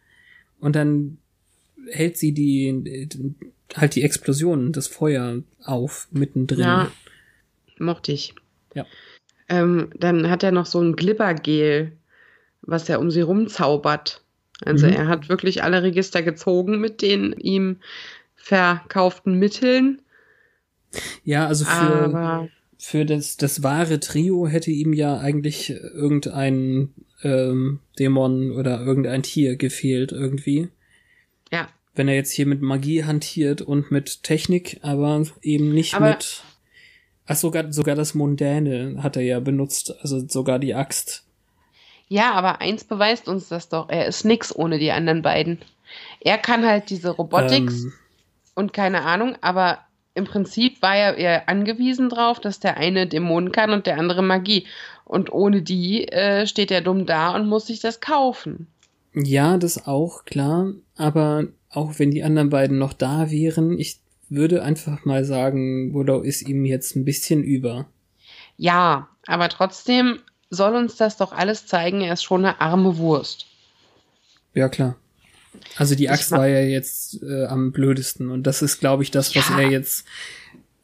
und 0.60 0.76
dann 0.76 1.18
hält 1.90 2.18
sie 2.18 2.32
die 2.32 3.10
halt 3.76 3.96
die 3.96 4.04
Explosion, 4.04 4.72
das 4.72 4.88
Feuer 4.88 5.42
auf 5.64 6.08
mittendrin. 6.12 6.60
Ja, 6.60 6.92
mochte 7.80 8.12
ich. 8.12 8.36
Ja. 8.74 8.86
Ähm, 9.50 9.90
dann 9.98 10.30
hat 10.30 10.44
er 10.44 10.52
noch 10.52 10.66
so 10.66 10.80
ein 10.80 10.96
Glibbergel, 10.96 11.94
was 12.62 12.88
er 12.90 13.00
um 13.00 13.12
sie 13.12 13.22
rumzaubert. 13.22 14.21
Also 14.66 14.88
mhm. 14.88 14.94
er 14.94 15.08
hat 15.08 15.30
wirklich 15.30 15.64
alle 15.64 15.84
Register 15.84 16.22
gezogen 16.22 16.80
mit 16.80 17.02
den 17.02 17.34
ihm 17.34 17.78
verkauften 18.36 19.38
Mitteln. 19.40 20.02
Ja, 21.24 21.48
also 21.48 21.66
für, 21.66 21.72
Aber 21.72 22.50
für 22.78 23.06
das, 23.06 23.38
das 23.38 23.64
wahre 23.64 24.00
Trio 24.00 24.48
hätte 24.48 24.72
ihm 24.72 24.94
ja 24.94 25.20
eigentlich 25.20 25.70
irgendein 25.70 26.90
ähm, 27.24 27.80
Dämon 28.00 28.52
oder 28.52 28.82
irgendein 28.82 29.24
Tier 29.24 29.56
gefehlt 29.56 30.12
irgendwie. 30.12 30.70
Ja. 31.52 31.68
Wenn 31.94 32.08
er 32.08 32.16
jetzt 32.16 32.32
hier 32.32 32.48
mit 32.48 32.62
Magie 32.62 33.04
hantiert 33.04 33.62
und 33.62 33.92
mit 33.92 34.24
Technik, 34.24 34.80
aber 34.82 35.26
eben 35.42 35.74
nicht 35.74 35.94
aber 35.94 36.10
mit. 36.10 36.44
Ach, 37.28 37.36
sogar, 37.36 37.72
sogar 37.72 37.96
das 37.96 38.16
Mundäne 38.16 38.96
hat 39.04 39.16
er 39.16 39.22
ja 39.22 39.40
benutzt, 39.40 39.94
also 40.02 40.28
sogar 40.28 40.58
die 40.58 40.74
Axt. 40.74 41.26
Ja, 42.12 42.34
aber 42.34 42.60
eins 42.60 42.84
beweist 42.84 43.30
uns 43.30 43.48
das 43.48 43.70
doch. 43.70 43.88
Er 43.88 44.06
ist 44.06 44.26
nix 44.26 44.54
ohne 44.54 44.80
die 44.80 44.92
anderen 44.92 45.22
beiden. 45.22 45.60
Er 46.20 46.38
kann 46.38 46.66
halt 46.66 46.90
diese 46.90 47.12
Robotics 47.12 47.84
ähm, 47.86 47.94
und 48.54 48.74
keine 48.74 49.04
Ahnung, 49.04 49.38
aber 49.40 49.78
im 50.14 50.26
Prinzip 50.26 50.82
war 50.82 50.94
er 50.94 51.16
eher 51.16 51.48
angewiesen 51.48 52.10
drauf, 52.10 52.42
dass 52.42 52.60
der 52.60 52.76
eine 52.76 53.08
Dämonen 53.08 53.54
kann 53.54 53.70
und 53.70 53.86
der 53.86 53.98
andere 53.98 54.24
Magie. 54.24 54.68
Und 55.06 55.32
ohne 55.32 55.62
die 55.62 56.06
äh, 56.10 56.48
steht 56.48 56.70
er 56.70 56.82
dumm 56.82 57.06
da 57.06 57.34
und 57.34 57.48
muss 57.48 57.68
sich 57.68 57.80
das 57.80 58.02
kaufen. 58.02 58.68
Ja, 59.14 59.58
das 59.58 59.88
auch, 59.88 60.26
klar. 60.26 60.74
Aber 60.98 61.46
auch 61.70 61.98
wenn 61.98 62.12
die 62.12 62.24
anderen 62.24 62.50
beiden 62.50 62.78
noch 62.78 62.92
da 62.92 63.32
wären, 63.32 63.80
ich 63.80 64.02
würde 64.28 64.64
einfach 64.64 65.06
mal 65.06 65.24
sagen, 65.24 65.94
Willow 65.94 66.20
ist 66.20 66.42
ihm 66.42 66.66
jetzt 66.66 66.98
ein 66.98 67.06
bisschen 67.06 67.42
über. 67.42 67.86
Ja, 68.58 69.08
aber 69.28 69.48
trotzdem 69.48 70.20
soll 70.52 70.76
uns 70.76 70.98
das 70.98 71.18
doch 71.18 71.32
alles 71.32 71.66
zeigen, 71.66 72.02
er 72.02 72.14
ist 72.14 72.24
schon 72.24 72.46
eine 72.46 72.62
arme 72.62 72.98
Wurst. 72.98 73.48
Ja, 74.54 74.70
klar. 74.70 74.98
Also 75.78 75.96
die 75.96 76.10
Axt 76.10 76.32
war 76.32 76.48
ja 76.48 76.62
jetzt 76.62 77.24
äh, 77.24 77.46
am 77.46 77.72
blödesten 77.72 78.30
und 78.30 78.44
das 78.44 78.62
ist, 78.62 78.80
glaube 78.80 79.04
ich, 79.04 79.12
das, 79.12 79.36
was 79.36 79.50
ja. 79.50 79.60
er 79.60 79.70
jetzt, 79.70 80.06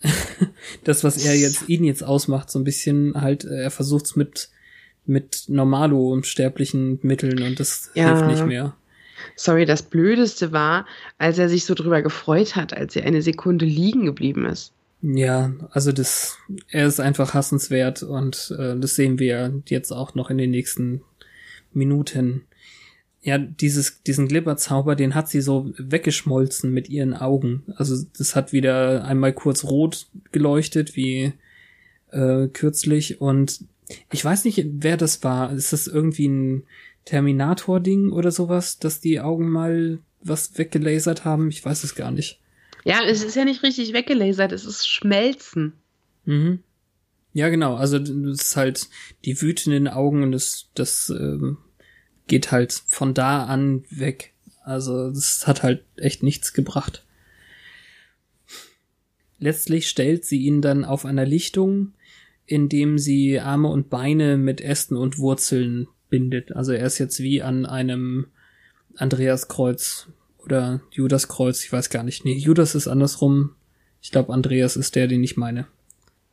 das, 0.83 1.03
was 1.03 1.23
er 1.23 1.35
jetzt, 1.35 1.69
ihn 1.69 1.83
jetzt 1.83 2.03
ausmacht, 2.03 2.49
so 2.49 2.59
ein 2.59 2.63
bisschen 2.63 3.21
halt, 3.21 3.45
äh, 3.45 3.63
er 3.63 3.71
versucht's 3.71 4.15
mit, 4.15 4.49
mit 5.05 5.43
normalo 5.47 6.21
sterblichen 6.23 6.99
Mitteln 7.01 7.43
und 7.43 7.59
das 7.59 7.91
ja. 7.93 8.07
hilft 8.07 8.25
nicht 8.25 8.45
mehr. 8.45 8.75
Sorry, 9.35 9.65
das 9.65 9.83
Blödeste 9.83 10.51
war, 10.51 10.85
als 11.17 11.37
er 11.37 11.49
sich 11.49 11.65
so 11.65 11.73
drüber 11.73 12.01
gefreut 12.01 12.55
hat, 12.55 12.73
als 12.75 12.95
er 12.95 13.03
eine 13.03 13.21
Sekunde 13.21 13.65
liegen 13.65 14.05
geblieben 14.05 14.45
ist. 14.45 14.73
Ja, 15.01 15.53
also 15.71 15.91
das, 15.91 16.37
er 16.69 16.87
ist 16.87 16.99
einfach 16.99 17.33
hassenswert 17.33 18.01
und 18.01 18.53
äh, 18.57 18.77
das 18.77 18.95
sehen 18.95 19.19
wir 19.19 19.61
jetzt 19.67 19.91
auch 19.91 20.15
noch 20.15 20.29
in 20.29 20.37
den 20.37 20.51
nächsten 20.51 21.01
Minuten. 21.71 22.43
Ja, 23.21 23.37
dieses, 23.37 24.01
diesen 24.03 24.27
Glibberzauber, 24.27 24.95
den 24.95 25.13
hat 25.13 25.29
sie 25.29 25.41
so 25.41 25.71
weggeschmolzen 25.77 26.73
mit 26.73 26.89
ihren 26.89 27.13
Augen. 27.13 27.63
Also 27.75 28.03
das 28.17 28.35
hat 28.35 28.53
wieder 28.53 29.03
einmal 29.05 29.33
kurz 29.33 29.65
rot 29.65 30.07
geleuchtet, 30.31 30.95
wie 30.95 31.33
äh, 32.11 32.47
kürzlich. 32.47 33.21
Und 33.21 33.65
ich 34.11 34.23
weiß 34.23 34.45
nicht, 34.45 34.65
wer 34.79 34.97
das 34.97 35.23
war. 35.23 35.51
Ist 35.53 35.73
das 35.73 35.87
irgendwie 35.87 36.27
ein 36.27 36.63
Terminator-Ding 37.05 38.11
oder 38.11 38.31
sowas, 38.31 38.79
dass 38.79 38.99
die 38.99 39.19
Augen 39.19 39.49
mal 39.49 39.99
was 40.21 40.57
weggelasert 40.57 41.25
haben? 41.25 41.49
Ich 41.49 41.63
weiß 41.63 41.83
es 41.83 41.95
gar 41.95 42.11
nicht. 42.11 42.39
Ja, 42.87 43.03
es 43.03 43.21
ist 43.21 43.35
ja 43.35 43.43
nicht 43.43 43.63
richtig 43.63 43.91
weggelasert, 43.91 44.53
es 44.53 44.63
ist 44.63 44.87
Schmelzen. 44.87 45.73
Mhm. 46.23 46.59
Ja, 47.33 47.49
genau. 47.49 47.75
Also 47.75 47.99
das 47.99 48.41
ist 48.41 48.55
halt 48.55 48.87
die 49.25 49.41
wütenden 49.41 49.89
Augen 49.89 50.23
und 50.23 50.31
das, 50.31 50.69
das 50.73 51.09
ähm, 51.09 51.57
geht 52.27 52.53
halt 52.53 52.71
von 52.71 53.13
da 53.13 53.43
an 53.43 53.83
weg. 53.89 54.33
Also 54.63 55.09
das 55.09 55.47
hat 55.47 55.63
halt 55.63 55.83
echt 55.97 56.23
nichts 56.23 56.53
gebracht. 56.53 57.05
Letztlich 59.37 59.89
stellt 59.89 60.23
sie 60.23 60.43
ihn 60.43 60.61
dann 60.61 60.85
auf 60.85 61.03
einer 61.03 61.25
Lichtung, 61.25 61.91
indem 62.45 62.99
sie 62.99 63.41
Arme 63.41 63.67
und 63.67 63.89
Beine 63.89 64.37
mit 64.37 64.61
Ästen 64.61 64.95
und 64.95 65.17
Wurzeln 65.17 65.89
bindet. 66.09 66.53
Also 66.53 66.71
er 66.71 66.85
ist 66.85 66.99
jetzt 66.99 67.19
wie 67.19 67.41
an 67.41 67.65
einem 67.65 68.27
Andreaskreuz 68.95 70.07
oder 70.47 70.79
Judaskreuz, 70.91 71.63
ich 71.65 71.73
weiß 71.73 71.89
gar 71.89 72.03
nicht. 72.03 72.23
Nee, 72.23 72.37
Judas 72.37 72.73
ist 72.73 72.87
andersrum. 72.87 73.53
Ich 74.01 74.11
glaube, 74.11 74.31
Andreas 74.31 74.77
ist 74.77 74.95
der, 74.95 75.07
den 75.07 75.21
ich 75.21 75.35
meine. 75.35 75.67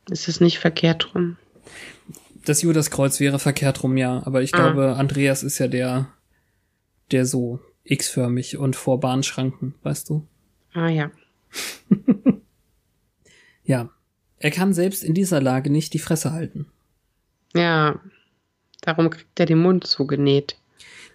Ist 0.09 0.29
es 0.29 0.39
nicht 0.39 0.59
verkehrt 0.59 1.13
rum? 1.13 1.35
Das 2.45 2.61
Judaskreuz 2.61 3.19
wäre 3.19 3.39
verkehrt 3.39 3.83
rum, 3.83 3.97
ja. 3.97 4.25
Aber 4.25 4.41
ich 4.41 4.53
ah. 4.53 4.57
glaube, 4.57 4.95
Andreas 4.95 5.43
ist 5.43 5.59
ja 5.59 5.67
der, 5.67 6.07
der 7.11 7.25
so 7.25 7.59
x-förmig 7.83 8.57
und 8.57 8.77
vor 8.77 9.01
Bahnschranken, 9.01 9.75
weißt 9.83 10.09
du? 10.09 10.25
Ah, 10.73 10.87
ja. 10.87 11.11
ja. 13.65 13.89
Er 14.37 14.51
kann 14.51 14.73
selbst 14.73 15.03
in 15.03 15.13
dieser 15.13 15.41
Lage 15.41 15.69
nicht 15.69 15.93
die 15.93 15.99
Fresse 15.99 16.31
halten. 16.31 16.67
Ja. 17.53 17.99
Darum 18.79 19.09
kriegt 19.09 19.37
er 19.37 19.45
den 19.45 19.59
Mund 19.59 19.85
zugenäht. 19.85 20.55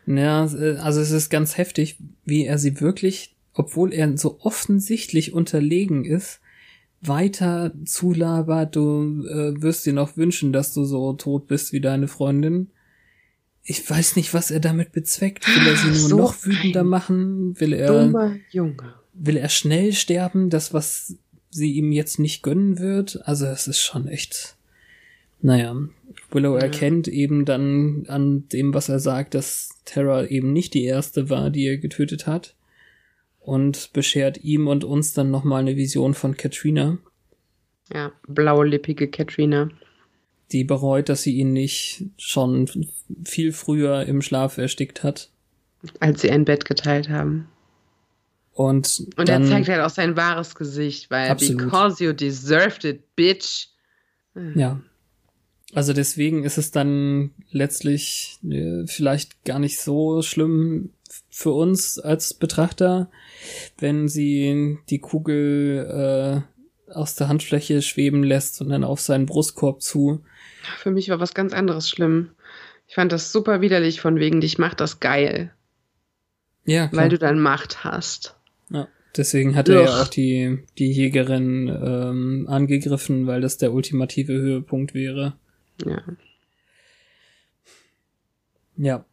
Ja, 0.06 0.46
äh, 0.46 0.76
also 0.76 1.00
es 1.00 1.10
ist 1.10 1.30
ganz 1.30 1.56
heftig, 1.56 1.98
wie 2.24 2.44
er 2.44 2.58
sie 2.58 2.80
wirklich, 2.80 3.36
obwohl 3.52 3.92
er 3.92 4.16
so 4.16 4.40
offensichtlich 4.40 5.32
unterlegen 5.32 6.04
ist, 6.04 6.40
weiter 7.00 7.72
zulabert, 7.84 8.76
du 8.76 9.24
äh, 9.26 9.60
wirst 9.62 9.86
dir 9.86 9.92
noch 9.92 10.16
wünschen, 10.16 10.52
dass 10.52 10.74
du 10.74 10.84
so 10.84 11.12
tot 11.14 11.46
bist 11.46 11.72
wie 11.72 11.80
deine 11.80 12.08
Freundin. 12.08 12.68
Ich 13.62 13.88
weiß 13.88 14.16
nicht, 14.16 14.34
was 14.34 14.50
er 14.50 14.60
damit 14.60 14.92
bezweckt. 14.92 15.46
Will 15.46 15.66
er 15.66 15.76
sie 15.76 15.88
nur 15.88 16.08
so 16.08 16.16
noch 16.16 16.44
wütender 16.44 16.84
machen? 16.84 17.58
Will 17.60 17.72
er, 17.72 18.12
will 19.14 19.36
er 19.36 19.48
schnell 19.48 19.92
sterben? 19.92 20.50
Das, 20.50 20.74
was 20.74 21.14
sie 21.50 21.72
ihm 21.72 21.92
jetzt 21.92 22.18
nicht 22.18 22.42
gönnen 22.42 22.78
wird? 22.78 23.20
Also, 23.26 23.46
es 23.46 23.66
ist 23.66 23.80
schon 23.80 24.08
echt, 24.08 24.56
naja, 25.42 25.76
Willow 26.30 26.56
ja. 26.56 26.62
erkennt 26.62 27.08
eben 27.08 27.44
dann 27.44 28.04
an 28.08 28.48
dem, 28.48 28.74
was 28.74 28.88
er 28.88 29.00
sagt, 29.00 29.34
dass 29.34 29.70
Terra 29.84 30.26
eben 30.26 30.52
nicht 30.52 30.74
die 30.74 30.84
erste 30.84 31.30
war, 31.30 31.50
die 31.50 31.66
er 31.66 31.78
getötet 31.78 32.26
hat. 32.26 32.54
Und 33.38 33.92
beschert 33.94 34.44
ihm 34.44 34.68
und 34.68 34.84
uns 34.84 35.14
dann 35.14 35.30
nochmal 35.30 35.62
eine 35.62 35.76
Vision 35.76 36.12
von 36.12 36.36
Katrina. 36.36 36.98
Ja, 37.92 38.12
blaulippige 38.28 39.08
Katrina. 39.08 39.70
Die 40.52 40.62
bereut, 40.62 41.08
dass 41.08 41.22
sie 41.22 41.36
ihn 41.36 41.52
nicht 41.52 42.04
schon 42.18 42.68
viel 43.24 43.52
früher 43.52 44.04
im 44.04 44.20
Schlaf 44.20 44.58
erstickt 44.58 45.02
hat. 45.02 45.30
Als 46.00 46.20
sie 46.20 46.30
ein 46.30 46.44
Bett 46.44 46.66
geteilt 46.66 47.08
haben. 47.08 47.48
Und, 48.52 49.06
und 49.16 49.28
dann, 49.28 49.44
er 49.44 49.48
zeigt 49.48 49.68
halt 49.68 49.80
auch 49.80 49.90
sein 49.90 50.16
wahres 50.16 50.54
Gesicht, 50.54 51.10
weil 51.10 51.30
absolut. 51.30 51.62
because 51.64 52.04
you 52.04 52.12
deserved 52.12 52.84
it, 52.84 53.16
bitch. 53.16 53.68
Ja, 54.54 54.80
also 55.74 55.92
deswegen 55.92 56.44
ist 56.44 56.58
es 56.58 56.70
dann 56.70 57.30
letztlich 57.50 58.38
äh, 58.48 58.86
vielleicht 58.86 59.44
gar 59.44 59.58
nicht 59.58 59.80
so 59.80 60.22
schlimm 60.22 60.90
für 61.28 61.50
uns 61.52 61.98
als 61.98 62.34
Betrachter, 62.34 63.10
wenn 63.78 64.08
sie 64.08 64.78
die 64.88 64.98
Kugel 64.98 66.44
äh, 66.88 66.92
aus 66.92 67.14
der 67.14 67.28
Handfläche 67.28 67.82
schweben 67.82 68.22
lässt 68.22 68.60
und 68.60 68.70
dann 68.70 68.84
auf 68.84 69.00
seinen 69.00 69.26
Brustkorb 69.26 69.82
zu. 69.82 70.24
Für 70.78 70.90
mich 70.90 71.08
war 71.08 71.20
was 71.20 71.34
ganz 71.34 71.52
anderes 71.52 71.88
schlimm. 71.88 72.30
Ich 72.88 72.94
fand 72.94 73.12
das 73.12 73.30
super 73.30 73.60
widerlich 73.60 74.00
von 74.00 74.18
wegen, 74.18 74.40
dich 74.40 74.58
macht 74.58 74.80
das 74.80 74.98
geil. 75.00 75.52
Ja, 76.64 76.88
klar. 76.88 77.02
Weil 77.02 77.08
du 77.10 77.18
dann 77.18 77.40
Macht 77.40 77.84
hast. 77.84 78.36
Ja, 78.70 78.88
deswegen 79.16 79.54
hat 79.54 79.68
er 79.68 79.82
ja 79.82 80.02
auch 80.02 80.08
die, 80.08 80.58
die 80.78 80.90
Jägerin 80.92 81.68
ähm, 81.68 82.46
angegriffen, 82.48 83.26
weil 83.26 83.40
das 83.40 83.56
der 83.56 83.72
ultimative 83.72 84.32
Höhepunkt 84.32 84.94
wäre. 84.94 85.34
Ja. 85.86 86.02
Ja. 88.76 89.04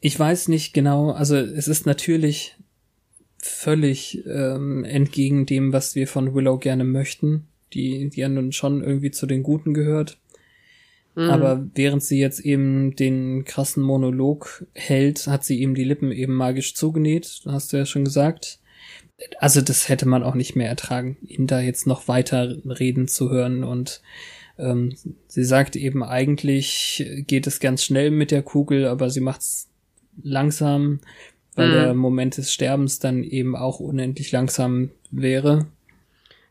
Ich 0.00 0.18
weiß 0.18 0.48
nicht 0.48 0.72
genau, 0.72 1.10
also 1.10 1.36
es 1.36 1.68
ist 1.68 1.84
natürlich 1.84 2.56
völlig 3.36 4.24
ähm, 4.26 4.84
entgegen 4.84 5.46
dem, 5.46 5.72
was 5.72 5.94
wir 5.94 6.08
von 6.08 6.34
Willow 6.34 6.58
gerne 6.58 6.84
möchten, 6.84 7.48
die, 7.72 8.08
die 8.08 8.20
ja 8.20 8.28
nun 8.28 8.52
schon 8.52 8.82
irgendwie 8.82 9.10
zu 9.10 9.26
den 9.26 9.42
Guten 9.42 9.74
gehört. 9.74 10.18
Mhm. 11.14 11.30
Aber 11.30 11.66
während 11.74 12.02
sie 12.02 12.18
jetzt 12.18 12.40
eben 12.40 12.96
den 12.96 13.44
krassen 13.44 13.82
Monolog 13.82 14.66
hält, 14.74 15.26
hat 15.26 15.44
sie 15.44 15.60
ihm 15.60 15.74
die 15.74 15.84
Lippen 15.84 16.12
eben 16.12 16.34
magisch 16.34 16.74
zugenäht, 16.74 17.42
hast 17.46 17.72
du 17.72 17.76
ja 17.76 17.86
schon 17.86 18.04
gesagt. 18.04 18.58
also 19.38 19.60
das 19.60 19.88
hätte 19.88 20.06
man 20.08 20.22
auch 20.22 20.34
nicht 20.34 20.56
mehr 20.56 20.68
ertragen, 20.68 21.18
ihn 21.26 21.46
da 21.46 21.60
jetzt 21.60 21.86
noch 21.86 22.08
weiter 22.08 22.56
reden 22.64 23.08
zu 23.08 23.30
hören 23.30 23.64
und 23.64 24.00
ähm, 24.60 24.94
sie 25.28 25.44
sagt 25.44 25.76
eben 25.76 26.02
eigentlich 26.02 27.04
geht 27.26 27.46
es 27.46 27.60
ganz 27.60 27.84
schnell 27.84 28.10
mit 28.10 28.30
der 28.30 28.42
Kugel, 28.42 28.86
aber 28.86 29.10
sie 29.10 29.20
macht's 29.20 29.68
langsam, 30.22 31.00
weil 31.54 31.68
mhm. 31.68 31.72
der 31.72 31.94
Moment 31.94 32.36
des 32.36 32.52
Sterbens 32.52 32.98
dann 32.98 33.24
eben 33.24 33.56
auch 33.56 33.80
unendlich 33.80 34.32
langsam 34.32 34.90
wäre. 35.10 35.66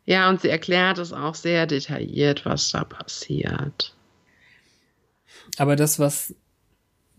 Ja, 0.06 0.30
und 0.30 0.42
sie 0.42 0.50
erklärt 0.50 0.98
es 0.98 1.14
auch 1.14 1.36
sehr 1.36 1.68
detailliert, 1.68 2.46
was 2.46 2.72
da 2.72 2.84
passiert. 2.84 3.96
Aber 5.58 5.76
das, 5.76 6.00
was 6.00 6.34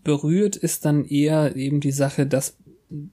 berührt, 0.03 0.55
ist 0.55 0.85
dann 0.85 1.05
eher 1.05 1.55
eben 1.55 1.79
die 1.79 1.91
Sache, 1.91 2.25
dass 2.25 2.57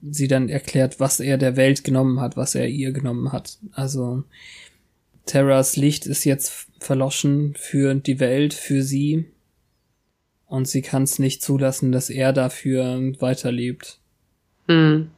sie 0.01 0.27
dann 0.27 0.49
erklärt, 0.49 0.99
was 0.99 1.19
er 1.19 1.37
der 1.37 1.55
Welt 1.55 1.83
genommen 1.83 2.19
hat, 2.19 2.35
was 2.35 2.55
er 2.55 2.67
ihr 2.67 2.91
genommen 2.91 3.31
hat. 3.31 3.57
Also 3.71 4.23
Terras 5.29 5.75
Licht 5.75 6.07
ist 6.07 6.23
jetzt 6.23 6.67
verloschen 6.79 7.53
für 7.55 7.93
die 7.93 8.19
Welt, 8.19 8.55
für 8.55 8.81
sie. 8.81 9.25
Und 10.47 10.67
sie 10.67 10.81
kann 10.81 11.03
es 11.03 11.19
nicht 11.19 11.43
zulassen, 11.43 11.91
dass 11.91 12.09
er 12.09 12.33
dafür 12.33 12.99
weiterlebt. 13.19 13.99
Mhm. 14.65 15.11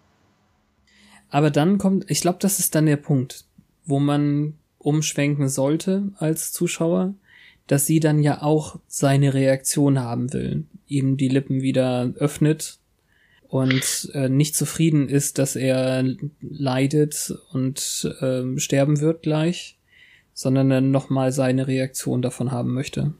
Aber 1.29 1.49
dann 1.49 1.77
kommt, 1.77 2.11
ich 2.11 2.19
glaube, 2.19 2.39
das 2.41 2.59
ist 2.59 2.75
dann 2.75 2.87
der 2.87 2.97
Punkt, 2.97 3.45
wo 3.85 4.01
man 4.01 4.55
umschwenken 4.79 5.47
sollte 5.47 6.11
als 6.17 6.51
Zuschauer, 6.51 7.13
dass 7.67 7.85
sie 7.85 8.01
dann 8.01 8.21
ja 8.21 8.41
auch 8.41 8.81
seine 8.87 9.33
Reaktion 9.33 9.99
haben 9.99 10.33
will, 10.33 10.65
ihm 10.87 11.15
die 11.15 11.29
Lippen 11.29 11.61
wieder 11.61 12.13
öffnet 12.17 12.79
und 13.47 14.11
äh, 14.13 14.27
nicht 14.27 14.57
zufrieden 14.57 15.07
ist, 15.07 15.37
dass 15.37 15.55
er 15.55 16.03
leidet 16.41 17.33
und 17.53 18.13
äh, 18.19 18.59
sterben 18.59 18.99
wird 18.99 19.23
gleich, 19.23 19.77
sondern 20.33 20.69
dann 20.69 20.91
nochmal 20.91 21.31
seine 21.31 21.67
Reaktion 21.67 22.21
davon 22.21 22.51
haben 22.51 22.73
möchte. 22.73 23.13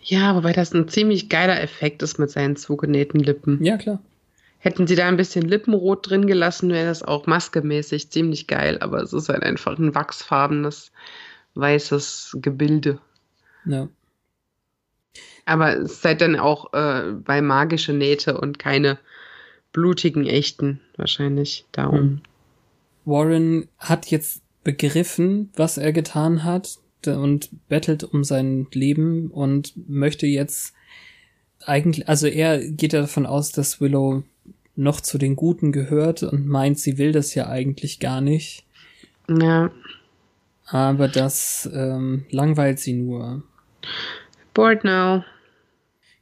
Ja, 0.00 0.36
wobei 0.36 0.52
das 0.52 0.74
ein 0.74 0.88
ziemlich 0.88 1.28
geiler 1.28 1.60
Effekt 1.60 2.02
ist 2.02 2.18
mit 2.18 2.30
seinen 2.30 2.56
zugenähten 2.56 3.20
Lippen. 3.20 3.64
Ja, 3.64 3.78
klar. 3.78 4.00
Hätten 4.58 4.86
sie 4.86 4.96
da 4.96 5.08
ein 5.08 5.16
bisschen 5.16 5.42
Lippenrot 5.42 6.08
drin 6.08 6.26
gelassen, 6.26 6.70
wäre 6.70 6.86
das 6.86 7.02
auch 7.02 7.26
maskemäßig 7.26 8.10
ziemlich 8.10 8.46
geil, 8.46 8.78
aber 8.80 9.02
es 9.02 9.12
ist 9.12 9.28
halt 9.28 9.42
einfach 9.42 9.78
ein 9.78 9.94
wachsfarbenes, 9.94 10.92
weißes 11.54 12.38
Gebilde. 12.40 12.98
Ja. 13.66 13.88
Aber 15.46 15.76
es 15.76 16.00
seid 16.00 16.20
dann 16.20 16.36
auch 16.36 16.72
äh, 16.72 17.12
bei 17.12 17.42
magische 17.42 17.92
Nähte 17.92 18.38
und 18.38 18.58
keine 18.58 18.98
blutigen 19.72 20.26
echten 20.26 20.80
wahrscheinlich 20.96 21.66
darum. 21.72 21.98
Hm. 21.98 22.20
Warren 23.04 23.68
hat 23.78 24.06
jetzt 24.06 24.43
begriffen, 24.64 25.50
was 25.54 25.78
er 25.78 25.92
getan 25.92 26.42
hat 26.42 26.78
und 27.06 27.50
bettelt 27.68 28.02
um 28.02 28.24
sein 28.24 28.66
Leben 28.72 29.30
und 29.30 29.74
möchte 29.88 30.26
jetzt 30.26 30.74
eigentlich, 31.66 32.08
also 32.08 32.26
er 32.26 32.66
geht 32.66 32.92
davon 32.92 33.26
aus, 33.26 33.52
dass 33.52 33.80
Willow 33.80 34.24
noch 34.76 35.00
zu 35.00 35.18
den 35.18 35.36
Guten 35.36 35.70
gehört 35.70 36.22
und 36.22 36.46
meint, 36.46 36.78
sie 36.78 36.98
will 36.98 37.12
das 37.12 37.34
ja 37.34 37.48
eigentlich 37.48 38.00
gar 38.00 38.20
nicht. 38.20 38.64
Ja. 39.28 39.70
Aber 40.66 41.08
das 41.08 41.68
ähm, 41.72 42.24
langweilt 42.30 42.80
sie 42.80 42.94
nur. 42.94 43.42
Bored 44.52 44.84
now. 44.84 45.22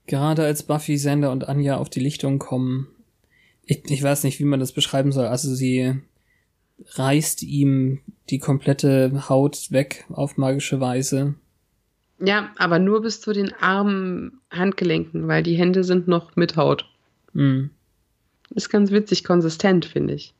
Gerade 0.06 0.44
als 0.44 0.64
Buffy, 0.64 0.98
Sander 0.98 1.30
und 1.30 1.48
Anja 1.48 1.76
auf 1.76 1.88
die 1.88 2.00
Lichtung 2.00 2.38
kommen, 2.38 2.88
ich, 3.64 3.82
ich 3.88 4.02
weiß 4.02 4.24
nicht, 4.24 4.40
wie 4.40 4.44
man 4.44 4.60
das 4.60 4.72
beschreiben 4.72 5.12
soll. 5.12 5.26
Also 5.26 5.54
sie 5.54 6.00
reißt 6.94 7.42
ihm 7.42 8.00
die 8.30 8.38
komplette 8.38 9.28
Haut 9.28 9.70
weg 9.70 10.04
auf 10.08 10.36
magische 10.36 10.80
Weise. 10.80 11.34
Ja, 12.18 12.52
aber 12.56 12.78
nur 12.78 13.02
bis 13.02 13.20
zu 13.20 13.32
den 13.32 13.52
armen 13.54 14.40
Handgelenken, 14.50 15.26
weil 15.28 15.42
die 15.42 15.56
Hände 15.56 15.82
sind 15.84 16.06
noch 16.06 16.36
mit 16.36 16.56
Haut. 16.56 16.88
Mhm. 17.32 17.70
Ist 18.50 18.68
ganz 18.68 18.90
witzig 18.90 19.24
konsistent, 19.24 19.86
finde 19.86 20.14
ich. 20.14 20.34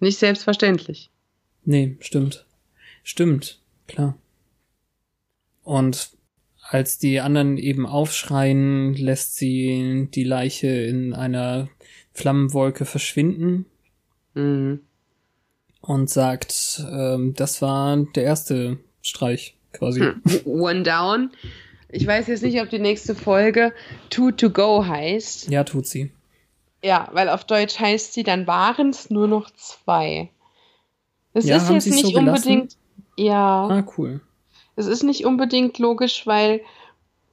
Nicht 0.00 0.18
selbstverständlich. 0.18 1.10
Nee, 1.64 1.96
stimmt. 2.00 2.46
Stimmt, 3.02 3.60
klar. 3.86 4.16
Und 5.62 6.10
als 6.62 6.98
die 6.98 7.20
anderen 7.20 7.58
eben 7.58 7.86
aufschreien, 7.86 8.94
lässt 8.94 9.36
sie 9.36 10.08
die 10.12 10.24
Leiche 10.24 10.68
in 10.68 11.14
einer 11.14 11.68
Flammenwolke 12.12 12.84
verschwinden. 12.84 13.66
Mhm. 14.34 14.80
Und 15.86 16.10
sagt, 16.10 16.82
ähm, 16.90 17.34
das 17.36 17.62
war 17.62 17.96
der 17.96 18.24
erste 18.24 18.78
Streich 19.02 19.56
quasi. 19.72 20.00
Hm. 20.00 20.22
One 20.44 20.82
down. 20.82 21.30
Ich 21.88 22.06
weiß 22.06 22.26
jetzt 22.26 22.42
nicht, 22.42 22.60
ob 22.60 22.68
die 22.70 22.80
nächste 22.80 23.14
Folge 23.14 23.72
Two 24.10 24.32
to 24.32 24.50
Go 24.50 24.84
heißt. 24.84 25.48
Ja, 25.48 25.64
tut 25.64 25.86
sie. 25.86 26.10
Ja, 26.82 27.08
weil 27.12 27.28
auf 27.28 27.44
Deutsch 27.44 27.78
heißt 27.78 28.12
sie, 28.12 28.22
dann 28.22 28.46
waren 28.46 28.90
es 28.90 29.10
nur 29.10 29.28
noch 29.28 29.50
zwei. 29.50 30.30
Es 31.32 31.44
ja, 31.44 31.56
ist 31.56 31.70
jetzt 31.70 31.86
nicht 31.86 32.06
so 32.06 32.18
unbedingt. 32.18 32.76
Ja. 33.16 33.68
Ah, 33.68 33.84
cool. 33.96 34.20
Es 34.74 34.86
ist 34.86 35.02
nicht 35.02 35.24
unbedingt 35.24 35.78
logisch, 35.78 36.26
weil 36.26 36.60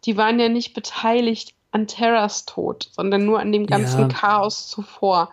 die 0.06 0.18
waren 0.18 0.40
ja 0.40 0.50
nicht 0.50 0.74
beteiligt 0.74 1.54
an 1.72 1.88
Terras 1.88 2.46
Tod, 2.46 2.90
sondern 2.92 3.26
nur 3.26 3.40
an 3.40 3.52
dem 3.52 3.66
ganzen 3.66 4.02
ja. 4.02 4.08
Chaos 4.08 4.68
zuvor. 4.68 5.32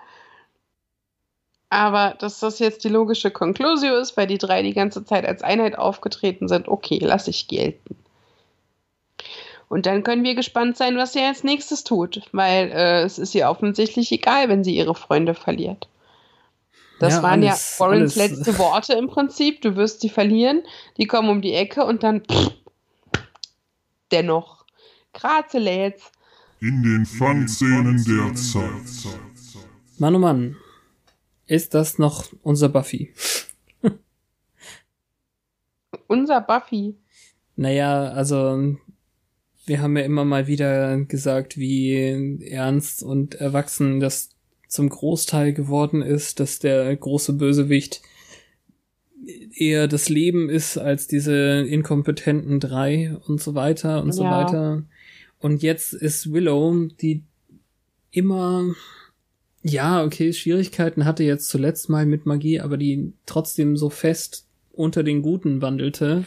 Aber 1.70 2.16
dass 2.18 2.40
das 2.40 2.58
jetzt 2.58 2.82
die 2.82 2.88
logische 2.88 3.30
Conclusio 3.30 3.96
ist, 3.96 4.16
weil 4.16 4.26
die 4.26 4.38
drei 4.38 4.62
die 4.62 4.74
ganze 4.74 5.04
Zeit 5.04 5.24
als 5.24 5.42
Einheit 5.42 5.78
aufgetreten 5.78 6.48
sind, 6.48 6.66
okay, 6.68 6.98
lasse 7.00 7.30
ich 7.30 7.46
gelten. 7.46 7.96
Und 9.68 9.86
dann 9.86 10.02
können 10.02 10.24
wir 10.24 10.34
gespannt 10.34 10.76
sein, 10.76 10.96
was 10.96 11.12
sie 11.12 11.20
als 11.20 11.44
nächstes 11.44 11.84
tut, 11.84 12.22
weil 12.32 12.72
äh, 12.72 13.02
es 13.02 13.20
ist 13.20 13.36
ihr 13.36 13.48
offensichtlich 13.48 14.10
egal, 14.10 14.48
wenn 14.48 14.64
sie 14.64 14.74
ihre 14.74 14.96
Freunde 14.96 15.34
verliert. 15.34 15.88
Das 16.98 17.14
ja, 17.14 17.22
waren 17.22 17.44
alles, 17.44 17.78
ja 17.78 17.84
Warrens 17.86 18.16
letzte 18.16 18.58
Worte 18.58 18.94
im 18.94 19.06
Prinzip. 19.06 19.62
Du 19.62 19.76
wirst 19.76 20.00
sie 20.00 20.08
verlieren, 20.08 20.64
die 20.96 21.06
kommen 21.06 21.28
um 21.28 21.40
die 21.40 21.54
Ecke 21.54 21.84
und 21.84 22.02
dann 22.02 22.22
pff, 22.24 22.50
dennoch. 24.10 24.66
Grazeläts. 25.12 26.10
In 26.60 26.82
den 26.82 27.06
Fun-Szenen 27.06 28.04
der 28.04 28.34
Zeit. 28.34 29.14
Mann, 29.98 30.16
oh 30.16 30.18
Mann. 30.18 30.56
Ist 31.50 31.74
das 31.74 31.98
noch 31.98 32.32
unser 32.44 32.68
Buffy? 32.68 33.12
unser 36.06 36.40
Buffy? 36.40 36.94
Naja, 37.56 38.04
also 38.10 38.76
wir 39.66 39.82
haben 39.82 39.96
ja 39.96 40.04
immer 40.04 40.24
mal 40.24 40.46
wieder 40.46 40.96
gesagt, 41.06 41.58
wie 41.58 42.46
ernst 42.48 43.02
und 43.02 43.34
erwachsen 43.34 43.98
das 43.98 44.30
zum 44.68 44.90
Großteil 44.90 45.52
geworden 45.52 46.02
ist, 46.02 46.38
dass 46.38 46.60
der 46.60 46.94
große 46.94 47.32
Bösewicht 47.32 48.00
eher 49.52 49.88
das 49.88 50.08
Leben 50.08 50.48
ist 50.48 50.78
als 50.78 51.08
diese 51.08 51.66
inkompetenten 51.66 52.60
drei 52.60 53.16
und 53.26 53.40
so 53.40 53.56
weiter 53.56 54.02
und 54.02 54.10
ja. 54.10 54.12
so 54.12 54.22
weiter. 54.22 54.84
Und 55.40 55.64
jetzt 55.64 55.94
ist 55.94 56.32
Willow, 56.32 56.86
die 57.00 57.24
immer, 58.12 58.72
ja, 59.62 60.02
okay, 60.02 60.32
Schwierigkeiten 60.32 61.04
hatte 61.04 61.22
jetzt 61.22 61.48
zuletzt 61.48 61.88
mal 61.88 62.06
mit 62.06 62.26
Magie, 62.26 62.60
aber 62.60 62.76
die 62.76 63.12
trotzdem 63.26 63.76
so 63.76 63.90
fest 63.90 64.46
unter 64.72 65.02
den 65.02 65.22
Guten 65.22 65.60
wandelte. 65.60 66.24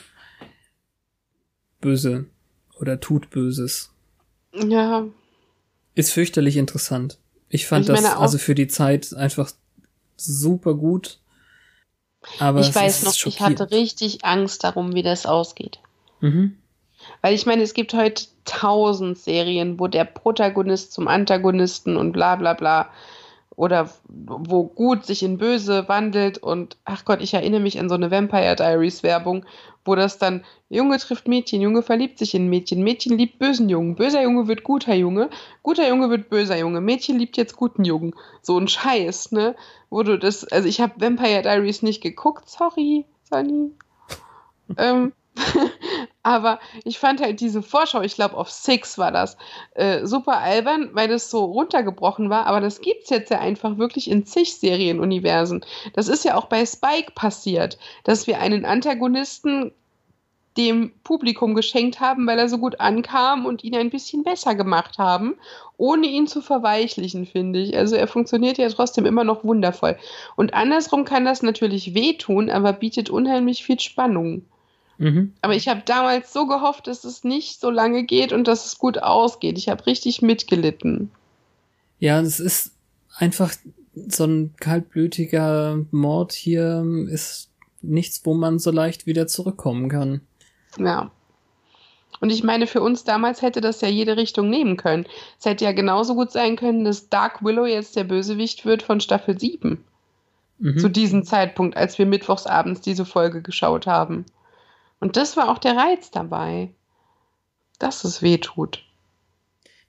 Böse 1.82 2.26
oder 2.80 3.00
tut 3.00 3.30
Böses. 3.30 3.92
Ja. 4.54 5.06
Ist 5.96 6.12
fürchterlich 6.12 6.58
interessant. 6.58 7.18
Ich 7.50 7.68
fand 7.68 7.90
ich 7.90 7.96
das 7.96 8.06
also 8.06 8.38
für 8.38 8.56
die 8.56 8.68
Zeit 8.68 9.14
einfach 9.14 9.52
super 10.16 10.76
gut. 10.76 11.20
Aber 12.40 12.62
ich 12.62 12.74
weiß 12.74 13.04
noch, 13.04 13.16
ich 13.26 13.42
hatte 13.42 13.72
richtig 13.72 14.24
Angst 14.24 14.64
darum, 14.64 14.96
wie 14.96 15.04
das 15.04 15.26
ausgeht. 15.26 15.80
Mhm. 16.22 16.58
Weil 17.22 17.34
ich 17.34 17.46
meine, 17.46 17.64
es 17.64 17.74
gibt 17.74 17.94
heute 17.94 18.26
tausend 18.46 19.18
Serien, 19.18 19.80
wo 19.80 19.88
der 19.88 20.06
Protagonist 20.06 20.94
zum 20.94 21.08
Antagonisten 21.08 21.98
und 21.98 22.14
bla 22.14 22.36
bla 22.36 22.54
bla 22.54 22.90
oder 23.56 23.90
wo 24.08 24.64
gut 24.64 25.06
sich 25.06 25.24
in 25.24 25.38
böse 25.38 25.88
wandelt 25.88 26.38
und 26.38 26.78
ach 26.86 27.06
Gott, 27.06 27.22
ich 27.22 27.34
erinnere 27.34 27.60
mich 27.62 27.80
an 27.80 27.90
so 27.90 27.96
eine 27.96 28.10
Vampire 28.10 28.56
Diaries 28.56 29.04
Werbung, 29.04 29.46
wo 29.86 29.96
das 29.96 30.18
dann 30.18 30.44
Junge 30.70 30.98
trifft 30.98 31.28
Mädchen, 31.28 31.62
Junge 31.62 31.84
verliebt 31.84 32.18
sich 32.18 32.34
in 32.34 32.50
Mädchen, 32.50 32.84
Mädchen 32.84 33.18
liebt 33.18 33.38
bösen 33.38 33.70
Jungen, 33.70 33.96
böser 33.96 34.24
Junge 34.24 34.48
wird 34.48 34.64
guter 34.64 34.96
Junge, 34.96 35.30
guter 35.62 35.88
Junge 35.88 36.10
wird 36.10 36.30
böser 36.30 36.58
Junge, 36.58 36.82
Mädchen 36.82 37.20
liebt 37.20 37.38
jetzt 37.38 37.56
guten 37.56 37.84
Jungen. 37.84 38.16
So 38.42 38.58
ein 38.58 38.68
Scheiß, 38.68 39.32
ne? 39.32 39.56
Wo 39.90 40.04
du 40.04 40.18
das, 40.18 40.46
also 40.46 40.68
ich 40.68 40.82
habe 40.82 40.94
Vampire 40.98 41.44
Diaries 41.44 41.84
nicht 41.84 42.02
geguckt, 42.02 42.50
sorry, 42.50 43.06
Sunny. 43.30 43.72
ähm, 44.78 45.14
Aber 46.24 46.60
ich 46.86 47.00
fand 47.00 47.22
halt 47.22 47.42
diese 47.42 47.62
Vorschau, 47.62 48.02
ich 48.02 48.16
glaube 48.16 48.38
auf 48.38 48.50
Six 48.50 48.98
war 48.98 49.12
das, 49.12 49.38
äh, 49.76 50.06
super 50.06 50.38
albern, 50.38 50.90
weil 50.94 51.08
das 51.08 51.30
so 51.30 51.44
runtergebrochen 51.44 52.30
war. 52.30 52.46
Aber 52.46 52.62
das 52.62 52.82
gibt's 52.82 53.10
jetzt 53.10 53.30
ja 53.30 53.40
einfach 53.40 53.78
wirklich 53.78 54.10
in 54.10 54.26
zig 54.26 54.56
Serienuniversen. 54.56 55.66
Das 55.94 56.08
ist 56.08 56.24
ja 56.24 56.36
auch 56.36 56.46
bei 56.46 56.66
Spike 56.66 57.12
passiert, 57.14 57.78
dass 58.04 58.28
wir 58.28 58.40
einen 58.40 58.66
Antagonisten 58.66 59.72
dem 60.58 60.92
Publikum 61.04 61.56
geschenkt 61.56 62.00
haben, 62.00 62.28
weil 62.28 62.38
er 62.38 62.48
so 62.48 62.58
gut 62.58 62.80
ankam 62.80 63.46
und 63.46 63.64
ihn 63.64 63.76
ein 63.76 63.90
bisschen 63.90 64.24
besser 64.24 64.56
gemacht 64.56 64.98
haben, 64.98 65.36
ohne 65.78 66.08
ihn 66.08 66.28
zu 66.28 66.42
verweichlichen, 66.42 67.26
finde 67.26 67.60
ich. 67.60 67.76
Also 67.76 67.96
er 67.96 68.08
funktioniert 68.08 68.58
ja 68.58 68.70
trotzdem 68.70 69.06
immer 69.06 69.24
noch 69.24 69.44
wundervoll. 69.44 69.98
Und 70.36 70.54
andersrum 70.54 71.06
kann 71.06 71.26
das 71.26 71.42
natürlich 71.42 71.96
wehtun, 71.96 72.50
aber 72.50 72.74
bietet 72.74 73.10
unheimlich 73.10 73.64
viel 73.64 73.80
Spannung. 73.80 74.46
Mhm. 74.98 75.34
Aber 75.42 75.56
ich 75.56 75.68
habe 75.68 75.82
damals 75.86 76.34
so 76.34 76.48
gehofft, 76.48 76.88
dass 76.88 77.04
es 77.04 77.24
nicht 77.24 77.60
so 77.60 77.70
lange 77.70 78.04
geht 78.04 78.32
und 78.32 78.48
dass 78.48 78.66
es 78.66 78.78
gut 78.78 79.02
ausgeht. 79.02 79.58
Ich 79.58 79.70
habe 79.70 79.86
richtig 79.86 80.22
mitgelitten. 80.22 81.12
Ja, 82.00 82.20
es 82.22 82.40
ist 82.40 82.74
einfach 83.18 83.54
so 83.96 84.26
ein 84.26 84.54
kaltblütiger 84.60 85.80
Mord 85.92 86.34
hier 86.34 86.86
ist 87.10 87.50
nichts, 87.82 88.26
wo 88.26 88.34
man 88.34 88.60
so 88.60 88.72
leicht 88.72 89.06
wieder 89.06 89.28
zurückkommen 89.28 89.90
kann. 89.90 90.22
Ja. 90.78 91.12
Und 92.20 92.30
ich 92.30 92.44
meine, 92.44 92.68
für 92.68 92.82
uns 92.82 93.04
damals 93.04 93.42
hätte 93.42 93.60
das 93.60 93.82
ja 93.82 93.90
jede 93.90 94.16
Richtung 94.16 94.50
nehmen 94.50 94.78
können. 94.78 95.06
Es 95.40 95.46
hätte 95.46 95.66
ja 95.66 95.74
genauso 95.74 96.16
gut 96.16 96.32
sein 96.32 96.56
können, 96.56 96.86
dass 96.86 97.10
Dark 97.10 97.44
Willow 97.44 97.66
jetzt 97.66 97.96
der 97.98 98.06
Bösewicht 98.06 98.66
wird 98.66 98.82
von 98.82 99.02
Staffel 99.02 99.38
7. 99.38 99.84
Mhm. 100.60 100.78
Zu 100.78 100.90
diesem 100.90 101.26
Zeitpunkt, 101.26 101.76
als 101.76 101.98
wir 101.98 102.06
mittwochsabends 102.06 102.80
diese 102.80 103.06
Folge 103.06 103.42
geschaut 103.42 103.88
haben. 103.88 104.26
Und 105.00 105.18
das 105.18 105.36
war 105.38 105.50
auch 105.50 105.58
der 105.58 105.76
Reiz 105.76 106.12
dabei. 106.12 106.74
Dass 107.80 108.04
es 108.04 108.22
weh 108.22 108.38
tut. 108.38 108.86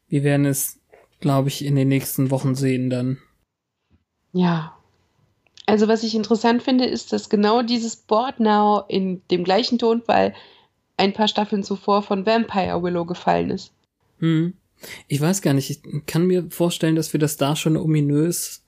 Wir 0.09 0.25
werden 0.25 0.47
es, 0.47 0.81
glaube 1.21 1.49
ich, 1.49 1.65
in 1.65 1.77
den 1.77 1.89
nächsten 1.89 2.31
Wochen 2.31 2.55
sehen 2.55 2.91
dann. 2.91 3.19
Ja. 4.33 4.77
Also 5.67 5.89
was 5.89 6.03
ich 6.03 6.15
interessant 6.15 6.63
finde, 6.63 6.85
ist, 6.87 7.13
dass 7.13 7.29
genau 7.29 7.63
dieses 7.63 7.97
Board 7.97 8.41
Now 8.41 8.85
in 8.89 9.23
dem 9.31 9.45
gleichen 9.45 9.79
Tonfall 9.79 10.35
ein 10.97 11.13
paar 11.13 11.29
Staffeln 11.29 11.63
zuvor 11.63 12.03
von 12.03 12.27
Vampire 12.27 12.83
Willow 12.83 13.05
gefallen 13.05 13.51
ist. 13.51 13.73
Hm. 14.19 14.55
Ich 15.09 15.21
weiß 15.21 15.41
gar 15.41 15.55
nicht, 15.55 15.71
ich 15.71 16.07
kann 16.07 16.27
mir 16.27 16.51
vorstellen, 16.51 16.97
dass 16.97 17.13
wir 17.13 17.21
das 17.21 17.37
da 17.37 17.57
schon 17.57 17.77
ominös 17.77 18.64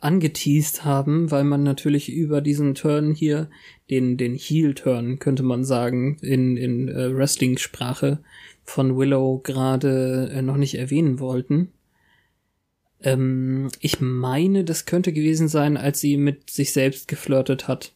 angeteased 0.00 0.84
haben, 0.84 1.30
weil 1.30 1.44
man 1.44 1.62
natürlich 1.62 2.10
über 2.10 2.40
diesen 2.40 2.74
Turn 2.74 3.14
hier, 3.14 3.50
den, 3.90 4.16
den 4.16 4.34
Heel-Turn, 4.34 5.18
könnte 5.18 5.42
man 5.42 5.64
sagen, 5.64 6.16
in, 6.22 6.56
in 6.56 6.88
äh, 6.88 7.14
Wrestling-Sprache 7.14 8.20
von 8.64 8.96
Willow 8.96 9.40
gerade 9.42 10.30
äh, 10.32 10.42
noch 10.42 10.56
nicht 10.56 10.76
erwähnen 10.76 11.20
wollten. 11.20 11.72
Ähm, 13.02 13.68
ich 13.80 14.00
meine, 14.00 14.64
das 14.64 14.86
könnte 14.86 15.12
gewesen 15.12 15.48
sein, 15.48 15.76
als 15.76 16.00
sie 16.00 16.16
mit 16.16 16.50
sich 16.50 16.72
selbst 16.72 17.06
geflirtet 17.06 17.68
hat. 17.68 17.92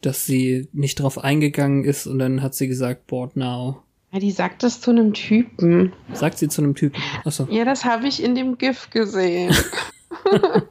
Dass 0.00 0.24
sie 0.24 0.68
nicht 0.72 0.98
drauf 0.98 1.22
eingegangen 1.22 1.84
ist 1.84 2.06
und 2.06 2.18
dann 2.18 2.42
hat 2.42 2.54
sie 2.54 2.68
gesagt, 2.68 3.06
board 3.06 3.36
now. 3.36 3.82
Ja, 4.12 4.18
die 4.18 4.30
sagt 4.32 4.62
das 4.64 4.80
zu 4.80 4.90
einem 4.90 5.12
Typen. 5.12 5.92
Sagt 6.14 6.38
sie 6.38 6.48
zu 6.48 6.62
einem 6.62 6.74
Typen. 6.74 7.00
Achso. 7.24 7.46
Ja, 7.50 7.64
das 7.64 7.84
habe 7.84 8.08
ich 8.08 8.22
in 8.22 8.34
dem 8.34 8.58
GIF 8.58 8.90
gesehen. 8.90 9.54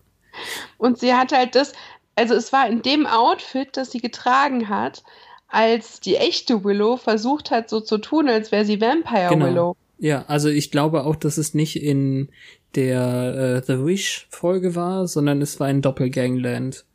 und 0.77 0.99
sie 0.99 1.13
hat 1.13 1.31
halt 1.31 1.55
das, 1.55 1.73
also 2.15 2.35
es 2.35 2.51
war 2.51 2.67
in 2.67 2.81
dem 2.81 3.05
Outfit, 3.05 3.69
das 3.73 3.91
sie 3.91 3.99
getragen 3.99 4.69
hat, 4.69 5.03
als 5.47 5.99
die 5.99 6.15
echte 6.15 6.63
Willow 6.63 6.97
versucht 6.97 7.51
hat, 7.51 7.69
so 7.69 7.81
zu 7.81 7.97
tun, 7.97 8.29
als 8.29 8.51
wäre 8.51 8.65
sie 8.65 8.79
Vampire 8.81 9.29
Genau. 9.29 9.45
Willow. 9.45 9.75
Ja, 9.97 10.23
also 10.27 10.47
ich 10.49 10.71
glaube 10.71 11.03
auch, 11.05 11.15
dass 11.15 11.37
es 11.37 11.53
nicht 11.53 11.81
in 11.81 12.29
der 12.75 13.61
äh, 13.61 13.65
The 13.65 13.85
Wish 13.85 14.27
Folge 14.29 14.75
war, 14.75 15.07
sondern 15.07 15.41
es 15.41 15.59
war 15.59 15.69
in 15.69 15.81
Doppelgangland. 15.81 16.85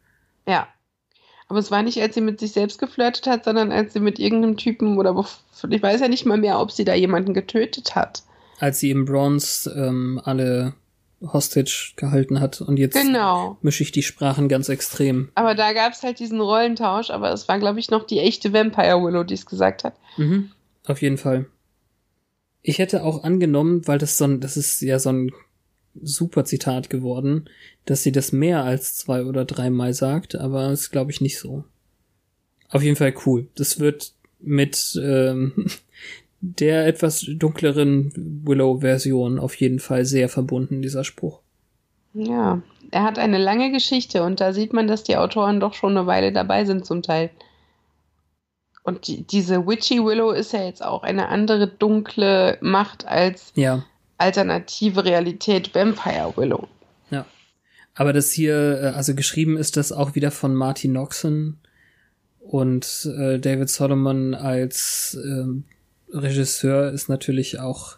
Ja. 0.46 0.68
Aber 1.48 1.58
es 1.58 1.70
war 1.70 1.82
nicht, 1.82 2.00
als 2.00 2.14
sie 2.14 2.22
mit 2.22 2.40
sich 2.40 2.52
selbst 2.52 2.78
geflirtet 2.78 3.26
hat, 3.26 3.44
sondern 3.44 3.70
als 3.70 3.92
sie 3.92 4.00
mit 4.00 4.18
irgendeinem 4.18 4.56
Typen 4.56 4.96
oder 4.96 5.14
ich 5.68 5.82
weiß 5.82 6.00
ja 6.00 6.08
nicht 6.08 6.24
mal 6.24 6.38
mehr, 6.38 6.58
ob 6.58 6.72
sie 6.72 6.84
da 6.84 6.94
jemanden 6.94 7.34
getötet 7.34 7.94
hat. 7.94 8.22
Als 8.60 8.80
sie 8.80 8.90
im 8.90 9.04
Bronze 9.04 9.70
ähm, 9.76 10.20
alle 10.24 10.74
Hostage 11.32 11.92
gehalten 11.96 12.40
hat 12.40 12.60
und 12.60 12.78
jetzt 12.78 12.94
Genau. 13.00 13.58
mische 13.62 13.82
ich 13.82 13.92
die 13.92 14.02
Sprachen 14.02 14.48
ganz 14.48 14.68
extrem. 14.68 15.30
Aber 15.34 15.54
da 15.54 15.72
gab 15.72 15.92
es 15.92 16.02
halt 16.02 16.18
diesen 16.18 16.40
Rollentausch, 16.40 17.10
aber 17.10 17.32
es 17.32 17.48
war, 17.48 17.58
glaube 17.58 17.80
ich, 17.80 17.90
noch 17.90 18.04
die 18.06 18.18
echte 18.20 18.52
Vampire 18.52 19.02
Willow, 19.02 19.24
die 19.24 19.34
es 19.34 19.46
gesagt 19.46 19.84
hat. 19.84 19.94
Mhm, 20.16 20.50
auf 20.86 21.02
jeden 21.02 21.18
Fall. 21.18 21.46
Ich 22.62 22.78
hätte 22.78 23.02
auch 23.04 23.24
angenommen, 23.24 23.86
weil 23.86 23.98
das 23.98 24.16
so 24.18 24.24
ein, 24.24 24.40
das 24.40 24.56
ist 24.56 24.80
ja 24.80 24.98
so 24.98 25.10
ein 25.10 25.32
super 26.02 26.44
Zitat 26.44 26.90
geworden, 26.90 27.48
dass 27.84 28.02
sie 28.02 28.12
das 28.12 28.32
mehr 28.32 28.64
als 28.64 28.96
zwei 28.96 29.24
oder 29.24 29.44
dreimal 29.44 29.92
sagt, 29.94 30.34
aber 30.34 30.68
das 30.70 30.90
glaube 30.90 31.10
ich 31.10 31.20
nicht 31.20 31.38
so. 31.38 31.64
Auf 32.68 32.82
jeden 32.82 32.96
Fall 32.96 33.14
cool. 33.26 33.46
Das 33.54 33.78
wird 33.78 34.14
mit 34.40 34.98
ähm, 35.02 35.66
der 36.44 36.86
etwas 36.86 37.24
dunkleren 37.26 38.12
Willow-Version 38.44 39.38
auf 39.38 39.54
jeden 39.56 39.78
Fall 39.78 40.04
sehr 40.04 40.28
verbunden, 40.28 40.82
dieser 40.82 41.04
Spruch. 41.04 41.40
Ja, 42.12 42.62
er 42.90 43.02
hat 43.02 43.18
eine 43.18 43.38
lange 43.38 43.72
Geschichte 43.72 44.22
und 44.22 44.40
da 44.40 44.52
sieht 44.52 44.72
man, 44.72 44.86
dass 44.86 45.02
die 45.02 45.16
Autoren 45.16 45.58
doch 45.58 45.74
schon 45.74 45.96
eine 45.96 46.06
Weile 46.06 46.32
dabei 46.32 46.64
sind 46.64 46.84
zum 46.84 47.02
Teil. 47.02 47.30
Und 48.82 49.06
die, 49.06 49.22
diese 49.22 49.66
Witchy 49.66 50.04
Willow 50.04 50.30
ist 50.30 50.52
ja 50.52 50.62
jetzt 50.62 50.84
auch 50.84 51.02
eine 51.02 51.28
andere 51.28 51.66
dunkle 51.66 52.58
Macht 52.60 53.06
als 53.06 53.52
Ja, 53.56 53.84
alternative 54.18 55.04
Realität 55.04 55.74
Vampire 55.74 56.34
Willow. 56.36 56.68
ja. 57.10 57.24
Aber 57.94 58.12
das 58.12 58.30
hier, 58.32 58.82
äh, 58.82 58.86
also 58.88 59.14
geschrieben 59.14 59.56
ist 59.56 59.76
das 59.76 59.90
auch 59.92 60.14
wieder 60.14 60.30
von 60.30 60.54
Martin 60.54 60.92
Noxon 60.92 61.58
und 62.40 63.08
äh, 63.18 63.38
David 63.38 63.70
Solomon 63.70 64.34
als 64.34 65.18
ähm, 65.24 65.64
Regisseur 66.14 66.92
ist 66.92 67.08
natürlich 67.08 67.60
auch 67.60 67.96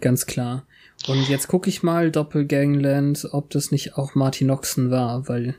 ganz 0.00 0.26
klar. 0.26 0.66
Und 1.08 1.28
jetzt 1.28 1.48
gucke 1.48 1.68
ich 1.68 1.82
mal 1.82 2.10
Doppelgangland, 2.10 3.28
ob 3.32 3.50
das 3.50 3.70
nicht 3.70 3.96
auch 3.96 4.14
Martin 4.14 4.48
Noxon 4.48 4.90
war, 4.90 5.28
weil 5.28 5.56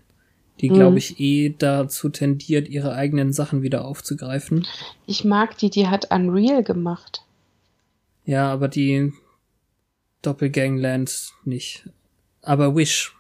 die, 0.61 0.69
glaube 0.69 0.97
ich, 0.97 1.19
eh 1.19 1.53
dazu 1.55 2.09
tendiert, 2.09 2.67
ihre 2.67 2.93
eigenen 2.93 3.31
Sachen 3.31 3.61
wieder 3.61 3.85
aufzugreifen. 3.85 4.65
Ich 5.05 5.23
mag 5.23 5.57
die, 5.57 5.69
die 5.69 5.87
hat 5.87 6.11
Unreal 6.11 6.63
gemacht. 6.63 7.21
Ja, 8.25 8.51
aber 8.51 8.67
die 8.67 9.13
Doppelgangland 10.23 11.31
nicht. 11.45 11.87
Aber 12.41 12.75
Wish. 12.75 13.15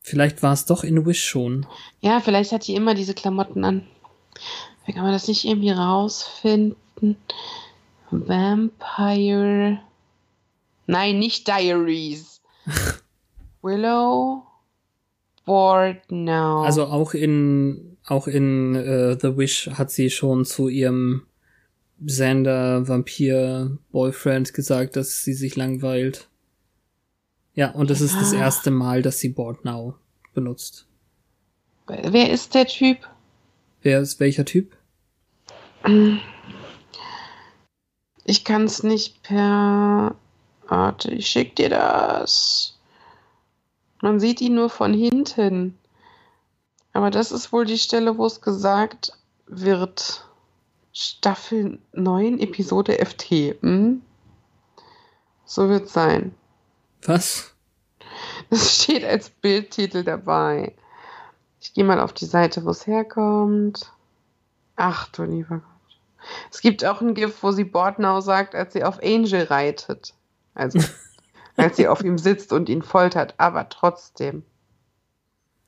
Vielleicht 0.00 0.42
war 0.42 0.52
es 0.52 0.64
doch 0.64 0.82
in 0.82 1.04
Wish 1.04 1.24
schon. 1.24 1.66
Ja, 2.00 2.20
vielleicht 2.20 2.52
hat 2.52 2.66
die 2.66 2.74
immer 2.74 2.94
diese 2.94 3.14
Klamotten 3.14 3.64
an. 3.64 3.86
Wie 4.86 4.92
kann 4.92 5.02
man 5.02 5.12
das 5.12 5.28
nicht 5.28 5.44
irgendwie 5.44 5.70
rausfinden? 5.70 6.76
Vampire. 8.10 9.80
Nein, 10.86 11.18
nicht 11.18 11.48
Diaries. 11.48 12.40
Willow. 13.62 14.44
Board 15.44 16.10
Now. 16.10 16.64
Also 16.64 16.86
auch 16.86 17.14
in 17.14 17.96
auch 18.06 18.26
in 18.26 18.74
äh, 18.74 19.18
The 19.20 19.36
Wish 19.36 19.70
hat 19.74 19.90
sie 19.90 20.10
schon 20.10 20.44
zu 20.44 20.68
ihrem 20.68 21.26
Xander 22.04 22.86
Vampir 22.86 23.78
Boyfriend 23.92 24.52
gesagt, 24.52 24.96
dass 24.96 25.22
sie 25.22 25.32
sich 25.32 25.56
langweilt. 25.56 26.28
Ja, 27.54 27.70
und 27.70 27.90
das 27.90 28.00
ist 28.00 28.16
das 28.16 28.32
erste 28.32 28.70
Mal, 28.70 29.00
dass 29.00 29.20
sie 29.20 29.28
Board 29.28 29.64
Now 29.64 29.94
benutzt. 30.34 30.86
Wer 31.86 32.30
ist 32.30 32.54
der 32.54 32.66
Typ? 32.66 32.98
Wer 33.82 34.00
ist 34.00 34.18
welcher 34.18 34.44
Typ? 34.44 34.76
Ich 38.24 38.44
kann 38.44 38.64
es 38.64 38.82
nicht 38.82 39.22
per. 39.22 40.14
Warte, 40.66 41.12
ich 41.12 41.28
schick 41.28 41.56
dir 41.56 41.68
das. 41.68 42.78
Man 44.00 44.18
sieht 44.18 44.40
ihn 44.40 44.54
nur 44.54 44.70
von 44.70 44.94
hinten. 44.94 45.78
Aber 46.94 47.10
das 47.10 47.32
ist 47.32 47.52
wohl 47.52 47.66
die 47.66 47.78
Stelle, 47.78 48.16
wo 48.16 48.26
es 48.26 48.40
gesagt 48.40 49.12
wird. 49.46 50.26
Staffel 50.92 51.80
9, 51.92 52.38
Episode 52.38 53.04
FT. 53.04 53.60
Hm? 53.60 54.00
So 55.44 55.68
wird 55.68 55.88
sein. 55.88 56.34
Was? 57.02 57.52
Das 58.48 58.82
steht 58.82 59.04
als 59.04 59.28
Bildtitel 59.28 60.04
dabei. 60.04 60.74
Ich 61.60 61.74
gehe 61.74 61.84
mal 61.84 62.00
auf 62.00 62.12
die 62.12 62.26
Seite, 62.26 62.64
wo 62.64 62.70
es 62.70 62.86
herkommt. 62.86 63.90
Ach 64.76 65.08
du 65.08 65.24
lieber 65.24 65.58
Gott. 65.58 65.73
Es 66.50 66.60
gibt 66.60 66.84
auch 66.84 67.00
ein 67.00 67.14
GIF, 67.14 67.42
wo 67.42 67.50
sie 67.52 67.64
Bordnau 67.64 68.20
sagt, 68.20 68.54
als 68.54 68.72
sie 68.72 68.84
auf 68.84 69.02
Angel 69.02 69.44
reitet. 69.44 70.14
Also, 70.54 70.80
als 71.56 71.76
sie 71.76 71.88
auf 71.88 72.02
ihm 72.02 72.18
sitzt 72.18 72.52
und 72.52 72.68
ihn 72.68 72.82
foltert, 72.82 73.34
aber 73.38 73.68
trotzdem. 73.68 74.42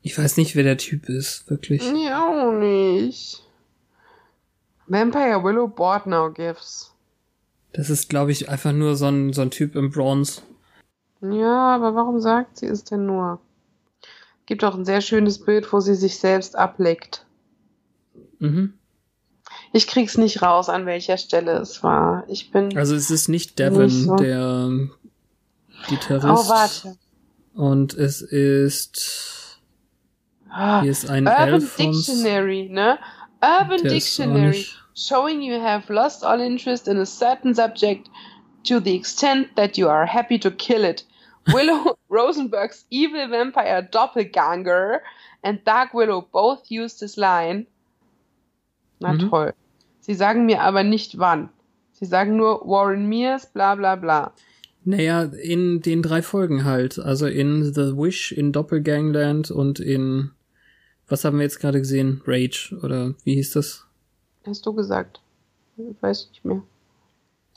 Ich 0.01 0.17
weiß 0.17 0.37
nicht, 0.37 0.55
wer 0.55 0.63
der 0.63 0.77
Typ 0.77 1.09
ist, 1.09 1.49
wirklich. 1.49 1.83
Ja, 1.83 2.27
auch 2.27 2.51
nicht. 2.53 3.43
Vampire 4.87 5.43
Willow 5.43 5.67
bought 5.67 6.05
now 6.05 6.31
gifts. 6.31 6.93
Das 7.73 7.89
ist, 7.89 8.09
glaube 8.09 8.31
ich, 8.31 8.49
einfach 8.49 8.71
nur 8.71 8.95
so 8.95 9.07
ein, 9.07 9.33
so 9.33 9.41
ein 9.41 9.51
Typ 9.51 9.75
im 9.75 9.91
Bronze. 9.91 10.41
Ja, 11.21 11.75
aber 11.75 11.95
warum 11.95 12.19
sagt 12.19 12.57
sie 12.57 12.67
es 12.67 12.83
denn 12.83 13.05
nur? 13.05 13.39
Gibt 14.45 14.63
auch 14.63 14.75
ein 14.75 14.85
sehr 14.85 15.01
schönes 15.01 15.43
Bild, 15.43 15.71
wo 15.73 15.79
sie 15.79 15.95
sich 15.95 16.19
selbst 16.19 16.55
ableckt. 16.55 17.25
Mhm. 18.39 18.73
Ich 19.73 19.87
krieg's 19.87 20.17
nicht 20.17 20.41
raus, 20.41 20.69
an 20.69 20.85
welcher 20.85 21.17
Stelle 21.17 21.53
es 21.57 21.83
war. 21.83 22.23
Ich 22.27 22.51
bin. 22.51 22.77
Also 22.77 22.95
es 22.95 23.11
ist 23.11 23.27
nicht 23.27 23.59
Devin, 23.59 23.83
Nicht 23.85 24.03
so. 24.05 24.15
der 24.15 24.69
Gitarrist. 25.87 26.25
oh, 26.25 26.49
warte. 26.49 26.97
Und 27.53 27.93
es 27.93 28.21
ist. 28.21 29.59
Ah, 30.49 30.81
Hier 30.81 30.91
ist 30.91 31.09
ein 31.09 31.27
Urban 31.27 31.53
Alphons. 31.53 32.05
Dictionary, 32.05 32.69
ne? 32.71 32.97
Urban 33.41 33.83
Dictionary. 33.83 34.65
Showing 34.95 35.41
you 35.41 35.61
have 35.61 35.91
lost 35.93 36.23
all 36.23 36.39
interest 36.39 36.87
in 36.87 36.97
a 36.97 37.05
certain 37.05 37.53
subject 37.53 38.09
to 38.63 38.79
the 38.79 38.95
extent 38.95 39.55
that 39.55 39.77
you 39.77 39.87
are 39.89 40.05
happy 40.07 40.39
to 40.39 40.49
kill 40.49 40.83
it. 40.83 41.03
Willow 41.53 41.97
Rosenberg's 42.09 42.85
evil 42.89 43.27
vampire 43.29 43.81
doppelganger 43.91 45.01
and 45.43 45.63
Dark 45.63 45.93
Willow 45.93 46.27
both 46.33 46.63
used 46.69 46.99
this 46.99 47.15
line. 47.17 47.67
Na 48.99 49.13
Mhm. 49.13 49.29
toll. 49.29 49.53
Sie 49.99 50.13
sagen 50.15 50.45
mir 50.45 50.61
aber 50.61 50.83
nicht 50.83 51.17
wann. 51.17 51.49
Sie 51.91 52.05
sagen 52.05 52.37
nur 52.37 52.61
Warren 52.67 53.07
Mears, 53.07 53.51
bla 53.51 53.75
bla 53.75 53.95
bla. 53.95 54.33
Naja, 54.85 55.23
in 55.23 55.81
den 55.81 56.01
drei 56.01 56.21
Folgen 56.21 56.63
halt. 56.63 56.97
Also 56.99 57.27
in 57.27 57.73
The 57.73 57.97
Wish, 57.97 58.31
in 58.31 58.51
Doppelgangland 58.53 59.51
und 59.51 59.79
in. 59.79 60.31
Was 61.09 61.23
haben 61.25 61.37
wir 61.37 61.43
jetzt 61.43 61.59
gerade 61.59 61.79
gesehen? 61.79 62.21
Rage 62.25 62.77
oder 62.81 63.15
wie 63.23 63.35
hieß 63.35 63.51
das? 63.51 63.85
Hast 64.45 64.65
du 64.65 64.73
gesagt? 64.73 65.21
Ich 65.77 66.01
weiß 66.01 66.29
nicht 66.31 66.45
mehr. 66.45 66.61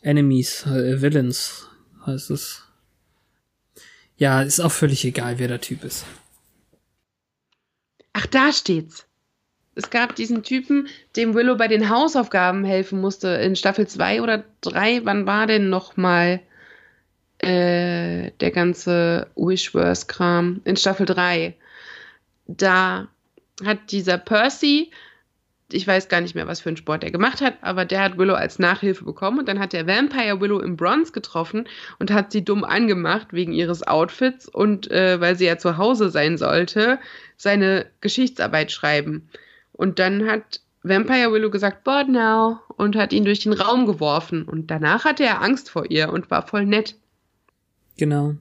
Enemies, 0.03 0.67
äh, 0.67 1.01
Villains 1.01 1.69
heißt 2.07 2.31
es. 2.31 2.65
Ja, 4.17 4.43
ist 4.43 4.61
auch 4.61 4.73
völlig 4.73 5.05
egal, 5.05 5.39
wer 5.39 5.49
der 5.49 5.61
Typ 5.61 5.85
ist. 5.85 6.05
Ach, 8.13 8.27
da 8.27 8.53
steht's. 8.53 9.07
Es 9.77 9.91
gab 9.91 10.17
diesen 10.17 10.43
Typen, 10.43 10.89
dem 11.17 11.35
Willow 11.35 11.57
bei 11.57 11.69
den 11.69 11.89
Hausaufgaben 11.89 12.65
helfen 12.65 13.01
musste 13.01 13.29
in 13.29 13.55
Staffel 13.55 13.87
2 13.87 14.21
oder 14.21 14.45
3. 14.63 15.05
Wann 15.05 15.27
war 15.27 15.47
denn 15.47 15.71
nochmal 15.71 16.41
äh, 17.39 18.33
der 18.41 18.51
ganze 18.51 19.29
Wishverse-Kram? 19.37 20.63
In 20.65 20.77
Staffel 20.77 21.07
3. 21.07 21.55
Da 22.47 23.09
hat 23.65 23.93
dieser 23.93 24.19
Percy, 24.19 24.91
ich 25.71 25.87
weiß 25.87 26.09
gar 26.09 26.21
nicht 26.21 26.35
mehr, 26.35 26.49
was 26.49 26.61
für 26.61 26.71
einen 26.71 26.77
Sport 26.77 27.05
er 27.05 27.13
gemacht 27.13 27.41
hat, 27.41 27.55
aber 27.61 27.85
der 27.85 28.03
hat 28.03 28.19
Willow 28.19 28.35
als 28.35 28.59
Nachhilfe 28.59 29.05
bekommen 29.05 29.39
und 29.39 29.49
dann 29.49 29.61
hat 29.61 29.73
der 29.73 29.87
Vampire 29.87 30.41
Willow 30.41 30.59
im 30.59 30.77
Bronze 30.77 31.13
getroffen 31.13 31.69
und 32.01 32.11
hat 32.11 32.33
sie 32.33 32.45
dumm 32.45 32.65
angemacht 32.65 33.29
wegen 33.33 33.53
ihres 33.53 33.87
Outfits 33.87 34.49
und 34.49 34.91
äh, 34.91 35.21
weil 35.21 35.37
sie 35.37 35.47
ja 35.47 35.59
zu 35.59 35.77
Hause 35.77 36.11
sein 36.11 36.39
sollte, 36.39 36.99
seine 37.37 37.87
Geschichtsarbeit 38.01 38.73
schreiben. 38.73 39.31
Und 39.73 39.99
dann 39.99 40.27
hat 40.27 40.61
Vampire 40.83 41.33
Willow 41.33 41.51
gesagt, 41.51 41.85
bored 41.85 42.09
now, 42.09 42.59
und 42.77 42.97
hat 42.97 43.13
ihn 43.13 43.25
durch 43.25 43.41
den 43.41 43.53
Raum 43.53 43.87
geworfen. 43.87 44.45
Und 44.45 44.71
danach 44.71 45.05
hatte 45.05 45.25
er 45.25 45.43
Angst 45.43 45.71
vor 45.71 45.91
ihr 45.91 46.11
und 46.13 46.31
war 46.31 46.47
voll 46.47 46.65
nett. 46.67 46.97
Genau. 47.97 48.35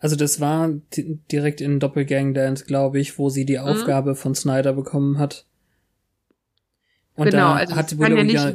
Also 0.00 0.16
das 0.16 0.40
war 0.40 0.70
di- 0.96 1.18
direkt 1.30 1.60
in 1.60 1.78
Doppelgangland, 1.80 2.66
glaube 2.66 2.98
ich, 3.00 3.18
wo 3.18 3.28
sie 3.28 3.44
die 3.44 3.58
Mhm. 3.58 3.64
Aufgabe 3.64 4.14
von 4.16 4.34
Snyder 4.34 4.72
bekommen 4.72 5.18
hat. 5.18 5.44
Und 7.14 7.26
genau, 7.30 7.50
da 7.50 7.54
also 7.54 7.76
hat 7.76 7.92
das 7.92 7.98
kann 7.98 8.10
Willow 8.10 8.16
ja 8.18 8.24
nicht 8.24 8.34
ja, 8.34 8.52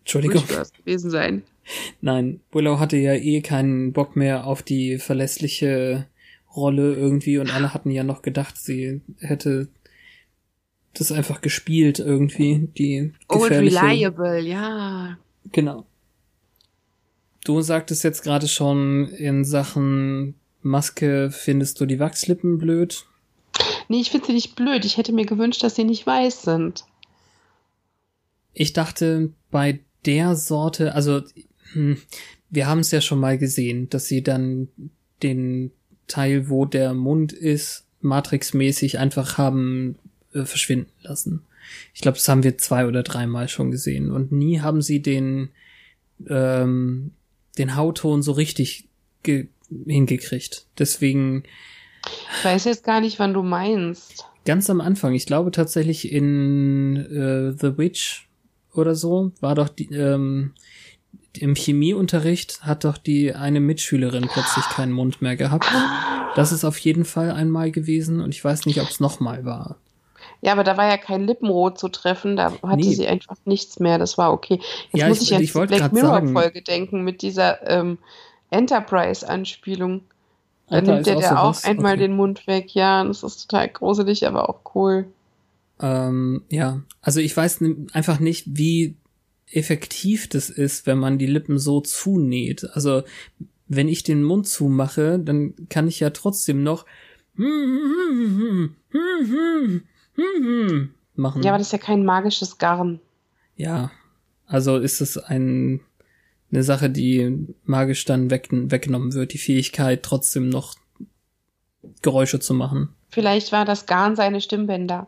Entschuldigung, 0.00 0.44
gewesen 0.84 1.10
sein. 1.10 1.42
nein, 2.00 2.40
Willow 2.52 2.78
hatte 2.78 2.96
ja 2.96 3.14
eh 3.14 3.40
keinen 3.40 3.92
Bock 3.92 4.14
mehr 4.16 4.46
auf 4.46 4.62
die 4.62 4.98
verlässliche 4.98 6.06
Rolle 6.54 6.94
irgendwie 6.94 7.38
und 7.38 7.52
alle 7.52 7.72
hatten 7.74 7.90
ja 7.90 8.04
noch 8.04 8.22
gedacht, 8.22 8.56
sie 8.58 9.00
hätte 9.18 9.68
das 10.94 11.12
einfach 11.12 11.40
gespielt 11.40 11.98
irgendwie, 11.98 12.68
die 12.76 13.12
Old 13.28 13.42
gefährliche. 13.42 13.82
Reliable, 13.82 14.40
ja. 14.40 15.18
Genau. 15.50 15.86
Du 17.44 17.60
sagtest 17.60 18.04
jetzt 18.04 18.22
gerade 18.22 18.46
schon 18.46 19.08
in 19.08 19.44
Sachen 19.44 20.34
Maske 20.62 21.30
findest 21.32 21.80
du 21.80 21.86
die 21.86 21.98
Wachslippen 21.98 22.58
blöd. 22.58 23.04
Nee, 23.88 24.00
ich 24.00 24.10
finde 24.10 24.26
sie 24.26 24.32
nicht 24.32 24.54
blöd. 24.54 24.84
Ich 24.84 24.96
hätte 24.96 25.12
mir 25.12 25.26
gewünscht, 25.26 25.62
dass 25.62 25.74
sie 25.74 25.84
nicht 25.84 26.06
weiß 26.06 26.42
sind. 26.42 26.84
Ich 28.54 28.72
dachte 28.72 29.32
bei 29.50 29.80
der 30.06 30.36
Sorte, 30.36 30.94
also 30.94 31.22
hm, 31.72 31.96
wir 32.50 32.66
haben 32.66 32.80
es 32.80 32.90
ja 32.90 33.00
schon 33.00 33.18
mal 33.18 33.38
gesehen, 33.38 33.88
dass 33.90 34.06
sie 34.06 34.22
dann 34.22 34.68
den 35.22 35.72
Teil, 36.06 36.48
wo 36.48 36.64
der 36.64 36.94
Mund 36.94 37.32
ist, 37.32 37.86
matrixmäßig 38.00 38.98
einfach 38.98 39.38
haben 39.38 39.98
äh, 40.34 40.44
verschwinden 40.44 40.90
lassen. 41.02 41.42
Ich 41.94 42.00
glaube, 42.00 42.18
das 42.18 42.28
haben 42.28 42.42
wir 42.42 42.58
zwei 42.58 42.86
oder 42.86 43.02
dreimal 43.02 43.48
schon 43.48 43.70
gesehen 43.70 44.10
und 44.10 44.32
nie 44.32 44.60
haben 44.60 44.82
sie 44.82 45.00
den 45.00 45.50
ähm, 46.28 47.12
den 47.58 47.76
Hautton 47.76 48.22
so 48.22 48.32
richtig 48.32 48.88
ge 49.22 49.48
hingekriegt. 49.86 50.66
Deswegen 50.78 51.44
Ich 52.38 52.44
weiß 52.44 52.64
jetzt 52.64 52.84
gar 52.84 53.00
nicht, 53.00 53.18
wann 53.18 53.32
du 53.32 53.42
meinst. 53.42 54.24
ganz 54.44 54.68
am 54.68 54.80
Anfang, 54.80 55.14
ich 55.14 55.24
glaube 55.26 55.50
tatsächlich 55.50 56.12
in 56.12 56.96
äh, 56.96 57.52
The 57.58 57.78
Witch 57.78 58.28
oder 58.74 58.94
so, 58.94 59.32
war 59.40 59.54
doch 59.54 59.68
die, 59.68 59.90
ähm, 59.94 60.52
im 61.38 61.54
Chemieunterricht 61.54 62.62
hat 62.62 62.84
doch 62.84 62.98
die 62.98 63.34
eine 63.34 63.60
Mitschülerin 63.60 64.28
plötzlich 64.30 64.64
keinen 64.66 64.92
Mund 64.92 65.22
mehr 65.22 65.36
gehabt. 65.36 65.66
Das 66.34 66.52
ist 66.52 66.64
auf 66.64 66.78
jeden 66.78 67.04
Fall 67.04 67.30
einmal 67.30 67.70
gewesen 67.70 68.20
und 68.20 68.34
ich 68.34 68.44
weiß 68.44 68.66
nicht, 68.66 68.80
ob 68.80 68.88
es 68.88 69.00
nochmal 69.00 69.44
war. 69.44 69.76
Ja, 70.44 70.52
aber 70.52 70.64
da 70.64 70.76
war 70.76 70.88
ja 70.88 70.96
kein 70.98 71.24
Lippenrot 71.26 71.78
zu 71.78 71.88
treffen, 71.88 72.36
da 72.36 72.52
hatte 72.62 72.76
Nee. 72.88 72.94
sie 72.94 73.06
einfach 73.06 73.36
nichts 73.44 73.78
mehr, 73.78 73.96
das 73.98 74.18
war 74.18 74.32
okay. 74.32 74.60
Jetzt 74.90 75.00
Ja, 75.00 75.08
muss 75.08 75.22
ich- 75.22 75.30
ich, 75.30 75.36
an 75.36 75.42
ich 75.42 75.50
die 75.50 75.54
wollte 75.54 75.76
Black 75.76 75.92
Mirror-Folge 75.92 76.62
denken 76.62 77.02
mit 77.04 77.22
dieser 77.22 77.64
ähm, 77.70 77.98
Enterprise-Anspielung. 78.50 80.02
Da 80.68 80.80
da 80.80 80.92
nimmt 80.94 81.06
der, 81.06 81.16
der 81.16 81.40
auch 81.42 81.54
sowas? 81.54 81.64
einmal 81.64 81.92
Okay. 81.92 82.02
den 82.02 82.16
Mund 82.16 82.46
weg, 82.46 82.74
ja, 82.74 83.02
und 83.02 83.08
das 83.08 83.22
ist 83.22 83.46
total 83.48 83.68
gruselig, 83.68 84.26
aber 84.26 84.48
auch 84.48 84.60
cool. 84.74 85.06
Ähm, 85.80 86.42
ja, 86.48 86.80
also 87.02 87.20
ich 87.20 87.36
weiß 87.36 87.60
einfach 87.92 88.18
nicht, 88.20 88.46
wie 88.48 88.96
effektiv 89.50 90.28
das 90.28 90.48
ist, 90.50 90.86
wenn 90.86 90.98
man 90.98 91.18
die 91.18 91.26
Lippen 91.26 91.58
so 91.58 91.80
zunäht. 91.80 92.64
Also 92.72 93.02
wenn 93.68 93.88
ich 93.88 94.02
den 94.02 94.22
Mund 94.24 94.48
zumache, 94.48 95.18
dann 95.18 95.54
kann 95.68 95.86
ich 95.88 96.00
ja 96.00 96.10
trotzdem 96.10 96.62
noch 96.62 96.84
machen. 101.14 101.42
Ja, 101.42 101.50
aber 101.50 101.58
das 101.58 101.68
ist 101.68 101.72
ja 101.72 101.78
kein 101.78 102.04
magisches 102.04 102.58
Garn. 102.58 103.00
Ja, 103.56 103.90
also 104.46 104.76
ist 104.78 105.00
es 105.00 105.18
ein, 105.18 105.80
eine 106.50 106.62
Sache, 106.62 106.90
die 106.90 107.46
magisch 107.64 108.04
dann 108.04 108.30
weg, 108.30 108.48
weggenommen 108.50 109.14
wird, 109.14 109.32
die 109.32 109.38
Fähigkeit 109.38 110.02
trotzdem 110.02 110.48
noch 110.48 110.74
Geräusche 112.02 112.40
zu 112.40 112.54
machen. 112.54 112.94
Vielleicht 113.10 113.52
war 113.52 113.64
das 113.64 113.86
Garn 113.86 114.16
seine 114.16 114.40
Stimmbänder. 114.40 115.06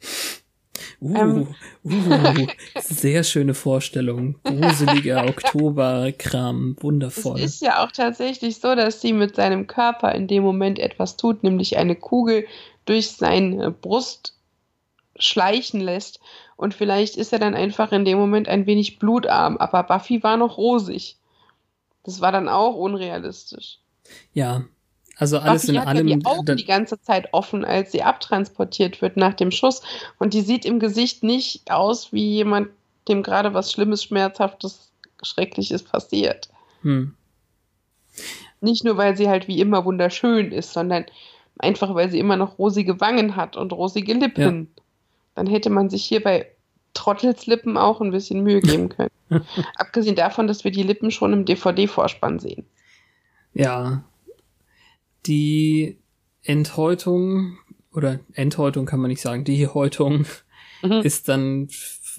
Uh, 1.00 1.14
Ähm. 1.14 1.46
uh, 1.84 2.46
sehr 2.80 3.22
schöne 3.22 3.54
Vorstellung. 3.54 4.36
Gruseliger 4.42 5.24
Oktoberkram, 5.28 6.76
wundervoll. 6.80 7.38
Es 7.38 7.54
ist 7.54 7.62
ja 7.62 7.84
auch 7.84 7.92
tatsächlich 7.92 8.56
so, 8.56 8.74
dass 8.74 9.00
sie 9.00 9.12
mit 9.12 9.36
seinem 9.36 9.68
Körper 9.68 10.12
in 10.14 10.26
dem 10.26 10.42
Moment 10.42 10.78
etwas 10.78 11.16
tut, 11.16 11.44
nämlich 11.44 11.76
eine 11.78 11.94
Kugel 11.94 12.46
durch 12.88 13.10
seine 13.10 13.70
Brust 13.70 14.34
schleichen 15.18 15.80
lässt. 15.80 16.20
Und 16.56 16.74
vielleicht 16.74 17.16
ist 17.16 17.32
er 17.32 17.38
dann 17.38 17.54
einfach 17.54 17.92
in 17.92 18.04
dem 18.04 18.18
Moment 18.18 18.48
ein 18.48 18.66
wenig 18.66 18.98
blutarm. 18.98 19.56
Aber 19.58 19.82
Buffy 19.82 20.22
war 20.22 20.36
noch 20.36 20.56
rosig. 20.58 21.16
Das 22.04 22.20
war 22.20 22.32
dann 22.32 22.48
auch 22.48 22.74
unrealistisch. 22.74 23.78
Ja, 24.32 24.64
also 25.16 25.38
alles 25.38 25.62
Buffy 25.62 25.74
in 25.74 25.80
hat 25.80 25.88
allem. 25.88 26.08
ja 26.08 26.16
die 26.16 26.24
Augen 26.26 26.46
da- 26.46 26.54
die 26.54 26.64
ganze 26.64 27.00
Zeit 27.00 27.28
offen, 27.32 27.64
als 27.64 27.92
sie 27.92 28.02
abtransportiert 28.02 29.02
wird 29.02 29.16
nach 29.16 29.34
dem 29.34 29.50
Schuss. 29.50 29.82
Und 30.18 30.32
die 30.34 30.40
sieht 30.42 30.64
im 30.64 30.78
Gesicht 30.80 31.22
nicht 31.22 31.70
aus 31.70 32.12
wie 32.12 32.26
jemand, 32.30 32.68
dem 33.08 33.22
gerade 33.22 33.52
was 33.54 33.72
Schlimmes, 33.72 34.04
Schmerzhaftes, 34.04 34.92
Schreckliches 35.22 35.82
passiert. 35.82 36.48
hm. 36.82 37.14
Nicht 38.60 38.82
nur, 38.84 38.96
weil 38.96 39.16
sie 39.16 39.28
halt 39.28 39.46
wie 39.46 39.60
immer 39.60 39.84
wunderschön 39.84 40.50
ist, 40.50 40.72
sondern 40.72 41.06
einfach, 41.58 41.94
weil 41.94 42.10
sie 42.10 42.18
immer 42.18 42.36
noch 42.36 42.58
rosige 42.58 43.00
Wangen 43.00 43.36
hat 43.36 43.56
und 43.56 43.72
rosige 43.72 44.14
Lippen. 44.14 44.68
Dann 45.34 45.46
hätte 45.46 45.70
man 45.70 45.90
sich 45.90 46.04
hier 46.04 46.22
bei 46.22 46.46
Trottels 46.94 47.46
Lippen 47.46 47.76
auch 47.76 48.00
ein 48.00 48.10
bisschen 48.10 48.42
Mühe 48.42 48.60
geben 48.60 48.88
können. 48.90 49.10
Abgesehen 49.76 50.16
davon, 50.16 50.46
dass 50.46 50.64
wir 50.64 50.70
die 50.70 50.82
Lippen 50.82 51.10
schon 51.10 51.32
im 51.32 51.44
DVD-Vorspann 51.44 52.38
sehen. 52.38 52.64
Ja. 53.54 54.02
Die 55.26 55.98
Enthäutung, 56.42 57.58
oder 57.92 58.20
Enthäutung 58.32 58.86
kann 58.86 59.00
man 59.00 59.10
nicht 59.10 59.20
sagen, 59.20 59.44
die 59.44 59.66
Häutung 59.66 60.24
Mhm. 60.82 61.00
ist 61.02 61.28
dann 61.28 61.68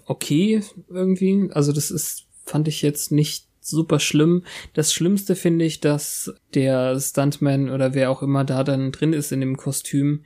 okay 0.06 0.62
irgendwie. 0.90 1.50
Also 1.54 1.72
das 1.72 1.92
ist, 1.92 2.26
fand 2.46 2.68
ich 2.68 2.82
jetzt 2.82 3.12
nicht 3.12 3.48
super 3.62 4.00
schlimm. 4.00 4.44
Das 4.74 4.94
Schlimmste 4.94 5.36
finde 5.36 5.66
ich, 5.66 5.80
dass 5.80 6.34
der 6.54 7.00
Stuntman 7.00 7.70
oder 7.70 7.94
wer 7.94 8.12
auch 8.12 8.22
immer 8.22 8.44
da 8.44 8.64
dann 8.64 8.92
drin 8.92 9.14
ist 9.14 9.32
in 9.32 9.40
dem 9.42 9.58
Kostüm, 9.58 10.24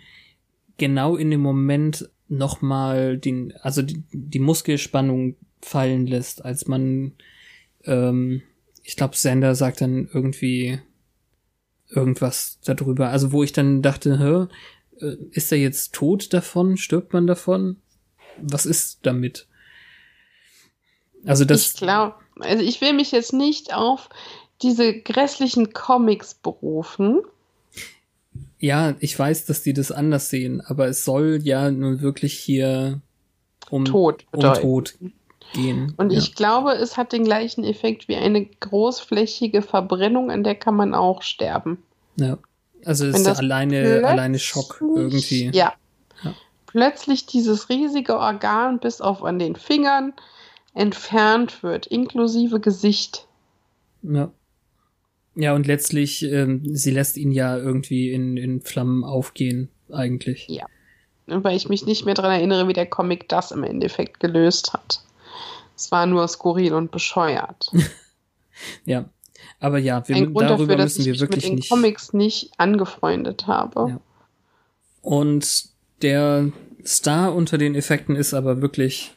genau 0.78 1.16
in 1.16 1.32
dem 1.32 1.42
Moment 1.42 2.10
nochmal 2.28 3.18
den, 3.18 3.54
also 3.62 3.82
die, 3.82 4.04
die 4.12 4.40
Muskelspannung 4.40 5.36
fallen 5.62 6.08
lässt, 6.08 6.44
als 6.44 6.68
man, 6.68 7.14
ähm, 7.86 8.42
ich 8.84 8.96
glaube, 8.96 9.16
Sander 9.16 9.56
sagt 9.56 9.82
dann 9.82 10.10
irgendwie 10.12 10.80
irgendwas 11.90 12.60
darüber. 12.64 13.10
Also 13.10 13.32
wo 13.32 13.44
ich 13.44 13.54
dann 13.54 13.82
dachte, 13.82 14.20
hä, 14.20 15.06
äh, 15.06 15.18
ist 15.32 15.52
er 15.52 15.58
jetzt 15.58 15.94
tot 15.94 16.34
davon? 16.34 16.78
Stirbt 16.78 17.14
man 17.14 17.28
davon? 17.28 17.78
Was 18.42 18.66
ist 18.66 19.00
damit? 19.04 19.48
Also 21.26 21.46
das. 21.46 21.74
Ich 21.74 21.78
glaube, 21.78 22.16
also 22.40 22.64
ich 22.64 22.82
will 22.82 22.94
mich 22.94 23.12
jetzt 23.12 23.34
nicht 23.34 23.74
auf 23.74 24.10
diese 24.62 24.94
grässlichen 25.00 25.74
Comics 25.74 26.34
berufen. 26.34 27.22
Ja, 28.60 28.96
ich 29.00 29.18
weiß, 29.18 29.46
dass 29.46 29.62
die 29.62 29.74
das 29.74 29.92
anders 29.92 30.30
sehen, 30.30 30.62
aber 30.62 30.88
es 30.88 31.04
soll 31.04 31.40
ja 31.44 31.70
nun 31.70 32.02
wirklich 32.02 32.34
hier 32.34 33.02
um 33.70 33.86
Tod, 33.86 34.26
um 34.32 34.42
Tod 34.54 34.96
gehen. 35.54 35.94
Und 35.98 36.12
ja. 36.12 36.20
ich 36.20 36.36
glaube, 36.36 36.72
es 36.72 36.98
hat 36.98 37.12
den 37.12 37.26
gleichen 37.26 37.64
Effekt 37.64 38.08
wie 38.08 38.16
eine 38.16 38.46
großflächige 38.46 39.62
Verbrennung, 39.62 40.32
an 40.32 40.44
der 40.44 40.56
kann 40.56 40.76
man 40.76 40.94
auch 40.94 41.22
sterben. 41.22 41.84
Ja. 42.16 42.38
Also 42.86 43.06
es 43.06 43.18
ist 43.18 43.28
das 43.28 43.40
alleine, 43.40 44.06
alleine 44.06 44.40
Schock 44.40 44.82
irgendwie. 44.82 45.50
Ja. 45.54 45.74
Ja. 46.24 46.34
Plötzlich 46.66 47.26
dieses 47.26 47.70
riesige 47.70 48.18
Organ 48.18 48.80
bis 48.80 49.00
auf 49.00 49.24
an 49.24 49.40
den 49.40 49.56
Fingern 49.56 50.14
entfernt 50.74 51.64
wird, 51.64 51.88
inklusive 51.88 52.60
Gesicht. 52.60 53.28
Ja. 54.02 54.32
Ja, 55.36 55.56
und 55.56 55.66
letztlich, 55.66 56.24
ähm, 56.24 56.62
sie 56.76 56.92
lässt 56.92 57.18
ihn 57.18 57.32
ja 57.32 57.58
irgendwie 57.58 58.12
in, 58.12 58.38
in 58.38 58.62
Flammen 58.62 59.04
aufgehen, 59.04 59.70
eigentlich. 59.92 60.48
Ja. 60.48 60.66
Weil 61.26 61.56
ich 61.56 61.70
mich 61.70 61.86
nicht 61.86 62.06
mehr 62.06 62.14
daran 62.14 62.34
erinnere, 62.34 62.68
wie 62.68 62.74
der 62.74 62.86
Comic 62.86 63.30
das 63.30 63.52
im 63.52 63.64
Endeffekt 63.64 64.20
gelöst 64.20 64.74
hat. 64.74 65.04
Es 65.76 65.92
war 65.92 66.06
nur 66.06 66.28
skurril 66.28 66.74
und 66.74 66.92
bescheuert. 66.92 67.72
Ja. 68.86 69.10
Aber 69.60 69.80
ja, 69.80 70.08
wir, 70.08 70.16
Ein 70.16 70.34
Grund 70.34 70.50
darüber 70.50 70.76
dafür, 70.76 70.78
dass 70.78 70.98
müssen 70.98 71.02
ich 71.02 71.06
wir 71.06 71.12
mich 71.14 71.22
mit 71.22 71.30
wirklich 71.32 71.46
den 71.46 71.56
nicht. 71.56 71.70
Comics 71.70 72.14
nicht 72.14 72.52
angefreundet 72.58 73.48
habe. 73.48 73.90
Ja. 73.90 74.00
Und 75.02 75.66
der 76.02 76.52
Star 76.86 77.34
unter 77.34 77.58
den 77.58 77.74
Effekten 77.74 78.16
ist 78.16 78.34
aber 78.34 78.62
wirklich 78.62 79.16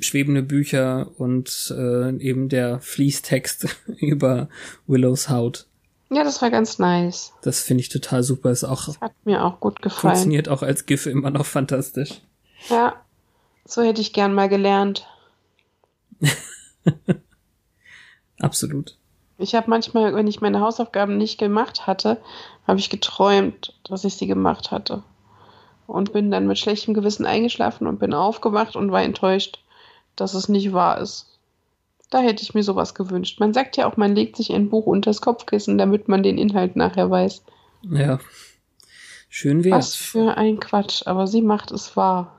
schwebende 0.00 0.42
Bücher 0.42 1.10
und 1.18 1.72
äh, 1.76 2.16
eben 2.18 2.48
der 2.48 2.80
Fließtext 2.80 3.66
über 3.98 4.48
Willows 4.86 5.28
Haut. 5.28 5.66
Ja, 6.10 6.22
das 6.22 6.42
war 6.42 6.50
ganz 6.50 6.78
nice. 6.78 7.32
Das 7.42 7.60
finde 7.60 7.80
ich 7.80 7.88
total 7.88 8.22
super. 8.22 8.50
Ist 8.50 8.64
auch 8.64 9.00
Hat 9.00 9.12
mir 9.24 9.44
auch 9.44 9.58
gut 9.60 9.82
gefallen. 9.82 10.14
funktioniert 10.14 10.48
auch 10.48 10.62
als 10.62 10.86
GIF 10.86 11.06
immer 11.06 11.30
noch 11.30 11.46
fantastisch. 11.46 12.20
Ja, 12.68 12.94
so 13.64 13.82
hätte 13.82 14.00
ich 14.00 14.12
gern 14.12 14.34
mal 14.34 14.48
gelernt. 14.48 15.06
Absolut. 18.38 18.96
Ich 19.38 19.54
habe 19.54 19.68
manchmal, 19.68 20.14
wenn 20.14 20.26
ich 20.28 20.40
meine 20.40 20.60
Hausaufgaben 20.60 21.16
nicht 21.16 21.38
gemacht 21.38 21.86
hatte, 21.86 22.20
habe 22.66 22.78
ich 22.78 22.90
geträumt, 22.90 23.74
dass 23.84 24.04
ich 24.04 24.14
sie 24.14 24.26
gemacht 24.26 24.70
hatte. 24.70 25.02
Und 25.86 26.12
bin 26.12 26.30
dann 26.30 26.46
mit 26.46 26.58
schlechtem 26.58 26.94
Gewissen 26.94 27.26
eingeschlafen 27.26 27.86
und 27.86 27.98
bin 27.98 28.14
aufgewacht 28.14 28.76
und 28.76 28.92
war 28.92 29.02
enttäuscht, 29.02 29.58
dass 30.16 30.34
es 30.34 30.48
nicht 30.48 30.72
wahr 30.72 31.00
ist. 31.00 31.38
Da 32.10 32.20
hätte 32.20 32.42
ich 32.42 32.54
mir 32.54 32.62
sowas 32.62 32.94
gewünscht. 32.94 33.40
Man 33.40 33.52
sagt 33.52 33.76
ja 33.76 33.86
auch, 33.90 33.96
man 33.96 34.14
legt 34.14 34.36
sich 34.36 34.52
ein 34.52 34.68
Buch 34.68 34.86
unters 34.86 35.20
Kopfkissen, 35.20 35.78
damit 35.78 36.08
man 36.08 36.22
den 36.22 36.38
Inhalt 36.38 36.76
nachher 36.76 37.10
weiß. 37.10 37.42
Ja. 37.90 38.20
Schön 39.28 39.64
Was 39.64 39.70
wär's. 39.70 39.96
für 39.96 40.36
ein 40.36 40.60
Quatsch, 40.60 41.02
aber 41.06 41.26
sie 41.26 41.42
macht 41.42 41.72
es 41.72 41.96
wahr. 41.96 42.38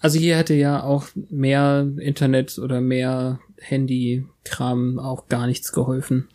Also 0.00 0.18
hier 0.18 0.36
hätte 0.36 0.54
ja 0.54 0.82
auch 0.82 1.06
mehr 1.14 1.88
Internet 1.98 2.58
oder 2.58 2.80
mehr 2.80 3.38
Handy-Kram 3.58 4.98
auch 4.98 5.28
gar 5.28 5.46
nichts 5.46 5.72
geholfen. 5.72 6.28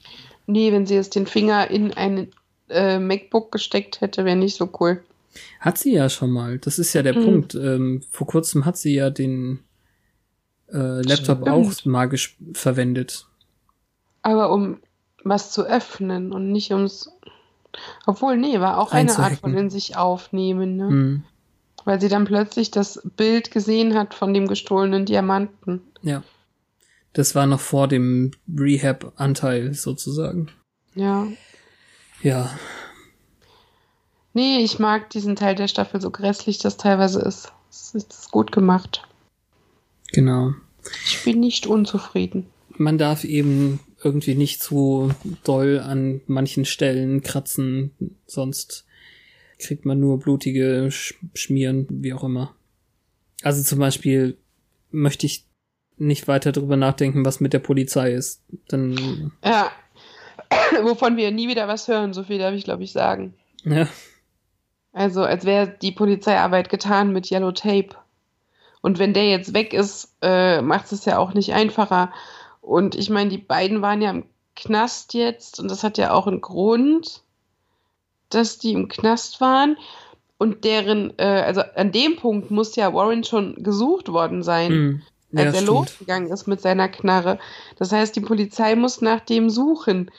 Nee, 0.45 0.71
wenn 0.71 0.85
sie 0.85 0.95
jetzt 0.95 1.15
den 1.15 1.27
Finger 1.27 1.69
in 1.69 1.93
ein 1.93 2.31
äh, 2.69 2.97
MacBook 2.97 3.51
gesteckt 3.51 4.01
hätte, 4.01 4.25
wäre 4.25 4.38
nicht 4.38 4.55
so 4.55 4.69
cool. 4.79 5.03
Hat 5.59 5.77
sie 5.77 5.93
ja 5.93 6.09
schon 6.09 6.31
mal. 6.31 6.59
Das 6.59 6.79
ist 6.79 6.93
ja 6.93 7.03
der 7.03 7.17
Mhm. 7.17 7.23
Punkt. 7.25 7.55
Ähm, 7.55 8.03
vor 8.11 8.27
kurzem 8.27 8.65
hat 8.65 8.77
sie 8.77 8.93
ja 8.93 9.09
den 9.09 9.59
äh, 10.71 11.01
Laptop 11.01 11.41
Stimmt. 11.41 11.49
auch 11.49 11.85
magisch 11.85 12.38
verwendet. 12.53 13.27
Aber 14.21 14.51
um 14.51 14.79
was 15.23 15.51
zu 15.51 15.63
öffnen 15.63 16.31
und 16.33 16.51
nicht 16.51 16.71
ums. 16.71 17.09
Obwohl, 18.05 18.38
nee, 18.38 18.59
war 18.59 18.77
auch 18.79 18.91
eine 18.91 19.15
Art 19.17 19.39
von 19.39 19.55
in 19.55 19.69
sich 19.69 19.95
aufnehmen, 19.97 20.77
ne? 20.77 20.88
Hm. 20.89 21.23
Weil 21.85 22.01
sie 22.01 22.09
dann 22.09 22.25
plötzlich 22.25 22.71
das 22.71 23.01
Bild 23.15 23.51
gesehen 23.51 23.93
hat 23.93 24.13
von 24.13 24.33
dem 24.33 24.47
gestohlenen 24.47 25.05
Diamanten. 25.05 25.81
Ja. 26.01 26.23
Das 27.13 27.33
war 27.33 27.45
noch 27.45 27.59
vor 27.61 27.88
dem 27.88 28.31
Rehab-Anteil 28.47 29.73
sozusagen. 29.73 30.49
Ja. 30.95 31.27
Ja. 32.21 32.49
Nee, 34.38 34.59
ich 34.59 34.77
mag 34.77 35.09
diesen 35.09 35.35
Teil 35.35 35.55
der 35.55 35.67
Staffel 35.67 35.99
so 35.99 36.11
grässlich 36.11 36.59
das 36.59 36.77
teilweise 36.77 37.19
ist. 37.21 37.51
Es 37.71 37.95
ist 37.95 38.29
gut 38.29 38.51
gemacht. 38.51 39.01
Genau. 40.11 40.53
Ich 41.05 41.23
bin 41.23 41.39
nicht 41.39 41.65
unzufrieden. 41.65 42.45
Man 42.77 42.99
darf 42.99 43.23
eben 43.23 43.79
irgendwie 44.03 44.35
nicht 44.35 44.61
zu 44.61 45.09
doll 45.43 45.79
an 45.79 46.21
manchen 46.27 46.65
Stellen 46.65 47.23
kratzen, 47.23 47.95
sonst 48.27 48.85
kriegt 49.57 49.85
man 49.85 49.99
nur 49.99 50.19
blutige 50.19 50.91
Sch 50.91 51.15
Schmieren, 51.33 51.88
wie 51.89 52.13
auch 52.13 52.23
immer. 52.23 52.53
Also 53.41 53.63
zum 53.63 53.79
Beispiel 53.79 54.38
möchte 54.91 55.25
ich 55.25 55.47
nicht 55.97 56.27
weiter 56.27 56.51
drüber 56.51 56.77
nachdenken, 56.77 57.25
was 57.25 57.39
mit 57.39 57.53
der 57.53 57.59
Polizei 57.59 58.13
ist. 58.13 58.43
Dann, 58.67 59.31
Ja. 59.43 59.71
Wovon 60.83 61.17
wir 61.17 61.31
nie 61.31 61.49
wieder 61.49 61.67
was 61.67 61.88
hören, 61.88 62.13
so 62.13 62.23
viel 62.23 62.38
darf 62.38 62.53
ich, 62.53 62.65
glaube 62.65 62.83
ich, 62.83 62.91
sagen. 62.91 63.33
ja, 63.63 63.88
Also, 64.93 65.23
als 65.23 65.45
wäre 65.45 65.67
die 65.81 65.91
Polizeiarbeit 65.91 66.69
getan 66.69 67.13
mit 67.13 67.29
Yellow 67.29 67.51
Tape. 67.51 67.89
Und 68.81 68.99
wenn 68.99 69.13
der 69.13 69.29
jetzt 69.29 69.53
weg 69.53 69.73
ist, 69.73 70.15
äh, 70.21 70.61
macht 70.61 70.91
es 70.91 71.05
ja 71.05 71.17
auch 71.17 71.33
nicht 71.33 71.53
einfacher. 71.53 72.11
Und 72.61 72.95
ich 72.95 73.09
meine, 73.09 73.29
die 73.29 73.38
beiden 73.38 73.81
waren 73.81 74.01
ja 74.01 74.09
im 74.11 74.25
Knast 74.55 75.13
jetzt 75.13 75.59
und 75.59 75.69
das 75.69 75.83
hat 75.83 75.97
ja 75.97 76.11
auch 76.11 76.27
einen 76.27 76.41
Grund, 76.41 77.21
dass 78.29 78.57
die 78.57 78.73
im 78.73 78.88
Knast 78.88 79.39
waren. 79.39 79.77
Und 80.38 80.65
deren, 80.65 81.17
äh, 81.17 81.43
also 81.45 81.61
an 81.75 81.91
dem 81.91 82.15
Punkt 82.15 82.51
muss 82.51 82.75
ja 82.75 82.93
Warren 82.93 83.23
schon 83.23 83.55
gesucht 83.63 84.09
worden 84.09 84.43
sein, 84.43 84.71
hm. 84.71 85.01
ja 85.31 85.45
als 85.45 85.55
er 85.55 85.61
stimmt. 85.61 85.67
losgegangen 85.67 86.31
ist 86.31 86.47
mit 86.47 86.61
seiner 86.61 86.89
Knarre. 86.89 87.39
Das 87.77 87.91
heißt, 87.91 88.15
die 88.15 88.21
Polizei 88.21 88.75
muss 88.75 89.01
nach 89.01 89.21
dem 89.21 89.49
suchen. 89.49 90.11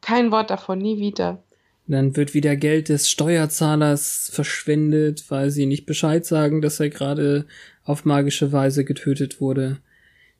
Kein 0.00 0.32
Wort 0.32 0.50
davon, 0.50 0.78
nie 0.78 0.98
wieder. 0.98 1.42
Dann 1.90 2.16
wird 2.16 2.34
wieder 2.34 2.54
Geld 2.54 2.88
des 2.88 3.10
Steuerzahlers 3.10 4.30
verschwendet, 4.32 5.24
weil 5.28 5.50
sie 5.50 5.66
nicht 5.66 5.86
Bescheid 5.86 6.24
sagen, 6.24 6.62
dass 6.62 6.78
er 6.78 6.88
gerade 6.88 7.46
auf 7.84 8.04
magische 8.04 8.52
Weise 8.52 8.84
getötet 8.84 9.40
wurde. 9.40 9.78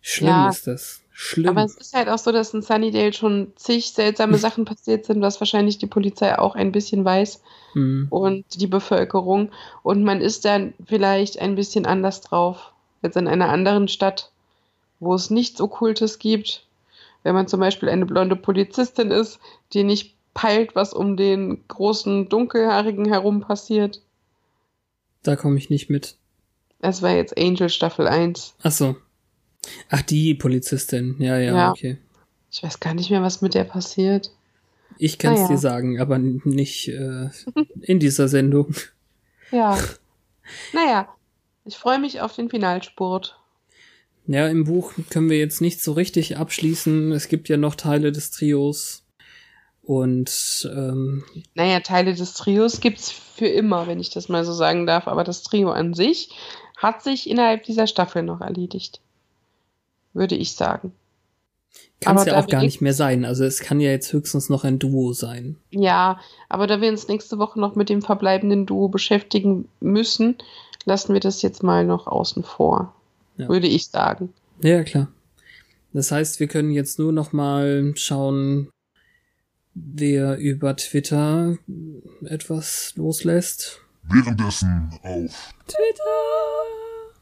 Schlimm 0.01 0.29
Ja. 0.29 0.49
ist 0.49 0.69
das. 0.69 1.03
Schlimm. 1.13 1.51
Aber 1.51 1.65
es 1.65 1.77
ist 1.77 1.93
halt 1.93 2.09
auch 2.09 2.19
so, 2.19 2.31
dass 2.31 2.55
in 2.55 2.63
Sunnydale 2.63 3.13
schon 3.13 3.53
zig 3.57 3.91
seltsame 3.91 4.39
Sachen 4.39 4.65
passiert 4.65 5.05
sind, 5.05 5.21
was 5.21 5.41
wahrscheinlich 5.41 5.79
die 5.79 5.89
Polizei 5.89 6.39
auch 6.39 6.55
ein 6.55 6.73
bisschen 6.73 7.05
weiß 7.05 7.43
hm. 7.73 8.07
und 8.11 8.45
die 8.61 8.69
Bevölkerung. 8.69 9.51
Und 9.83 10.05
man 10.05 10.21
ist 10.21 10.45
dann 10.45 10.73
vielleicht 10.87 11.41
ein 11.41 11.57
bisschen 11.57 11.85
anders 11.85 12.21
drauf 12.21 12.73
als 13.03 13.17
in 13.17 13.27
einer 13.27 13.49
anderen 13.49 13.89
Stadt, 13.89 14.31
wo 15.01 15.15
es 15.15 15.31
nichts 15.31 15.61
Okkultes 15.61 16.21
gibt. 16.21 16.65
Wenn 17.23 17.35
man 17.35 17.49
zum 17.49 17.59
Beispiel 17.61 17.89
eine 17.89 18.07
blonde 18.07 18.37
Polizistin 18.37 19.11
ist, 19.11 19.41
die 19.75 19.83
nicht 19.83 20.15
peilt, 20.35 20.75
was 20.75 20.93
um 20.93 21.17
den 21.17 21.67
großen 21.69 22.29
Dunkelhaarigen 22.29 23.07
herum 23.07 23.41
passiert. 23.41 24.03
Da 25.23 25.37
komme 25.37 25.59
ich 25.59 25.71
nicht 25.71 25.91
mit. 25.91 26.17
Das 26.81 27.03
war 27.03 27.11
jetzt 27.11 27.37
Angel 27.39 27.69
Staffel 27.69 28.07
1. 28.09 28.55
Ach 28.63 28.71
so. 28.73 28.97
Ach, 29.91 30.03
die 30.03 30.35
Polizistin. 30.35 31.17
Ja, 31.19 31.39
ja, 31.39 31.55
Ja. 31.55 31.71
okay. 31.71 31.99
Ich 32.51 32.63
weiß 32.63 32.81
gar 32.81 32.95
nicht 32.95 33.11
mehr, 33.11 33.23
was 33.23 33.43
mit 33.43 33.55
der 33.55 33.65
passiert. 33.65 34.33
Ich 34.99 35.19
kann 35.19 35.35
es 35.35 35.41
Naja. 35.41 35.53
dir 35.53 35.59
sagen, 35.59 36.01
aber 36.01 36.19
nicht 36.19 36.89
äh, 36.89 37.29
in 37.83 38.01
dieser 38.01 38.29
Sendung. 38.29 38.75
Ja. 39.53 39.79
naja, 40.73 41.09
ich 41.65 41.77
freue 41.77 41.99
mich 42.01 42.21
auf 42.21 42.35
den 42.35 42.49
Finalspurt. 42.51 43.39
Ja, 44.27 44.49
im 44.49 44.65
Buch 44.65 44.93
können 45.11 45.29
wir 45.31 45.39
jetzt 45.39 45.61
nicht 45.61 45.83
so 45.83 45.93
richtig 45.93 46.37
abschließen. 46.39 47.13
Es 47.13 47.29
gibt 47.29 47.49
ja 47.49 47.57
noch 47.57 47.75
Teile 47.75 48.11
des 48.13 48.31
Trios. 48.31 49.05
Und 49.91 50.71
ähm, 50.73 51.25
Naja, 51.57 51.81
Teile 51.81 52.15
des 52.15 52.35
Trios 52.35 52.79
gibt's 52.79 53.11
für 53.11 53.49
immer, 53.49 53.89
wenn 53.89 53.99
ich 53.99 54.11
das 54.11 54.29
mal 54.29 54.45
so 54.45 54.53
sagen 54.53 54.87
darf. 54.87 55.09
Aber 55.09 55.25
das 55.25 55.43
Trio 55.43 55.73
an 55.73 55.95
sich 55.95 56.31
hat 56.77 57.03
sich 57.03 57.29
innerhalb 57.29 57.65
dieser 57.65 57.89
Staffel 57.89 58.23
noch 58.23 58.41
erledigt. 58.41 59.01
Würde 60.13 60.37
ich 60.37 60.53
sagen. 60.53 60.93
Kann 62.01 62.17
es 62.19 62.25
ja 62.27 62.39
auch 62.39 62.47
gar 62.47 62.61
wir- 62.61 62.67
nicht 62.67 62.81
mehr 62.81 62.95
sein. 62.95 63.25
Also 63.25 63.43
es 63.45 63.59
kann 63.59 63.81
ja 63.81 63.91
jetzt 63.91 64.13
höchstens 64.13 64.49
noch 64.49 64.63
ein 64.63 64.79
Duo 64.79 65.13
sein. 65.13 65.57
Ja, 65.71 66.21
aber 66.49 66.69
da 66.69 66.81
wir 66.81 66.89
uns 66.89 67.09
nächste 67.09 67.39
Woche 67.39 67.59
noch 67.59 67.75
mit 67.75 67.89
dem 67.89 68.01
verbleibenden 68.01 68.67
Duo 68.67 68.87
beschäftigen 68.87 69.69
müssen, 69.81 70.37
lassen 70.85 71.15
wir 71.15 71.21
das 71.21 71.43
jetzt 71.43 71.65
mal 71.65 71.85
noch 71.85 72.07
außen 72.07 72.45
vor. 72.45 72.95
Ja. 73.39 73.49
Würde 73.49 73.67
ich 73.67 73.89
sagen. 73.89 74.33
Ja, 74.63 74.85
klar. 74.85 75.09
Das 75.93 76.13
heißt, 76.13 76.39
wir 76.39 76.47
können 76.47 76.71
jetzt 76.71 77.01
nur 77.01 77.11
noch 77.11 77.33
mal 77.33 77.93
schauen, 77.97 78.69
wer 79.95 80.37
über 80.39 80.77
Twitter 80.77 81.59
etwas 82.25 82.95
loslässt. 82.97 83.81
Währenddessen 84.03 84.99
auf 85.03 85.55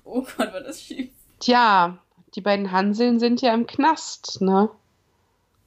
Oh 0.04 0.22
Gott, 0.22 0.52
war 0.52 0.60
das 0.62 0.82
schief. 0.82 1.10
Tja, 1.40 1.98
die 2.34 2.40
beiden 2.40 2.72
Hanseln 2.72 3.18
sind 3.18 3.42
ja 3.42 3.52
im 3.52 3.66
Knast, 3.66 4.40
ne? 4.40 4.70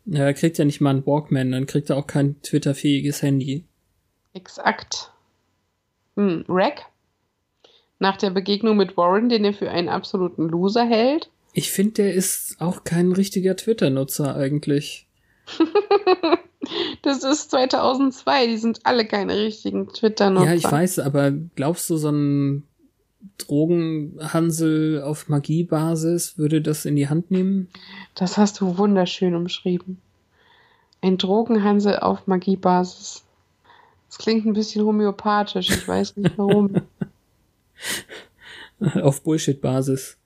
Ja, 0.05 0.25
er 0.25 0.33
kriegt 0.33 0.57
ja 0.57 0.65
nicht 0.65 0.81
mal 0.81 0.89
einen 0.89 1.05
Walkman, 1.05 1.51
dann 1.51 1.67
kriegt 1.67 1.89
er 1.89 1.97
auch 1.97 2.07
kein 2.07 2.41
Twitter-fähiges 2.41 3.21
Handy. 3.21 3.65
Exakt. 4.33 5.11
Hm, 6.15 6.45
Rack? 6.49 6.85
Nach 7.99 8.17
der 8.17 8.31
Begegnung 8.31 8.77
mit 8.77 8.97
Warren, 8.97 9.29
den 9.29 9.45
er 9.45 9.53
für 9.53 9.69
einen 9.69 9.89
absoluten 9.89 10.49
Loser 10.49 10.85
hält. 10.85 11.29
Ich 11.53 11.71
finde, 11.71 12.03
der 12.03 12.13
ist 12.13 12.55
auch 12.59 12.83
kein 12.83 13.11
richtiger 13.11 13.55
Twitter-Nutzer 13.55 14.35
eigentlich. 14.35 15.07
Das 17.01 17.23
ist 17.23 17.51
2002, 17.51 18.47
die 18.47 18.57
sind 18.57 18.85
alle 18.85 19.05
keine 19.05 19.35
richtigen 19.35 19.87
Twitter-Nutzer. 19.87 20.45
Ja, 20.45 20.53
ich 20.53 20.71
weiß, 20.71 20.99
aber 20.99 21.31
glaubst 21.31 21.89
du, 21.89 21.97
so 21.97 22.09
ein 22.09 22.63
Drogenhansel 23.39 25.01
auf 25.01 25.27
Magiebasis 25.27 26.37
würde 26.37 26.61
das 26.61 26.85
in 26.85 26.95
die 26.95 27.09
Hand 27.09 27.31
nehmen? 27.31 27.67
Das 28.15 28.37
hast 28.37 28.61
du 28.61 28.77
wunderschön 28.77 29.35
umschrieben. 29.35 29.97
Ein 31.01 31.17
Drogenhansel 31.17 31.97
auf 31.99 32.27
Magiebasis. 32.27 33.23
Das 34.07 34.17
klingt 34.17 34.45
ein 34.45 34.53
bisschen 34.53 34.85
homöopathisch, 34.85 35.69
ich 35.69 35.87
weiß 35.87 36.17
nicht 36.17 36.37
warum. 36.37 36.75
auf 39.01 39.23
Bullshit-Basis. 39.23 40.17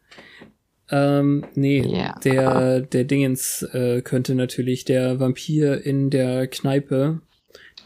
Ähm, 0.92 1.46
nee, 1.56 1.82
Ja. 1.82 2.16
der, 2.24 2.82
der 2.82 3.04
Dingens 3.06 3.64
äh, 3.74 4.02
könnte 4.02 4.36
natürlich 4.36 4.86
der 4.86 5.20
Vampir 5.20 5.84
in 5.84 6.10
der 6.10 6.48
Kneipe, 6.48 7.22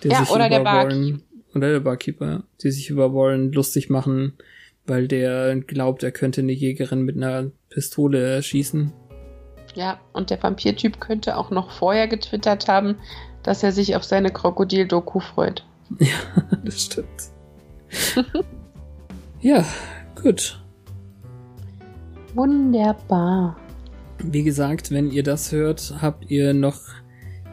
der 0.04 0.12
Ja, 0.12 0.20
sich 0.20 0.30
oder 0.30 0.48
über 0.48 0.56
der 0.56 0.66
Warren, 0.66 1.24
oder 1.56 1.72
der 1.72 1.80
Barkeeper, 1.80 2.28
ja, 2.28 2.44
die 2.62 2.72
sich 2.72 2.90
über 2.90 3.14
Warren 3.14 3.52
lustig 3.52 3.90
machen, 3.90 4.34
weil 4.86 5.08
der 5.08 5.56
glaubt, 5.62 6.04
er 6.04 6.12
könnte 6.12 6.42
eine 6.42 6.52
Jägerin 6.52 7.04
mit 7.04 7.16
einer 7.16 7.52
Pistole 7.70 8.36
erschießen. 8.36 8.92
Ja, 9.76 10.00
und 10.14 10.30
der 10.30 10.42
Vampirtyp 10.42 11.00
könnte 11.00 11.38
auch 11.38 11.52
noch 11.52 11.72
vorher 11.72 12.08
getwittert 12.08 12.68
haben, 12.68 12.96
dass 13.44 13.64
er 13.64 13.72
sich 13.72 13.96
auf 13.96 14.04
seine 14.04 14.32
Krokodil-Doku 14.32 15.20
freut. 15.20 15.66
das 16.66 16.84
stimmt. 16.86 17.08
ja, 19.42 19.66
gut. 20.22 20.60
Wunderbar. 22.36 23.58
Wie 24.20 24.44
gesagt, 24.44 24.92
wenn 24.92 25.12
ihr 25.12 25.24
das 25.24 25.52
hört, 25.52 25.96
habt 26.02 26.30
ihr 26.30 26.54
noch 26.54 26.80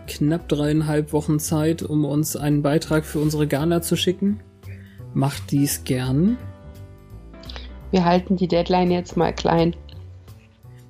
knapp 0.06 0.48
dreieinhalb 0.48 1.12
Wochen 1.12 1.38
Zeit, 1.38 1.82
um 1.82 2.04
uns 2.04 2.36
einen 2.36 2.62
Beitrag 2.62 3.04
für 3.04 3.18
unsere 3.18 3.46
Ghana 3.46 3.82
zu 3.82 3.96
schicken. 3.96 4.40
Macht 5.14 5.50
dies 5.50 5.84
gern. 5.84 6.36
Wir 7.90 8.04
halten 8.04 8.36
die 8.36 8.48
Deadline 8.48 8.90
jetzt 8.90 9.16
mal 9.16 9.32
klein. 9.32 9.74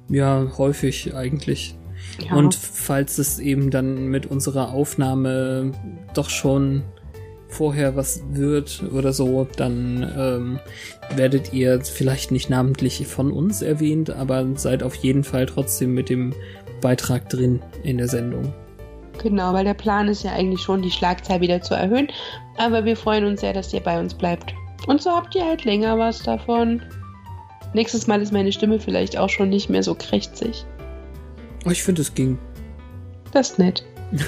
Ja, 0.08 0.50
häufig 0.56 1.14
eigentlich. 1.14 1.76
Ja. 2.24 2.36
Und 2.36 2.54
falls 2.54 3.18
es 3.18 3.38
eben 3.38 3.70
dann 3.70 4.06
mit 4.08 4.26
unserer 4.26 4.72
Aufnahme 4.72 5.72
doch 6.14 6.30
schon 6.30 6.82
vorher 7.56 7.96
was 7.96 8.22
wird 8.30 8.82
oder 8.92 9.12
so, 9.12 9.46
dann 9.56 10.12
ähm, 10.16 10.58
werdet 11.16 11.52
ihr 11.52 11.80
vielleicht 11.82 12.30
nicht 12.30 12.50
namentlich 12.50 13.06
von 13.06 13.32
uns 13.32 13.62
erwähnt, 13.62 14.10
aber 14.10 14.46
seid 14.56 14.82
auf 14.82 14.94
jeden 14.96 15.24
Fall 15.24 15.46
trotzdem 15.46 15.94
mit 15.94 16.08
dem 16.08 16.34
Beitrag 16.80 17.28
drin 17.28 17.62
in 17.82 17.98
der 17.98 18.08
Sendung. 18.08 18.52
Genau, 19.22 19.54
weil 19.54 19.64
der 19.64 19.74
Plan 19.74 20.08
ist 20.08 20.24
ja 20.24 20.32
eigentlich 20.32 20.60
schon, 20.60 20.82
die 20.82 20.90
Schlagzahl 20.90 21.40
wieder 21.40 21.62
zu 21.62 21.74
erhöhen. 21.74 22.08
Aber 22.58 22.84
wir 22.84 22.96
freuen 22.96 23.24
uns 23.24 23.40
sehr, 23.40 23.54
dass 23.54 23.72
ihr 23.72 23.80
bei 23.80 23.98
uns 23.98 24.12
bleibt. 24.12 24.54
Und 24.86 25.00
so 25.00 25.10
habt 25.10 25.34
ihr 25.34 25.44
halt 25.44 25.64
länger 25.64 25.98
was 25.98 26.22
davon. 26.22 26.82
Nächstes 27.72 28.06
Mal 28.06 28.20
ist 28.20 28.32
meine 28.32 28.52
Stimme 28.52 28.78
vielleicht 28.78 29.16
auch 29.16 29.30
schon 29.30 29.48
nicht 29.48 29.70
mehr 29.70 29.82
so 29.82 29.94
krächzig. 29.94 30.66
Oh, 31.64 31.70
ich 31.70 31.82
finde, 31.82 32.02
es 32.02 32.14
ging. 32.14 32.38
Das 33.32 33.52
ist 33.52 33.58
nett. 33.58 33.84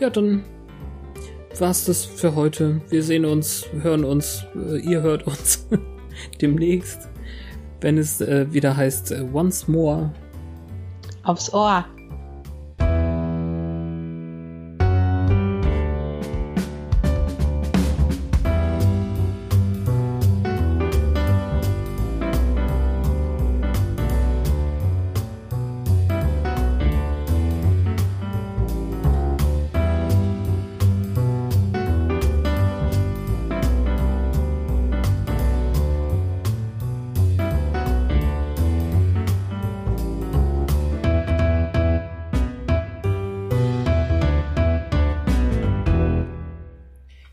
Ja, 0.00 0.10
dann 0.10 0.42
war's 1.60 1.84
das 1.84 2.04
für 2.04 2.34
heute. 2.34 2.80
Wir 2.88 3.02
sehen 3.02 3.24
uns, 3.24 3.66
hören 3.80 4.04
uns, 4.04 4.44
äh, 4.54 4.78
ihr 4.78 5.02
hört 5.02 5.26
uns 5.26 5.66
demnächst, 6.40 7.08
wenn 7.80 7.98
es 7.98 8.20
äh, 8.20 8.46
wieder 8.52 8.76
heißt 8.76 9.12
äh, 9.12 9.26
Once 9.32 9.68
More. 9.68 10.12
Aufs 11.24 11.52
Ohr. 11.52 11.84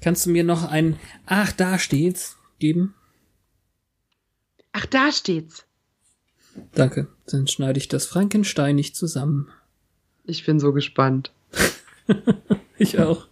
Kannst 0.10 0.26
du 0.26 0.32
mir 0.32 0.44
noch 0.44 0.64
ein 0.64 1.00
Ach, 1.28 1.52
da 1.52 1.78
steht's 1.78 2.36
geben? 2.58 2.96
Ach, 4.72 4.88
da 4.88 5.12
steht's. 5.12 5.66
Danke. 6.74 7.10
Dann 7.28 7.46
schneide 7.46 7.78
ich 7.78 7.90
das 7.90 8.08
Frankenstein 8.08 8.76
nicht 8.76 8.96
zusammen. 8.96 9.52
Ich 10.24 10.48
bin 10.48 10.60
so 10.60 10.74
gespannt. 10.74 11.32
Ich 12.80 12.98
auch. 12.98 13.28